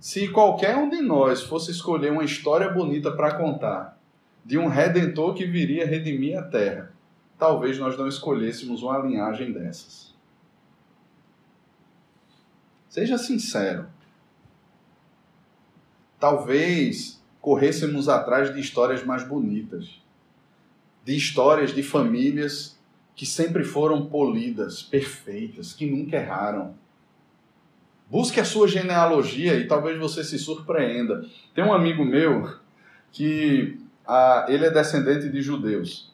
se 0.00 0.28
qualquer 0.28 0.76
um 0.76 0.88
de 0.88 1.02
nós 1.02 1.42
fosse 1.42 1.70
escolher 1.70 2.10
uma 2.10 2.24
história 2.24 2.70
bonita 2.70 3.12
para 3.12 3.34
contar, 3.34 3.98
de 4.44 4.58
um 4.58 4.66
redentor 4.66 5.34
que 5.34 5.44
viria 5.44 5.86
redimir 5.86 6.38
a 6.38 6.42
terra, 6.42 6.92
talvez 7.38 7.78
nós 7.78 7.96
não 7.98 8.08
escolhêssemos 8.08 8.82
uma 8.82 8.98
linhagem 8.98 9.52
dessas. 9.52 10.11
Seja 12.92 13.16
sincero. 13.16 13.86
Talvez 16.20 17.18
corrêssemos 17.40 18.06
atrás 18.06 18.52
de 18.52 18.60
histórias 18.60 19.02
mais 19.02 19.26
bonitas, 19.26 19.98
de 21.02 21.16
histórias 21.16 21.74
de 21.74 21.82
famílias 21.82 22.78
que 23.16 23.24
sempre 23.24 23.64
foram 23.64 24.04
polidas, 24.04 24.82
perfeitas, 24.82 25.72
que 25.72 25.86
nunca 25.86 26.18
erraram. 26.18 26.74
Busque 28.10 28.38
a 28.38 28.44
sua 28.44 28.68
genealogia 28.68 29.54
e 29.54 29.66
talvez 29.66 29.98
você 29.98 30.22
se 30.22 30.38
surpreenda. 30.38 31.24
Tem 31.54 31.64
um 31.64 31.72
amigo 31.72 32.04
meu 32.04 32.58
que 33.10 33.80
ah, 34.06 34.44
ele 34.50 34.66
é 34.66 34.70
descendente 34.70 35.30
de 35.30 35.40
judeus. 35.40 36.12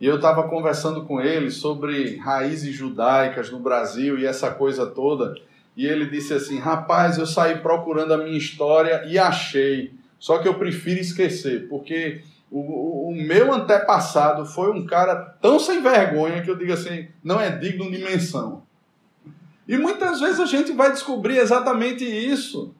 E 0.00 0.06
eu 0.06 0.16
estava 0.16 0.48
conversando 0.48 1.04
com 1.04 1.20
ele 1.20 1.52
sobre 1.52 2.16
raízes 2.16 2.74
judaicas 2.74 3.48
no 3.48 3.60
Brasil 3.60 4.18
e 4.18 4.26
essa 4.26 4.50
coisa 4.50 4.86
toda. 4.86 5.46
E 5.76 5.86
ele 5.86 6.06
disse 6.06 6.32
assim: 6.32 6.58
Rapaz, 6.58 7.18
eu 7.18 7.26
saí 7.26 7.58
procurando 7.58 8.14
a 8.14 8.18
minha 8.18 8.38
história 8.38 9.04
e 9.06 9.18
achei. 9.18 9.92
Só 10.18 10.38
que 10.38 10.48
eu 10.48 10.54
prefiro 10.54 10.98
esquecer, 10.98 11.68
porque 11.68 12.22
o, 12.50 13.10
o, 13.10 13.14
meu 13.14 13.52
antepassado 13.52 14.46
foi 14.46 14.72
um 14.72 14.86
cara 14.86 15.16
tão 15.42 15.58
sem 15.58 15.82
vergonha 15.82 16.42
que 16.42 16.50
eu 16.50 16.56
digo 16.56 16.72
assim: 16.72 17.08
não 17.22 17.38
é 17.38 17.50
digno 17.50 17.90
de 17.90 17.98
menção. 17.98 18.62
E 19.68 19.76
muitas 19.76 20.20
vezes 20.20 20.40
a 20.40 20.46
gente 20.46 20.72
vai 20.72 20.92
descobrir 20.92 21.38
exatamente 21.38 22.04
isso. 22.04 22.74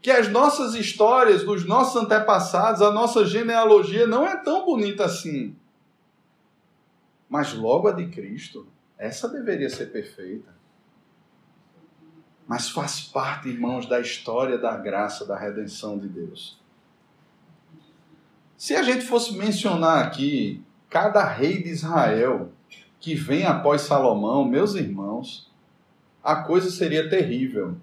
Que 0.00 0.10
as 0.10 0.28
nossas 0.28 0.74
histórias 0.74 1.42
dos 1.42 1.64
nossos 1.66 2.00
antepassados, 2.00 2.80
a 2.80 2.90
nossa 2.90 3.24
genealogia 3.24 4.06
não 4.06 4.26
é 4.26 4.36
tão 4.36 4.64
bonita 4.64 5.04
assim. 5.04 5.54
Mas 7.28 7.52
logo 7.52 7.88
a 7.88 7.92
de 7.92 8.06
Cristo, 8.06 8.66
essa 8.96 9.28
deveria 9.28 9.68
ser 9.68 9.86
perfeita. 9.86 10.57
Mas 12.48 12.70
faz 12.70 13.00
parte, 13.02 13.50
irmãos, 13.50 13.86
da 13.86 14.00
história 14.00 14.56
da 14.56 14.74
graça, 14.74 15.26
da 15.26 15.38
redenção 15.38 15.98
de 15.98 16.08
Deus. 16.08 16.58
Se 18.56 18.74
a 18.74 18.82
gente 18.82 19.04
fosse 19.04 19.36
mencionar 19.36 20.02
aqui 20.02 20.64
cada 20.88 21.22
rei 21.24 21.62
de 21.62 21.68
Israel 21.68 22.50
que 22.98 23.14
vem 23.14 23.44
após 23.44 23.82
Salomão, 23.82 24.46
meus 24.46 24.74
irmãos, 24.74 25.52
a 26.24 26.36
coisa 26.36 26.70
seria 26.70 27.08
terrível. 27.10 27.76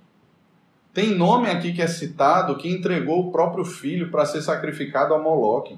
Tem 0.93 1.13
nome 1.15 1.47
aqui 1.47 1.71
que 1.71 1.81
é 1.81 1.87
citado 1.87 2.57
que 2.57 2.67
entregou 2.67 3.27
o 3.27 3.31
próprio 3.31 3.63
filho 3.63 4.09
para 4.09 4.25
ser 4.25 4.41
sacrificado 4.41 5.13
a 5.13 5.19
Moloque. 5.19 5.77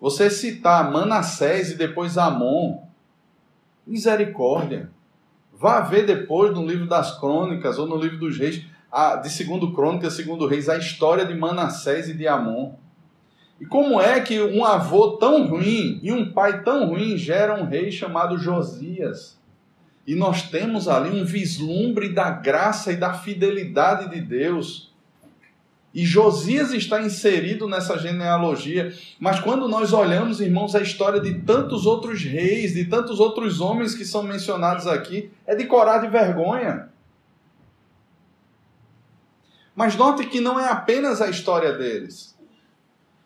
Você 0.00 0.28
citar 0.28 0.90
Manassés 0.90 1.70
e 1.70 1.76
depois 1.76 2.18
Amon, 2.18 2.82
misericórdia. 3.86 4.90
Vá 5.58 5.80
ver 5.80 6.06
depois 6.06 6.52
no 6.52 6.66
livro 6.66 6.86
das 6.86 7.18
crônicas 7.18 7.78
ou 7.78 7.86
no 7.86 7.96
livro 7.96 8.18
dos 8.18 8.38
reis 8.38 8.64
de 9.22 9.28
segundo 9.28 9.72
Crônicas, 9.72 10.14
segundo 10.14 10.46
Reis, 10.46 10.68
a 10.68 10.78
história 10.78 11.26
de 11.26 11.34
Manassés 11.34 12.08
e 12.08 12.14
de 12.14 12.28
Amon. 12.28 12.74
E 13.60 13.66
como 13.66 14.00
é 14.00 14.20
que 14.20 14.40
um 14.40 14.64
avô 14.64 15.16
tão 15.16 15.46
ruim 15.48 15.98
e 16.02 16.12
um 16.12 16.32
pai 16.32 16.62
tão 16.62 16.88
ruim 16.88 17.16
gera 17.16 17.60
um 17.60 17.66
rei 17.66 17.90
chamado 17.90 18.38
Josias? 18.38 19.40
E 20.06 20.14
nós 20.14 20.42
temos 20.42 20.86
ali 20.86 21.10
um 21.10 21.24
vislumbre 21.24 22.10
da 22.10 22.30
graça 22.30 22.92
e 22.92 22.96
da 22.96 23.14
fidelidade 23.14 24.10
de 24.10 24.20
Deus. 24.20 24.93
E 25.94 26.04
Josias 26.04 26.72
está 26.72 27.00
inserido 27.00 27.68
nessa 27.68 27.96
genealogia. 27.96 28.92
Mas 29.20 29.38
quando 29.38 29.68
nós 29.68 29.92
olhamos, 29.92 30.40
irmãos, 30.40 30.74
a 30.74 30.80
história 30.80 31.20
de 31.20 31.34
tantos 31.42 31.86
outros 31.86 32.20
reis, 32.24 32.74
de 32.74 32.84
tantos 32.84 33.20
outros 33.20 33.60
homens 33.60 33.94
que 33.94 34.04
são 34.04 34.24
mencionados 34.24 34.88
aqui, 34.88 35.30
é 35.46 35.54
de 35.54 35.66
coragem 35.66 36.08
e 36.08 36.12
vergonha. 36.12 36.88
Mas 39.76 39.94
note 39.94 40.26
que 40.26 40.40
não 40.40 40.58
é 40.58 40.68
apenas 40.68 41.22
a 41.22 41.30
história 41.30 41.72
deles. 41.72 42.36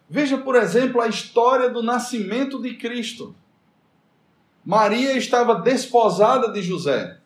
Veja, 0.08 0.36
por 0.36 0.54
exemplo, 0.54 1.00
a 1.00 1.08
história 1.08 1.70
do 1.70 1.82
nascimento 1.82 2.60
de 2.60 2.74
Cristo. 2.74 3.34
Maria 4.62 5.16
estava 5.16 5.54
desposada 5.54 6.52
de 6.52 6.60
José, 6.60 7.18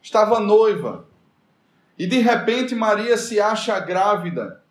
estava 0.00 0.38
noiva, 0.38 1.07
e 1.98 2.06
de 2.06 2.20
repente 2.20 2.74
Maria 2.74 3.16
se 3.16 3.40
acha 3.40 3.78
grávida. 3.80 4.62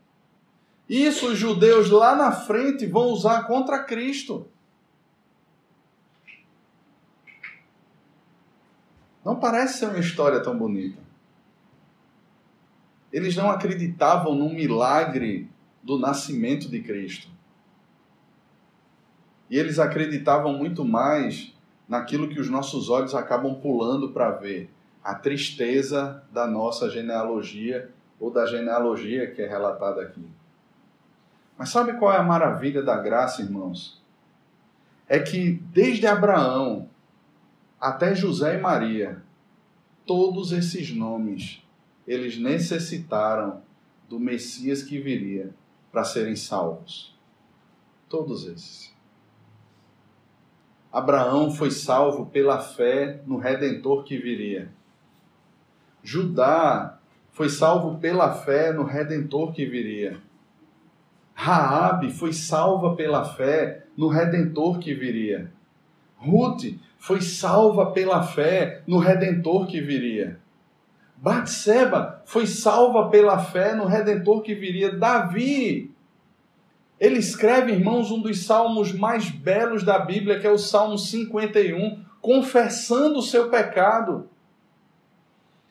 Isso 0.88 1.28
os 1.28 1.38
judeus 1.38 1.90
lá 1.90 2.16
na 2.16 2.32
frente 2.32 2.86
vão 2.86 3.08
usar 3.08 3.44
contra 3.44 3.84
Cristo. 3.84 4.48
Não 9.26 9.36
parece 9.36 9.80
ser 9.80 9.88
uma 9.88 10.00
história 10.00 10.40
tão 10.42 10.58
bonita. 10.58 11.02
Eles 13.12 13.36
não 13.36 13.50
acreditavam 13.50 14.34
no 14.34 14.50
milagre 14.50 15.50
do 15.84 16.00
nascimento 16.00 16.70
de 16.70 16.82
Cristo. 16.82 17.28
E 19.50 19.58
eles 19.58 19.80
acreditavam 19.80 20.54
muito 20.54 20.86
mais 20.86 21.54
naquilo 21.90 22.30
que 22.30 22.40
os 22.40 22.50
nossos 22.50 22.90
olhos 22.90 23.14
acabam 23.14 23.56
pulando 23.56 24.12
para 24.12 24.32
ver 24.32 24.70
a 25.04 25.16
tristeza 25.16 26.24
da 26.32 26.48
nossa 26.48 26.90
genealogia 26.90 27.90
ou 28.20 28.32
da 28.32 28.46
genealogia 28.46 29.30
que 29.32 29.42
é 29.42 29.48
relatada 29.48 30.02
aqui. 30.02 30.26
Mas 31.58 31.70
sabe 31.70 31.94
qual 31.94 32.14
é 32.14 32.18
a 32.18 32.24
maravilha 32.24 32.84
da 32.84 32.98
graça, 32.98 33.42
irmãos? 33.42 34.02
É 35.08 35.20
que 35.20 35.54
desde 35.72 36.06
Abraão 36.06 36.90
até 37.80 38.14
José 38.14 38.58
e 38.58 38.62
Maria, 38.62 39.22
todos 40.06 40.52
esses 40.52 40.94
nomes, 40.94 41.64
eles 42.08 42.38
necessitaram 42.38 43.62
do 44.08 44.20
Messias 44.20 44.84
que 44.84 45.00
viria 45.00 45.54
para 45.92 46.04
serem 46.04 46.36
salvos. 46.36 47.16
Todos 48.08 48.48
esses. 48.48 48.96
Abraão 50.92 51.52
foi 51.52 51.70
salvo 51.70 52.26
pela 52.28 52.60
fé 52.60 53.22
no 53.26 53.38
redentor 53.38 54.04
que 54.04 54.18
viria. 54.18 54.72
Judá 56.08 57.00
foi 57.34 57.50
salvo 57.50 57.98
pela 58.00 58.34
fé 58.34 58.72
no 58.72 58.86
redentor 58.86 59.52
que 59.52 59.66
viria. 59.66 60.18
Raabe 61.34 62.14
foi 62.14 62.32
salva 62.32 62.96
pela 62.96 63.26
fé 63.26 63.84
no 63.98 64.08
redentor 64.08 64.80
que 64.80 64.94
viria. 64.94 65.52
Ruth 66.16 66.64
foi 66.98 67.20
salva 67.20 67.92
pela 67.92 68.24
fé 68.24 68.84
no 68.88 69.00
redentor 69.00 69.68
que 69.68 69.82
viria. 69.82 70.40
Batseba 71.18 72.22
foi 72.26 72.48
salva 72.48 73.10
pela 73.10 73.38
fé 73.38 73.76
no 73.76 73.84
redentor 73.84 74.42
que 74.44 74.56
viria. 74.56 74.96
Davi 74.96 75.94
ele 76.98 77.20
escreve, 77.20 77.74
irmãos, 77.74 78.12
um 78.12 78.22
dos 78.22 78.46
salmos 78.46 78.94
mais 78.94 79.30
belos 79.30 79.84
da 79.84 80.00
Bíblia, 80.00 80.40
que 80.40 80.48
é 80.48 80.52
o 80.52 80.58
Salmo 80.58 80.98
51, 80.98 82.02
confessando 82.22 83.20
o 83.20 83.22
seu 83.22 83.50
pecado. 83.50 84.30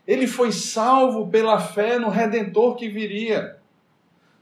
Ele 0.06 0.26
foi 0.26 0.52
salvo 0.52 1.28
pela 1.28 1.58
fé 1.58 1.98
no 1.98 2.08
redentor 2.08 2.76
que 2.76 2.88
viria. 2.88 3.56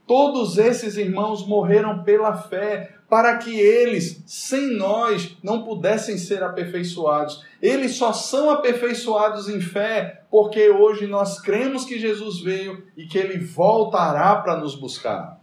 Todos 0.05 0.57
esses 0.57 0.97
irmãos 0.97 1.45
morreram 1.47 2.03
pela 2.03 2.35
fé, 2.35 2.95
para 3.09 3.37
que 3.37 3.59
eles, 3.59 4.23
sem 4.25 4.75
nós, 4.77 5.35
não 5.41 5.63
pudessem 5.63 6.17
ser 6.17 6.43
aperfeiçoados. 6.43 7.43
Eles 7.61 7.95
só 7.95 8.13
são 8.13 8.49
aperfeiçoados 8.49 9.49
em 9.49 9.59
fé 9.59 10.23
porque 10.29 10.69
hoje 10.69 11.07
nós 11.07 11.39
cremos 11.39 11.85
que 11.85 11.99
Jesus 11.99 12.41
veio 12.41 12.83
e 12.95 13.05
que 13.05 13.17
ele 13.17 13.39
voltará 13.39 14.35
para 14.35 14.57
nos 14.57 14.75
buscar. 14.75 15.39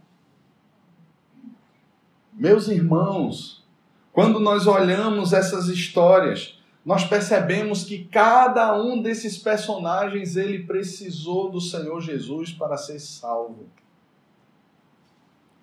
Meus 2.31 2.67
irmãos, 2.67 3.63
quando 4.11 4.39
nós 4.39 4.67
olhamos 4.67 5.33
essas 5.33 5.67
histórias, 5.67 6.59
nós 6.85 7.05
percebemos 7.05 7.85
que 7.85 8.05
cada 8.05 8.75
um 8.81 9.01
desses 9.01 9.37
personagens 9.37 10.35
ele 10.35 10.63
precisou 10.63 11.49
do 11.49 11.61
Senhor 11.61 12.01
Jesus 12.01 12.51
para 12.51 12.75
ser 12.75 12.99
salvo. 12.99 13.67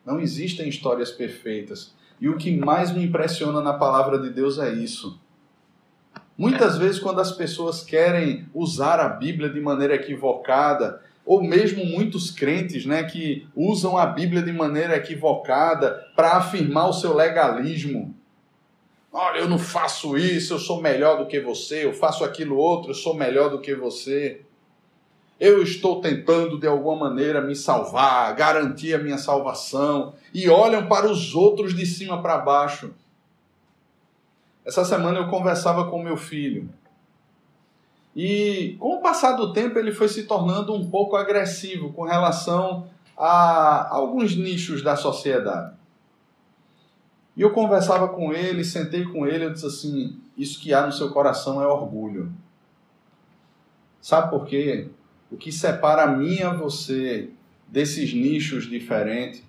Não 0.04 0.18
existem 0.18 0.68
histórias 0.68 1.10
perfeitas. 1.10 1.94
E 2.20 2.28
o 2.28 2.36
que 2.36 2.56
mais 2.56 2.90
me 2.92 3.04
impressiona 3.04 3.60
na 3.60 3.74
palavra 3.74 4.18
de 4.18 4.30
Deus 4.30 4.58
é 4.58 4.72
isso. 4.72 5.18
Muitas 6.36 6.78
vezes, 6.78 6.98
quando 6.98 7.20
as 7.20 7.32
pessoas 7.32 7.84
querem 7.84 8.46
usar 8.54 8.98
a 8.98 9.08
Bíblia 9.08 9.50
de 9.50 9.60
maneira 9.60 9.94
equivocada, 9.94 11.02
ou 11.24 11.42
mesmo 11.42 11.84
muitos 11.84 12.30
crentes 12.30 12.86
né, 12.86 13.04
que 13.04 13.46
usam 13.54 13.96
a 13.96 14.06
Bíblia 14.06 14.42
de 14.42 14.52
maneira 14.52 14.96
equivocada 14.96 16.02
para 16.16 16.32
afirmar 16.32 16.88
o 16.88 16.94
seu 16.94 17.14
legalismo. 17.14 18.14
Olha, 19.12 19.38
eu 19.38 19.48
não 19.48 19.58
faço 19.58 20.16
isso, 20.16 20.54
eu 20.54 20.58
sou 20.58 20.80
melhor 20.80 21.18
do 21.18 21.26
que 21.26 21.40
você, 21.40 21.84
eu 21.84 21.92
faço 21.92 22.24
aquilo 22.24 22.56
outro, 22.56 22.90
eu 22.90 22.94
sou 22.94 23.14
melhor 23.14 23.50
do 23.50 23.60
que 23.60 23.74
você. 23.74 24.42
Eu 25.38 25.62
estou 25.62 26.00
tentando 26.00 26.58
de 26.58 26.66
alguma 26.66 27.08
maneira 27.08 27.40
me 27.40 27.56
salvar, 27.56 28.34
garantir 28.36 28.94
a 28.94 28.98
minha 28.98 29.18
salvação, 29.18 30.14
e 30.32 30.48
olham 30.48 30.86
para 30.86 31.10
os 31.10 31.34
outros 31.34 31.74
de 31.74 31.86
cima 31.86 32.22
para 32.22 32.38
baixo. 32.38 32.92
Essa 34.64 34.84
semana 34.84 35.18
eu 35.18 35.28
conversava 35.28 35.90
com 35.90 36.02
meu 36.02 36.16
filho 36.16 36.68
e 38.14 38.76
com 38.78 38.96
o 38.96 39.00
passar 39.00 39.32
do 39.32 39.52
tempo 39.52 39.78
ele 39.78 39.92
foi 39.92 40.08
se 40.08 40.24
tornando 40.24 40.74
um 40.74 40.90
pouco 40.90 41.16
agressivo 41.16 41.92
com 41.92 42.02
relação 42.02 42.88
a 43.16 43.88
alguns 43.94 44.36
nichos 44.36 44.82
da 44.82 44.96
sociedade. 44.96 45.74
E 47.36 47.42
eu 47.42 47.52
conversava 47.52 48.08
com 48.08 48.32
ele, 48.32 48.64
sentei 48.64 49.04
com 49.04 49.26
ele, 49.26 49.44
eu 49.44 49.52
disse 49.52 49.66
assim: 49.66 50.20
Isso 50.36 50.60
que 50.60 50.74
há 50.74 50.86
no 50.86 50.92
seu 50.92 51.10
coração 51.10 51.62
é 51.62 51.66
orgulho. 51.66 52.32
Sabe 54.00 54.30
por 54.30 54.46
quê? 54.46 54.88
O 55.30 55.36
que 55.36 55.52
separa 55.52 56.04
a 56.04 56.06
mim 56.06 56.36
e 56.36 56.42
a 56.42 56.52
você 56.52 57.30
desses 57.68 58.12
nichos 58.12 58.68
diferentes 58.68 59.44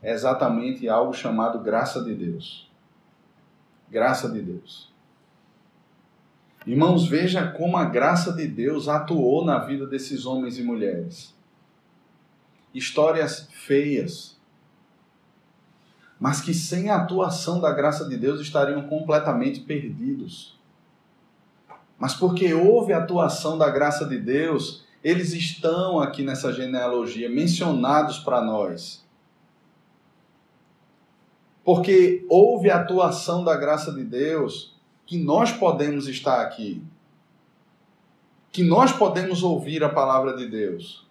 é 0.00 0.12
exatamente 0.12 0.88
algo 0.88 1.12
chamado 1.12 1.58
graça 1.58 2.02
de 2.04 2.14
Deus. 2.14 2.70
Graça 3.90 4.28
de 4.30 4.40
Deus. 4.40 4.92
Irmãos, 6.66 7.08
veja 7.08 7.50
como 7.50 7.76
a 7.76 7.84
graça 7.84 8.32
de 8.32 8.46
Deus 8.46 8.88
atuou 8.88 9.44
na 9.44 9.58
vida 9.58 9.86
desses 9.86 10.26
homens 10.26 10.58
e 10.58 10.62
mulheres. 10.62 11.34
Histórias 12.74 13.48
feias, 13.50 14.37
mas 16.18 16.40
que 16.40 16.52
sem 16.52 16.90
a 16.90 16.96
atuação 16.96 17.60
da 17.60 17.72
graça 17.72 18.08
de 18.08 18.16
Deus 18.16 18.40
estariam 18.40 18.82
completamente 18.88 19.60
perdidos. 19.60 20.58
Mas 21.98 22.14
porque 22.14 22.52
houve 22.54 22.92
a 22.92 22.98
atuação 22.98 23.56
da 23.56 23.68
graça 23.70 24.04
de 24.04 24.18
Deus, 24.18 24.84
eles 25.02 25.32
estão 25.32 26.00
aqui 26.00 26.22
nessa 26.22 26.52
genealogia 26.52 27.28
mencionados 27.28 28.18
para 28.18 28.40
nós. 28.40 29.04
Porque 31.64 32.24
houve 32.28 32.70
a 32.70 32.80
atuação 32.80 33.44
da 33.44 33.56
graça 33.56 33.92
de 33.92 34.02
Deus, 34.02 34.74
que 35.06 35.18
nós 35.18 35.52
podemos 35.52 36.08
estar 36.08 36.40
aqui, 36.40 36.82
que 38.50 38.62
nós 38.62 38.90
podemos 38.90 39.42
ouvir 39.42 39.84
a 39.84 39.88
palavra 39.88 40.36
de 40.36 40.46
Deus, 40.46 41.06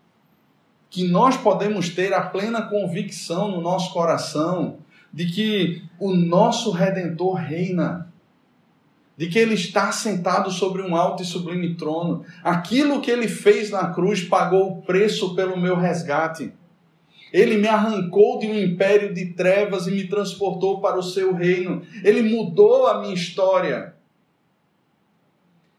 que 0.89 1.07
nós 1.07 1.37
podemos 1.37 1.89
ter 1.89 2.13
a 2.13 2.21
plena 2.21 2.61
convicção 2.63 3.51
no 3.51 3.61
nosso 3.61 3.93
coração 3.93 4.79
de 5.13 5.25
que 5.25 5.81
o 5.99 6.13
nosso 6.13 6.71
redentor 6.71 7.35
reina, 7.35 8.11
de 9.17 9.27
que 9.27 9.39
ele 9.39 9.55
está 9.55 9.91
sentado 9.91 10.51
sobre 10.51 10.83
um 10.83 10.95
alto 10.95 11.23
e 11.23 11.25
sublime 11.25 11.75
trono. 11.75 12.23
Aquilo 12.43 13.01
que 13.01 13.09
ele 13.09 13.27
fez 13.27 13.71
na 13.71 13.91
cruz 13.91 14.23
pagou 14.23 14.71
o 14.71 14.81
preço 14.83 15.33
pelo 15.35 15.59
meu 15.59 15.75
resgate. 15.75 16.53
Ele 17.33 17.57
me 17.57 17.67
arrancou 17.67 18.37
de 18.37 18.47
um 18.47 18.57
império 18.57 19.13
de 19.13 19.33
trevas 19.33 19.87
e 19.87 19.91
me 19.91 20.07
transportou 20.07 20.79
para 20.79 20.97
o 20.99 21.03
seu 21.03 21.33
reino. 21.33 21.81
Ele 22.03 22.21
mudou 22.21 22.85
a 22.85 23.01
minha 23.01 23.13
história. 23.13 23.95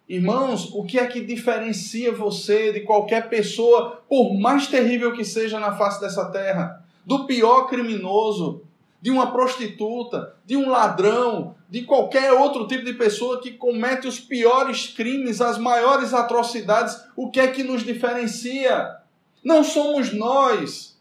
Irmãos, 0.09 0.71
o 0.75 0.85
que 0.85 0.99
é 0.99 1.07
que 1.07 1.21
diferencia 1.21 2.11
você 2.13 2.73
de 2.73 2.81
qualquer 2.81 3.29
pessoa, 3.29 4.03
por 4.09 4.35
mais 4.35 4.67
terrível 4.67 5.13
que 5.13 5.25
seja 5.25 5.61
na 5.61 5.77
face 5.77 6.01
dessa 6.01 6.31
terra? 6.31 6.85
Do 7.05 7.27
pior 7.27 7.67
criminoso, 7.69 8.63
de 9.01 9.11
uma 9.11 9.31
prostituta, 9.31 10.35
de 10.45 10.57
um 10.57 10.69
ladrão, 10.69 11.55
de 11.69 11.83
qualquer 11.83 12.33
outro 12.33 12.67
tipo 12.67 12.85
de 12.85 12.95
pessoa 12.95 13.41
que 13.41 13.53
comete 13.53 14.09
os 14.09 14.19
piores 14.19 14.89
crimes, 14.89 15.41
as 15.41 15.59
maiores 15.59 16.13
atrocidades, 16.13 17.01
o 17.15 17.31
que 17.31 17.39
é 17.39 17.49
que 17.49 17.63
nos 17.63 17.85
diferencia? 17.85 18.97
Não 19.45 19.63
somos 19.63 20.13
nós, 20.13 20.99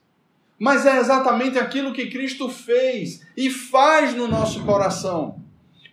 mas 0.59 0.85
é 0.85 0.97
exatamente 0.97 1.57
aquilo 1.57 1.93
que 1.93 2.09
Cristo 2.09 2.49
fez 2.49 3.25
e 3.35 3.49
faz 3.49 4.13
no 4.13 4.27
nosso 4.27 4.63
coração. 4.63 5.41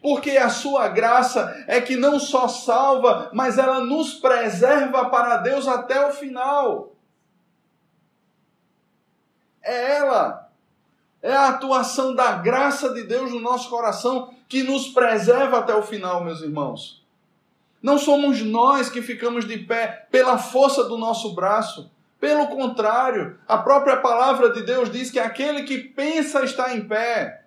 Porque 0.03 0.33
a 0.33 0.51
sua 0.51 0.89
graça 0.89 1.65
é 1.67 1.81
que 1.81 1.97
não 1.97 2.21
só 2.21 2.47
salva, 2.47 3.31
mas 3.33 3.57
ela 3.57 3.81
nos 3.81 4.13
preserva 4.15 5.07
para 5.07 5.39
Deus 5.39 5.67
até 5.67 6.07
o 6.07 6.13
final. 6.13 6.95
É 9.63 9.97
ela 9.97 10.44
é 11.25 11.33
a 11.33 11.49
atuação 11.49 12.15
da 12.15 12.33
graça 12.33 12.93
de 12.93 13.03
Deus 13.03 13.33
no 13.33 13.41
nosso 13.41 13.71
coração 13.71 14.35
que 14.47 14.63
nos 14.63 14.89
preserva 14.89 15.61
até 15.61 15.75
o 15.75 15.83
final, 15.83 16.23
meus 16.23 16.43
irmãos. 16.43 17.03
Não 17.83 17.97
somos 17.97 18.43
nós 18.43 18.91
que 18.91 19.01
ficamos 19.01 19.49
de 19.49 19.57
pé 19.57 20.07
pela 20.11 20.37
força 20.37 20.85
do 20.85 20.99
nosso 20.99 21.35
braço. 21.35 21.91
Pelo 22.21 22.49
contrário, 22.49 23.39
a 23.49 23.57
própria 23.57 23.97
palavra 23.97 24.51
de 24.51 24.65
Deus 24.65 24.91
diz 24.91 25.11
que 25.11 25.19
aquele 25.19 25.63
que 25.63 25.79
pensa 25.79 26.45
estar 26.45 26.77
em 26.77 26.87
pé, 26.87 27.45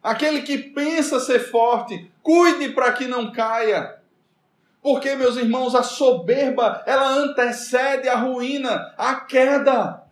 aquele 0.00 0.42
que 0.42 0.58
pensa 0.58 1.18
ser 1.18 1.40
forte, 1.40 2.08
cuide 2.22 2.68
para 2.68 2.92
que 2.92 3.08
não 3.08 3.32
caia. 3.32 3.98
Porque, 4.80 5.16
meus 5.16 5.36
irmãos, 5.36 5.74
a 5.74 5.82
soberba, 5.82 6.84
ela 6.86 7.08
antecede 7.08 8.08
a 8.08 8.14
ruína, 8.14 8.94
a 8.96 9.16
queda. 9.16 10.07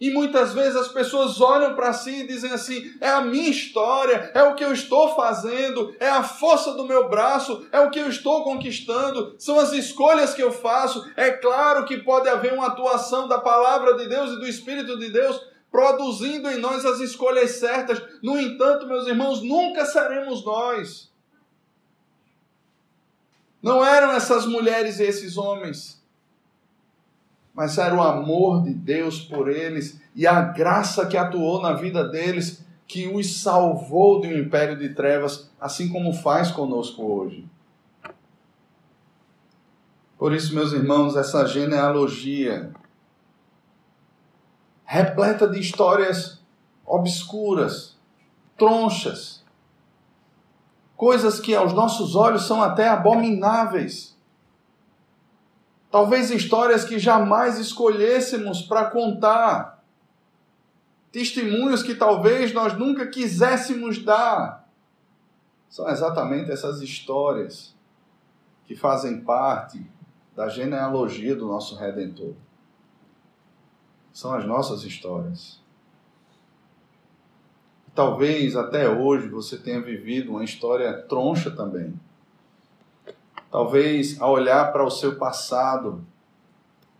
E 0.00 0.10
muitas 0.10 0.52
vezes 0.52 0.74
as 0.74 0.88
pessoas 0.88 1.40
olham 1.40 1.74
para 1.74 1.92
si 1.92 2.22
e 2.22 2.26
dizem 2.26 2.50
assim: 2.50 2.92
é 3.00 3.08
a 3.08 3.20
minha 3.20 3.48
história, 3.48 4.30
é 4.34 4.42
o 4.42 4.54
que 4.54 4.64
eu 4.64 4.72
estou 4.72 5.14
fazendo, 5.14 5.94
é 6.00 6.08
a 6.08 6.22
força 6.22 6.72
do 6.72 6.84
meu 6.84 7.08
braço, 7.08 7.66
é 7.70 7.80
o 7.80 7.90
que 7.90 8.00
eu 8.00 8.08
estou 8.08 8.42
conquistando, 8.42 9.36
são 9.38 9.58
as 9.58 9.72
escolhas 9.72 10.34
que 10.34 10.42
eu 10.42 10.52
faço. 10.52 11.08
É 11.16 11.30
claro 11.30 11.84
que 11.84 11.98
pode 11.98 12.28
haver 12.28 12.52
uma 12.52 12.66
atuação 12.66 13.28
da 13.28 13.38
palavra 13.38 13.94
de 13.94 14.08
Deus 14.08 14.32
e 14.32 14.40
do 14.40 14.46
Espírito 14.46 14.98
de 14.98 15.10
Deus 15.10 15.40
produzindo 15.70 16.48
em 16.50 16.58
nós 16.58 16.84
as 16.84 17.00
escolhas 17.00 17.52
certas. 17.52 18.00
No 18.22 18.38
entanto, 18.38 18.86
meus 18.86 19.08
irmãos, 19.08 19.42
nunca 19.42 19.84
seremos 19.84 20.44
nós. 20.44 21.12
Não 23.60 23.84
eram 23.84 24.12
essas 24.12 24.44
mulheres 24.46 25.00
e 25.00 25.04
esses 25.04 25.36
homens 25.36 26.03
mas 27.54 27.78
era 27.78 27.94
o 27.94 28.02
amor 28.02 28.64
de 28.64 28.74
Deus 28.74 29.20
por 29.20 29.48
eles 29.48 30.00
e 30.14 30.26
a 30.26 30.40
graça 30.40 31.06
que 31.06 31.16
atuou 31.16 31.62
na 31.62 31.72
vida 31.72 32.06
deles 32.06 32.64
que 32.86 33.06
os 33.06 33.40
salvou 33.40 34.20
de 34.20 34.28
um 34.28 34.38
império 34.38 34.76
de 34.76 34.90
trevas, 34.90 35.50
assim 35.60 35.88
como 35.88 36.12
faz 36.12 36.50
conosco 36.50 37.02
hoje. 37.02 37.48
Por 40.18 40.32
isso, 40.32 40.54
meus 40.54 40.72
irmãos, 40.72 41.16
essa 41.16 41.46
genealogia 41.46 42.72
repleta 44.84 45.48
de 45.48 45.58
histórias 45.58 46.42
obscuras, 46.84 47.96
tronchas, 48.56 49.42
coisas 50.96 51.40
que 51.40 51.54
aos 51.54 51.72
nossos 51.72 52.14
olhos 52.14 52.46
são 52.46 52.62
até 52.62 52.88
abomináveis 52.88 54.13
Talvez 55.94 56.28
histórias 56.32 56.84
que 56.84 56.98
jamais 56.98 57.56
escolhêssemos 57.56 58.62
para 58.62 58.90
contar. 58.90 59.80
Testemunhos 61.12 61.84
que 61.84 61.94
talvez 61.94 62.52
nós 62.52 62.76
nunca 62.76 63.06
quiséssemos 63.06 64.02
dar. 64.02 64.68
São 65.70 65.88
exatamente 65.88 66.50
essas 66.50 66.82
histórias 66.82 67.76
que 68.64 68.74
fazem 68.74 69.20
parte 69.20 69.88
da 70.34 70.48
genealogia 70.48 71.36
do 71.36 71.46
nosso 71.46 71.76
Redentor. 71.76 72.34
São 74.12 74.34
as 74.34 74.44
nossas 74.44 74.82
histórias. 74.82 75.62
Talvez 77.94 78.56
até 78.56 78.88
hoje 78.88 79.28
você 79.28 79.56
tenha 79.56 79.80
vivido 79.80 80.32
uma 80.32 80.42
história 80.42 80.92
troncha 81.02 81.52
também 81.52 81.94
Talvez 83.54 84.20
ao 84.20 84.32
olhar 84.32 84.72
para 84.72 84.82
o 84.82 84.90
seu 84.90 85.14
passado, 85.14 86.04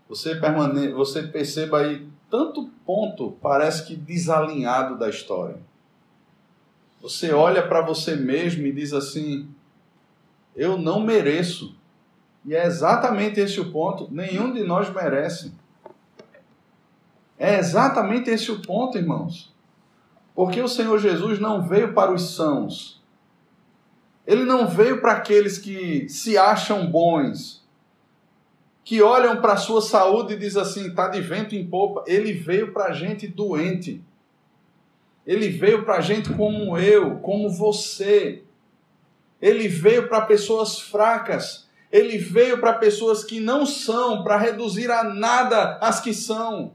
você, 0.08 0.36
permane 0.36 0.92
você 0.92 1.24
perceba 1.24 1.80
aí 1.80 2.06
tanto 2.30 2.70
ponto 2.86 3.32
parece 3.42 3.84
que 3.84 3.96
desalinhado 3.96 4.96
da 4.96 5.08
história. 5.08 5.58
Você 7.02 7.32
olha 7.32 7.66
para 7.66 7.80
você 7.80 8.14
mesmo 8.14 8.64
e 8.68 8.72
diz 8.72 8.92
assim: 8.92 9.48
eu 10.54 10.78
não 10.78 11.00
mereço. 11.00 11.74
E 12.44 12.54
é 12.54 12.64
exatamente 12.64 13.40
esse 13.40 13.58
o 13.58 13.72
ponto. 13.72 14.06
Nenhum 14.12 14.52
de 14.52 14.62
nós 14.62 14.88
merece. 14.94 15.52
É 17.36 17.58
exatamente 17.58 18.30
esse 18.30 18.52
o 18.52 18.62
ponto, 18.62 18.96
irmãos. 18.96 19.52
Porque 20.36 20.62
o 20.62 20.68
Senhor 20.68 21.00
Jesus 21.00 21.40
não 21.40 21.66
veio 21.66 21.92
para 21.94 22.12
os 22.12 22.36
sãos, 22.36 23.02
ele 24.26 24.44
não 24.44 24.66
veio 24.66 25.00
para 25.00 25.12
aqueles 25.12 25.58
que 25.58 26.08
se 26.08 26.38
acham 26.38 26.86
bons, 26.86 27.62
que 28.82 29.02
olham 29.02 29.40
para 29.40 29.54
a 29.54 29.58
sua 29.58 29.82
saúde 29.82 30.34
e 30.34 30.38
dizem 30.38 30.62
assim, 30.62 30.88
está 30.88 31.08
de 31.08 31.20
vento 31.20 31.54
em 31.54 31.66
popa. 31.66 32.04
Ele 32.06 32.32
veio 32.32 32.72
para 32.72 32.92
gente 32.92 33.26
doente. 33.26 34.02
Ele 35.26 35.48
veio 35.48 35.84
para 35.84 36.00
gente 36.00 36.30
como 36.34 36.76
eu, 36.76 37.16
como 37.16 37.48
você. 37.48 38.42
Ele 39.40 39.68
veio 39.68 40.08
para 40.08 40.22
pessoas 40.22 40.78
fracas. 40.78 41.66
Ele 41.90 42.18
veio 42.18 42.58
para 42.58 42.74
pessoas 42.74 43.24
que 43.24 43.40
não 43.40 43.64
são, 43.64 44.22
para 44.22 44.36
reduzir 44.36 44.90
a 44.90 45.04
nada 45.04 45.78
as 45.80 46.00
que 46.00 46.12
são. 46.12 46.74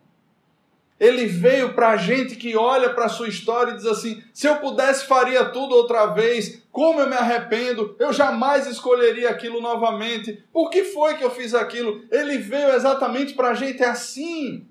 Ele 0.99 1.25
veio 1.27 1.73
para 1.73 1.91
a 1.91 1.97
gente 1.97 2.35
que 2.35 2.57
olha 2.57 2.93
para 2.93 3.05
a 3.05 3.09
sua 3.09 3.29
história 3.29 3.71
e 3.71 3.75
diz 3.75 3.85
assim: 3.85 4.21
se 4.33 4.47
eu 4.47 4.57
pudesse, 4.57 5.05
faria 5.05 5.45
tudo 5.45 5.73
outra 5.75 6.07
vez. 6.07 6.61
Como 6.79 7.01
eu 7.01 7.09
me 7.09 7.15
arrependo, 7.17 7.93
eu 7.99 8.13
jamais 8.13 8.65
escolheria 8.65 9.29
aquilo 9.29 9.59
novamente. 9.59 10.41
Por 10.49 10.69
que 10.69 10.85
foi 10.85 11.17
que 11.17 11.23
eu 11.25 11.29
fiz 11.29 11.53
aquilo? 11.53 12.05
Ele 12.09 12.37
veio 12.37 12.69
exatamente 12.69 13.33
para 13.33 13.49
a 13.49 13.53
gente 13.53 13.83
assim. 13.83 14.65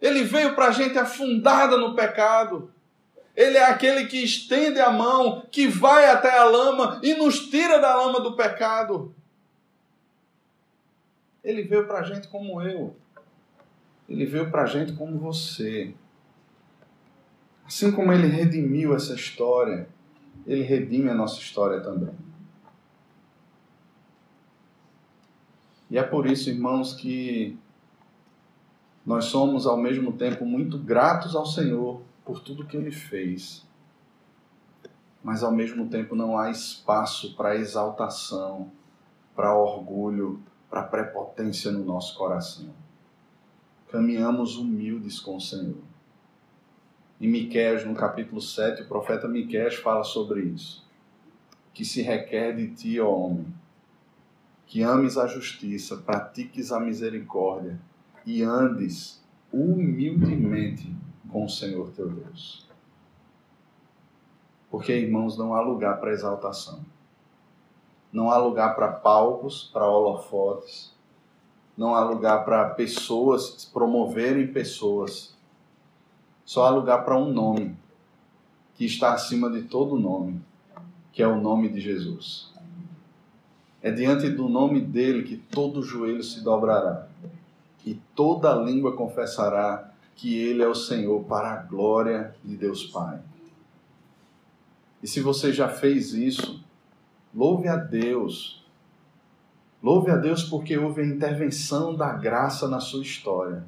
Ele 0.00 0.22
veio 0.22 0.54
para 0.54 0.66
a 0.66 0.70
gente 0.70 0.96
afundada 0.96 1.76
no 1.76 1.96
pecado. 1.96 2.72
Ele 3.34 3.58
é 3.58 3.64
aquele 3.64 4.06
que 4.06 4.22
estende 4.22 4.78
a 4.78 4.92
mão, 4.92 5.44
que 5.50 5.66
vai 5.66 6.06
até 6.06 6.38
a 6.38 6.44
lama 6.44 7.00
e 7.02 7.12
nos 7.14 7.50
tira 7.50 7.80
da 7.80 7.96
lama 7.96 8.20
do 8.20 8.36
pecado. 8.36 9.12
Ele 11.42 11.64
veio 11.64 11.84
para 11.88 11.98
a 11.98 12.02
gente 12.04 12.28
como 12.28 12.62
eu. 12.62 12.94
Ele 14.08 14.24
veio 14.24 14.52
para 14.52 14.62
a 14.62 14.66
gente 14.66 14.92
como 14.92 15.18
você. 15.18 15.92
Assim 17.74 17.90
como 17.90 18.12
ele 18.12 18.28
redimiu 18.28 18.94
essa 18.94 19.14
história, 19.14 19.88
ele 20.46 20.62
redime 20.62 21.10
a 21.10 21.14
nossa 21.14 21.40
história 21.40 21.80
também. 21.80 22.14
E 25.90 25.98
é 25.98 26.02
por 26.04 26.24
isso, 26.24 26.48
irmãos, 26.48 26.94
que 26.94 27.58
nós 29.04 29.24
somos 29.24 29.66
ao 29.66 29.76
mesmo 29.76 30.12
tempo 30.12 30.46
muito 30.46 30.78
gratos 30.78 31.34
ao 31.34 31.44
Senhor 31.44 32.00
por 32.24 32.38
tudo 32.38 32.64
que 32.64 32.76
ele 32.76 32.92
fez. 32.92 33.66
Mas 35.20 35.42
ao 35.42 35.50
mesmo 35.50 35.88
tempo 35.88 36.14
não 36.14 36.38
há 36.38 36.52
espaço 36.52 37.34
para 37.34 37.56
exaltação, 37.56 38.70
para 39.34 39.52
orgulho, 39.52 40.40
para 40.70 40.84
prepotência 40.84 41.72
no 41.72 41.84
nosso 41.84 42.16
coração 42.16 42.72
caminhamos 43.90 44.56
humildes 44.56 45.20
com 45.20 45.36
o 45.36 45.40
Senhor. 45.40 45.93
Em 47.24 47.28
Miqueias, 47.28 47.86
no 47.86 47.94
capítulo 47.94 48.38
7, 48.38 48.82
o 48.82 48.86
profeta 48.86 49.26
Miqueias 49.26 49.76
fala 49.76 50.04
sobre 50.04 50.42
isso. 50.42 50.86
Que 51.72 51.82
se 51.82 52.02
requer 52.02 52.54
de 52.54 52.74
ti, 52.74 53.00
ó 53.00 53.08
homem, 53.08 53.46
que 54.66 54.82
ames 54.82 55.16
a 55.16 55.26
justiça, 55.26 55.96
pratiques 55.96 56.70
a 56.70 56.78
misericórdia 56.78 57.80
e 58.26 58.42
andes 58.42 59.24
humildemente 59.50 60.94
com 61.32 61.46
o 61.46 61.48
Senhor 61.48 61.92
teu 61.92 62.10
Deus. 62.10 62.68
Porque, 64.70 64.92
irmãos, 64.94 65.38
não 65.38 65.54
há 65.54 65.62
lugar 65.62 65.98
para 66.00 66.12
exaltação. 66.12 66.84
Não 68.12 68.30
há 68.30 68.36
lugar 68.36 68.76
para 68.76 68.92
palcos, 68.92 69.70
para 69.72 69.88
holofotes 69.88 70.94
não 71.76 71.94
há 71.94 72.04
lugar 72.04 72.44
para 72.44 72.70
pessoas 72.70 73.64
promoverem 73.72 74.46
pessoas. 74.46 75.33
Só 76.44 76.64
há 76.64 76.70
lugar 76.70 77.04
para 77.04 77.18
um 77.18 77.32
nome 77.32 77.76
que 78.74 78.84
está 78.84 79.14
acima 79.14 79.50
de 79.50 79.62
todo 79.62 79.98
nome, 79.98 80.40
que 81.12 81.22
é 81.22 81.26
o 81.26 81.40
nome 81.40 81.68
de 81.68 81.80
Jesus. 81.80 82.52
É 83.80 83.90
diante 83.90 84.28
do 84.30 84.48
nome 84.48 84.80
dele 84.80 85.22
que 85.22 85.36
todo 85.36 85.82
joelho 85.82 86.22
se 86.22 86.42
dobrará 86.42 87.06
e 87.84 87.94
toda 88.14 88.54
língua 88.54 88.96
confessará 88.96 89.90
que 90.16 90.38
ele 90.38 90.62
é 90.62 90.66
o 90.66 90.74
Senhor 90.74 91.22
para 91.24 91.52
a 91.52 91.56
glória 91.56 92.34
de 92.42 92.56
Deus 92.56 92.84
Pai. 92.84 93.20
E 95.02 95.06
se 95.06 95.20
você 95.20 95.52
já 95.52 95.68
fez 95.68 96.14
isso, 96.14 96.64
louve 97.34 97.68
a 97.68 97.76
Deus. 97.76 98.64
Louve 99.82 100.10
a 100.10 100.16
Deus 100.16 100.44
porque 100.44 100.78
houve 100.78 101.02
a 101.02 101.06
intervenção 101.06 101.94
da 101.94 102.12
graça 102.14 102.66
na 102.68 102.80
sua 102.80 103.02
história. 103.02 103.64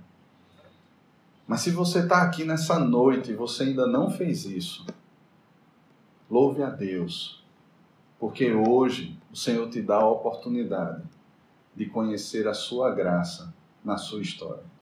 Mas 1.46 1.60
se 1.60 1.70
você 1.70 2.00
está 2.00 2.22
aqui 2.22 2.44
nessa 2.44 2.78
noite 2.78 3.30
e 3.30 3.36
você 3.36 3.62
ainda 3.62 3.86
não 3.86 4.10
fez 4.10 4.44
isso, 4.44 4.84
louve 6.28 6.62
a 6.62 6.70
Deus, 6.70 7.44
porque 8.18 8.52
hoje 8.52 9.16
o 9.32 9.36
Senhor 9.36 9.68
te 9.70 9.80
dá 9.80 9.96
a 9.96 10.10
oportunidade 10.10 11.04
de 11.74 11.86
conhecer 11.86 12.48
a 12.48 12.54
sua 12.54 12.90
graça 12.90 13.54
na 13.84 13.96
sua 13.96 14.20
história. 14.20 14.66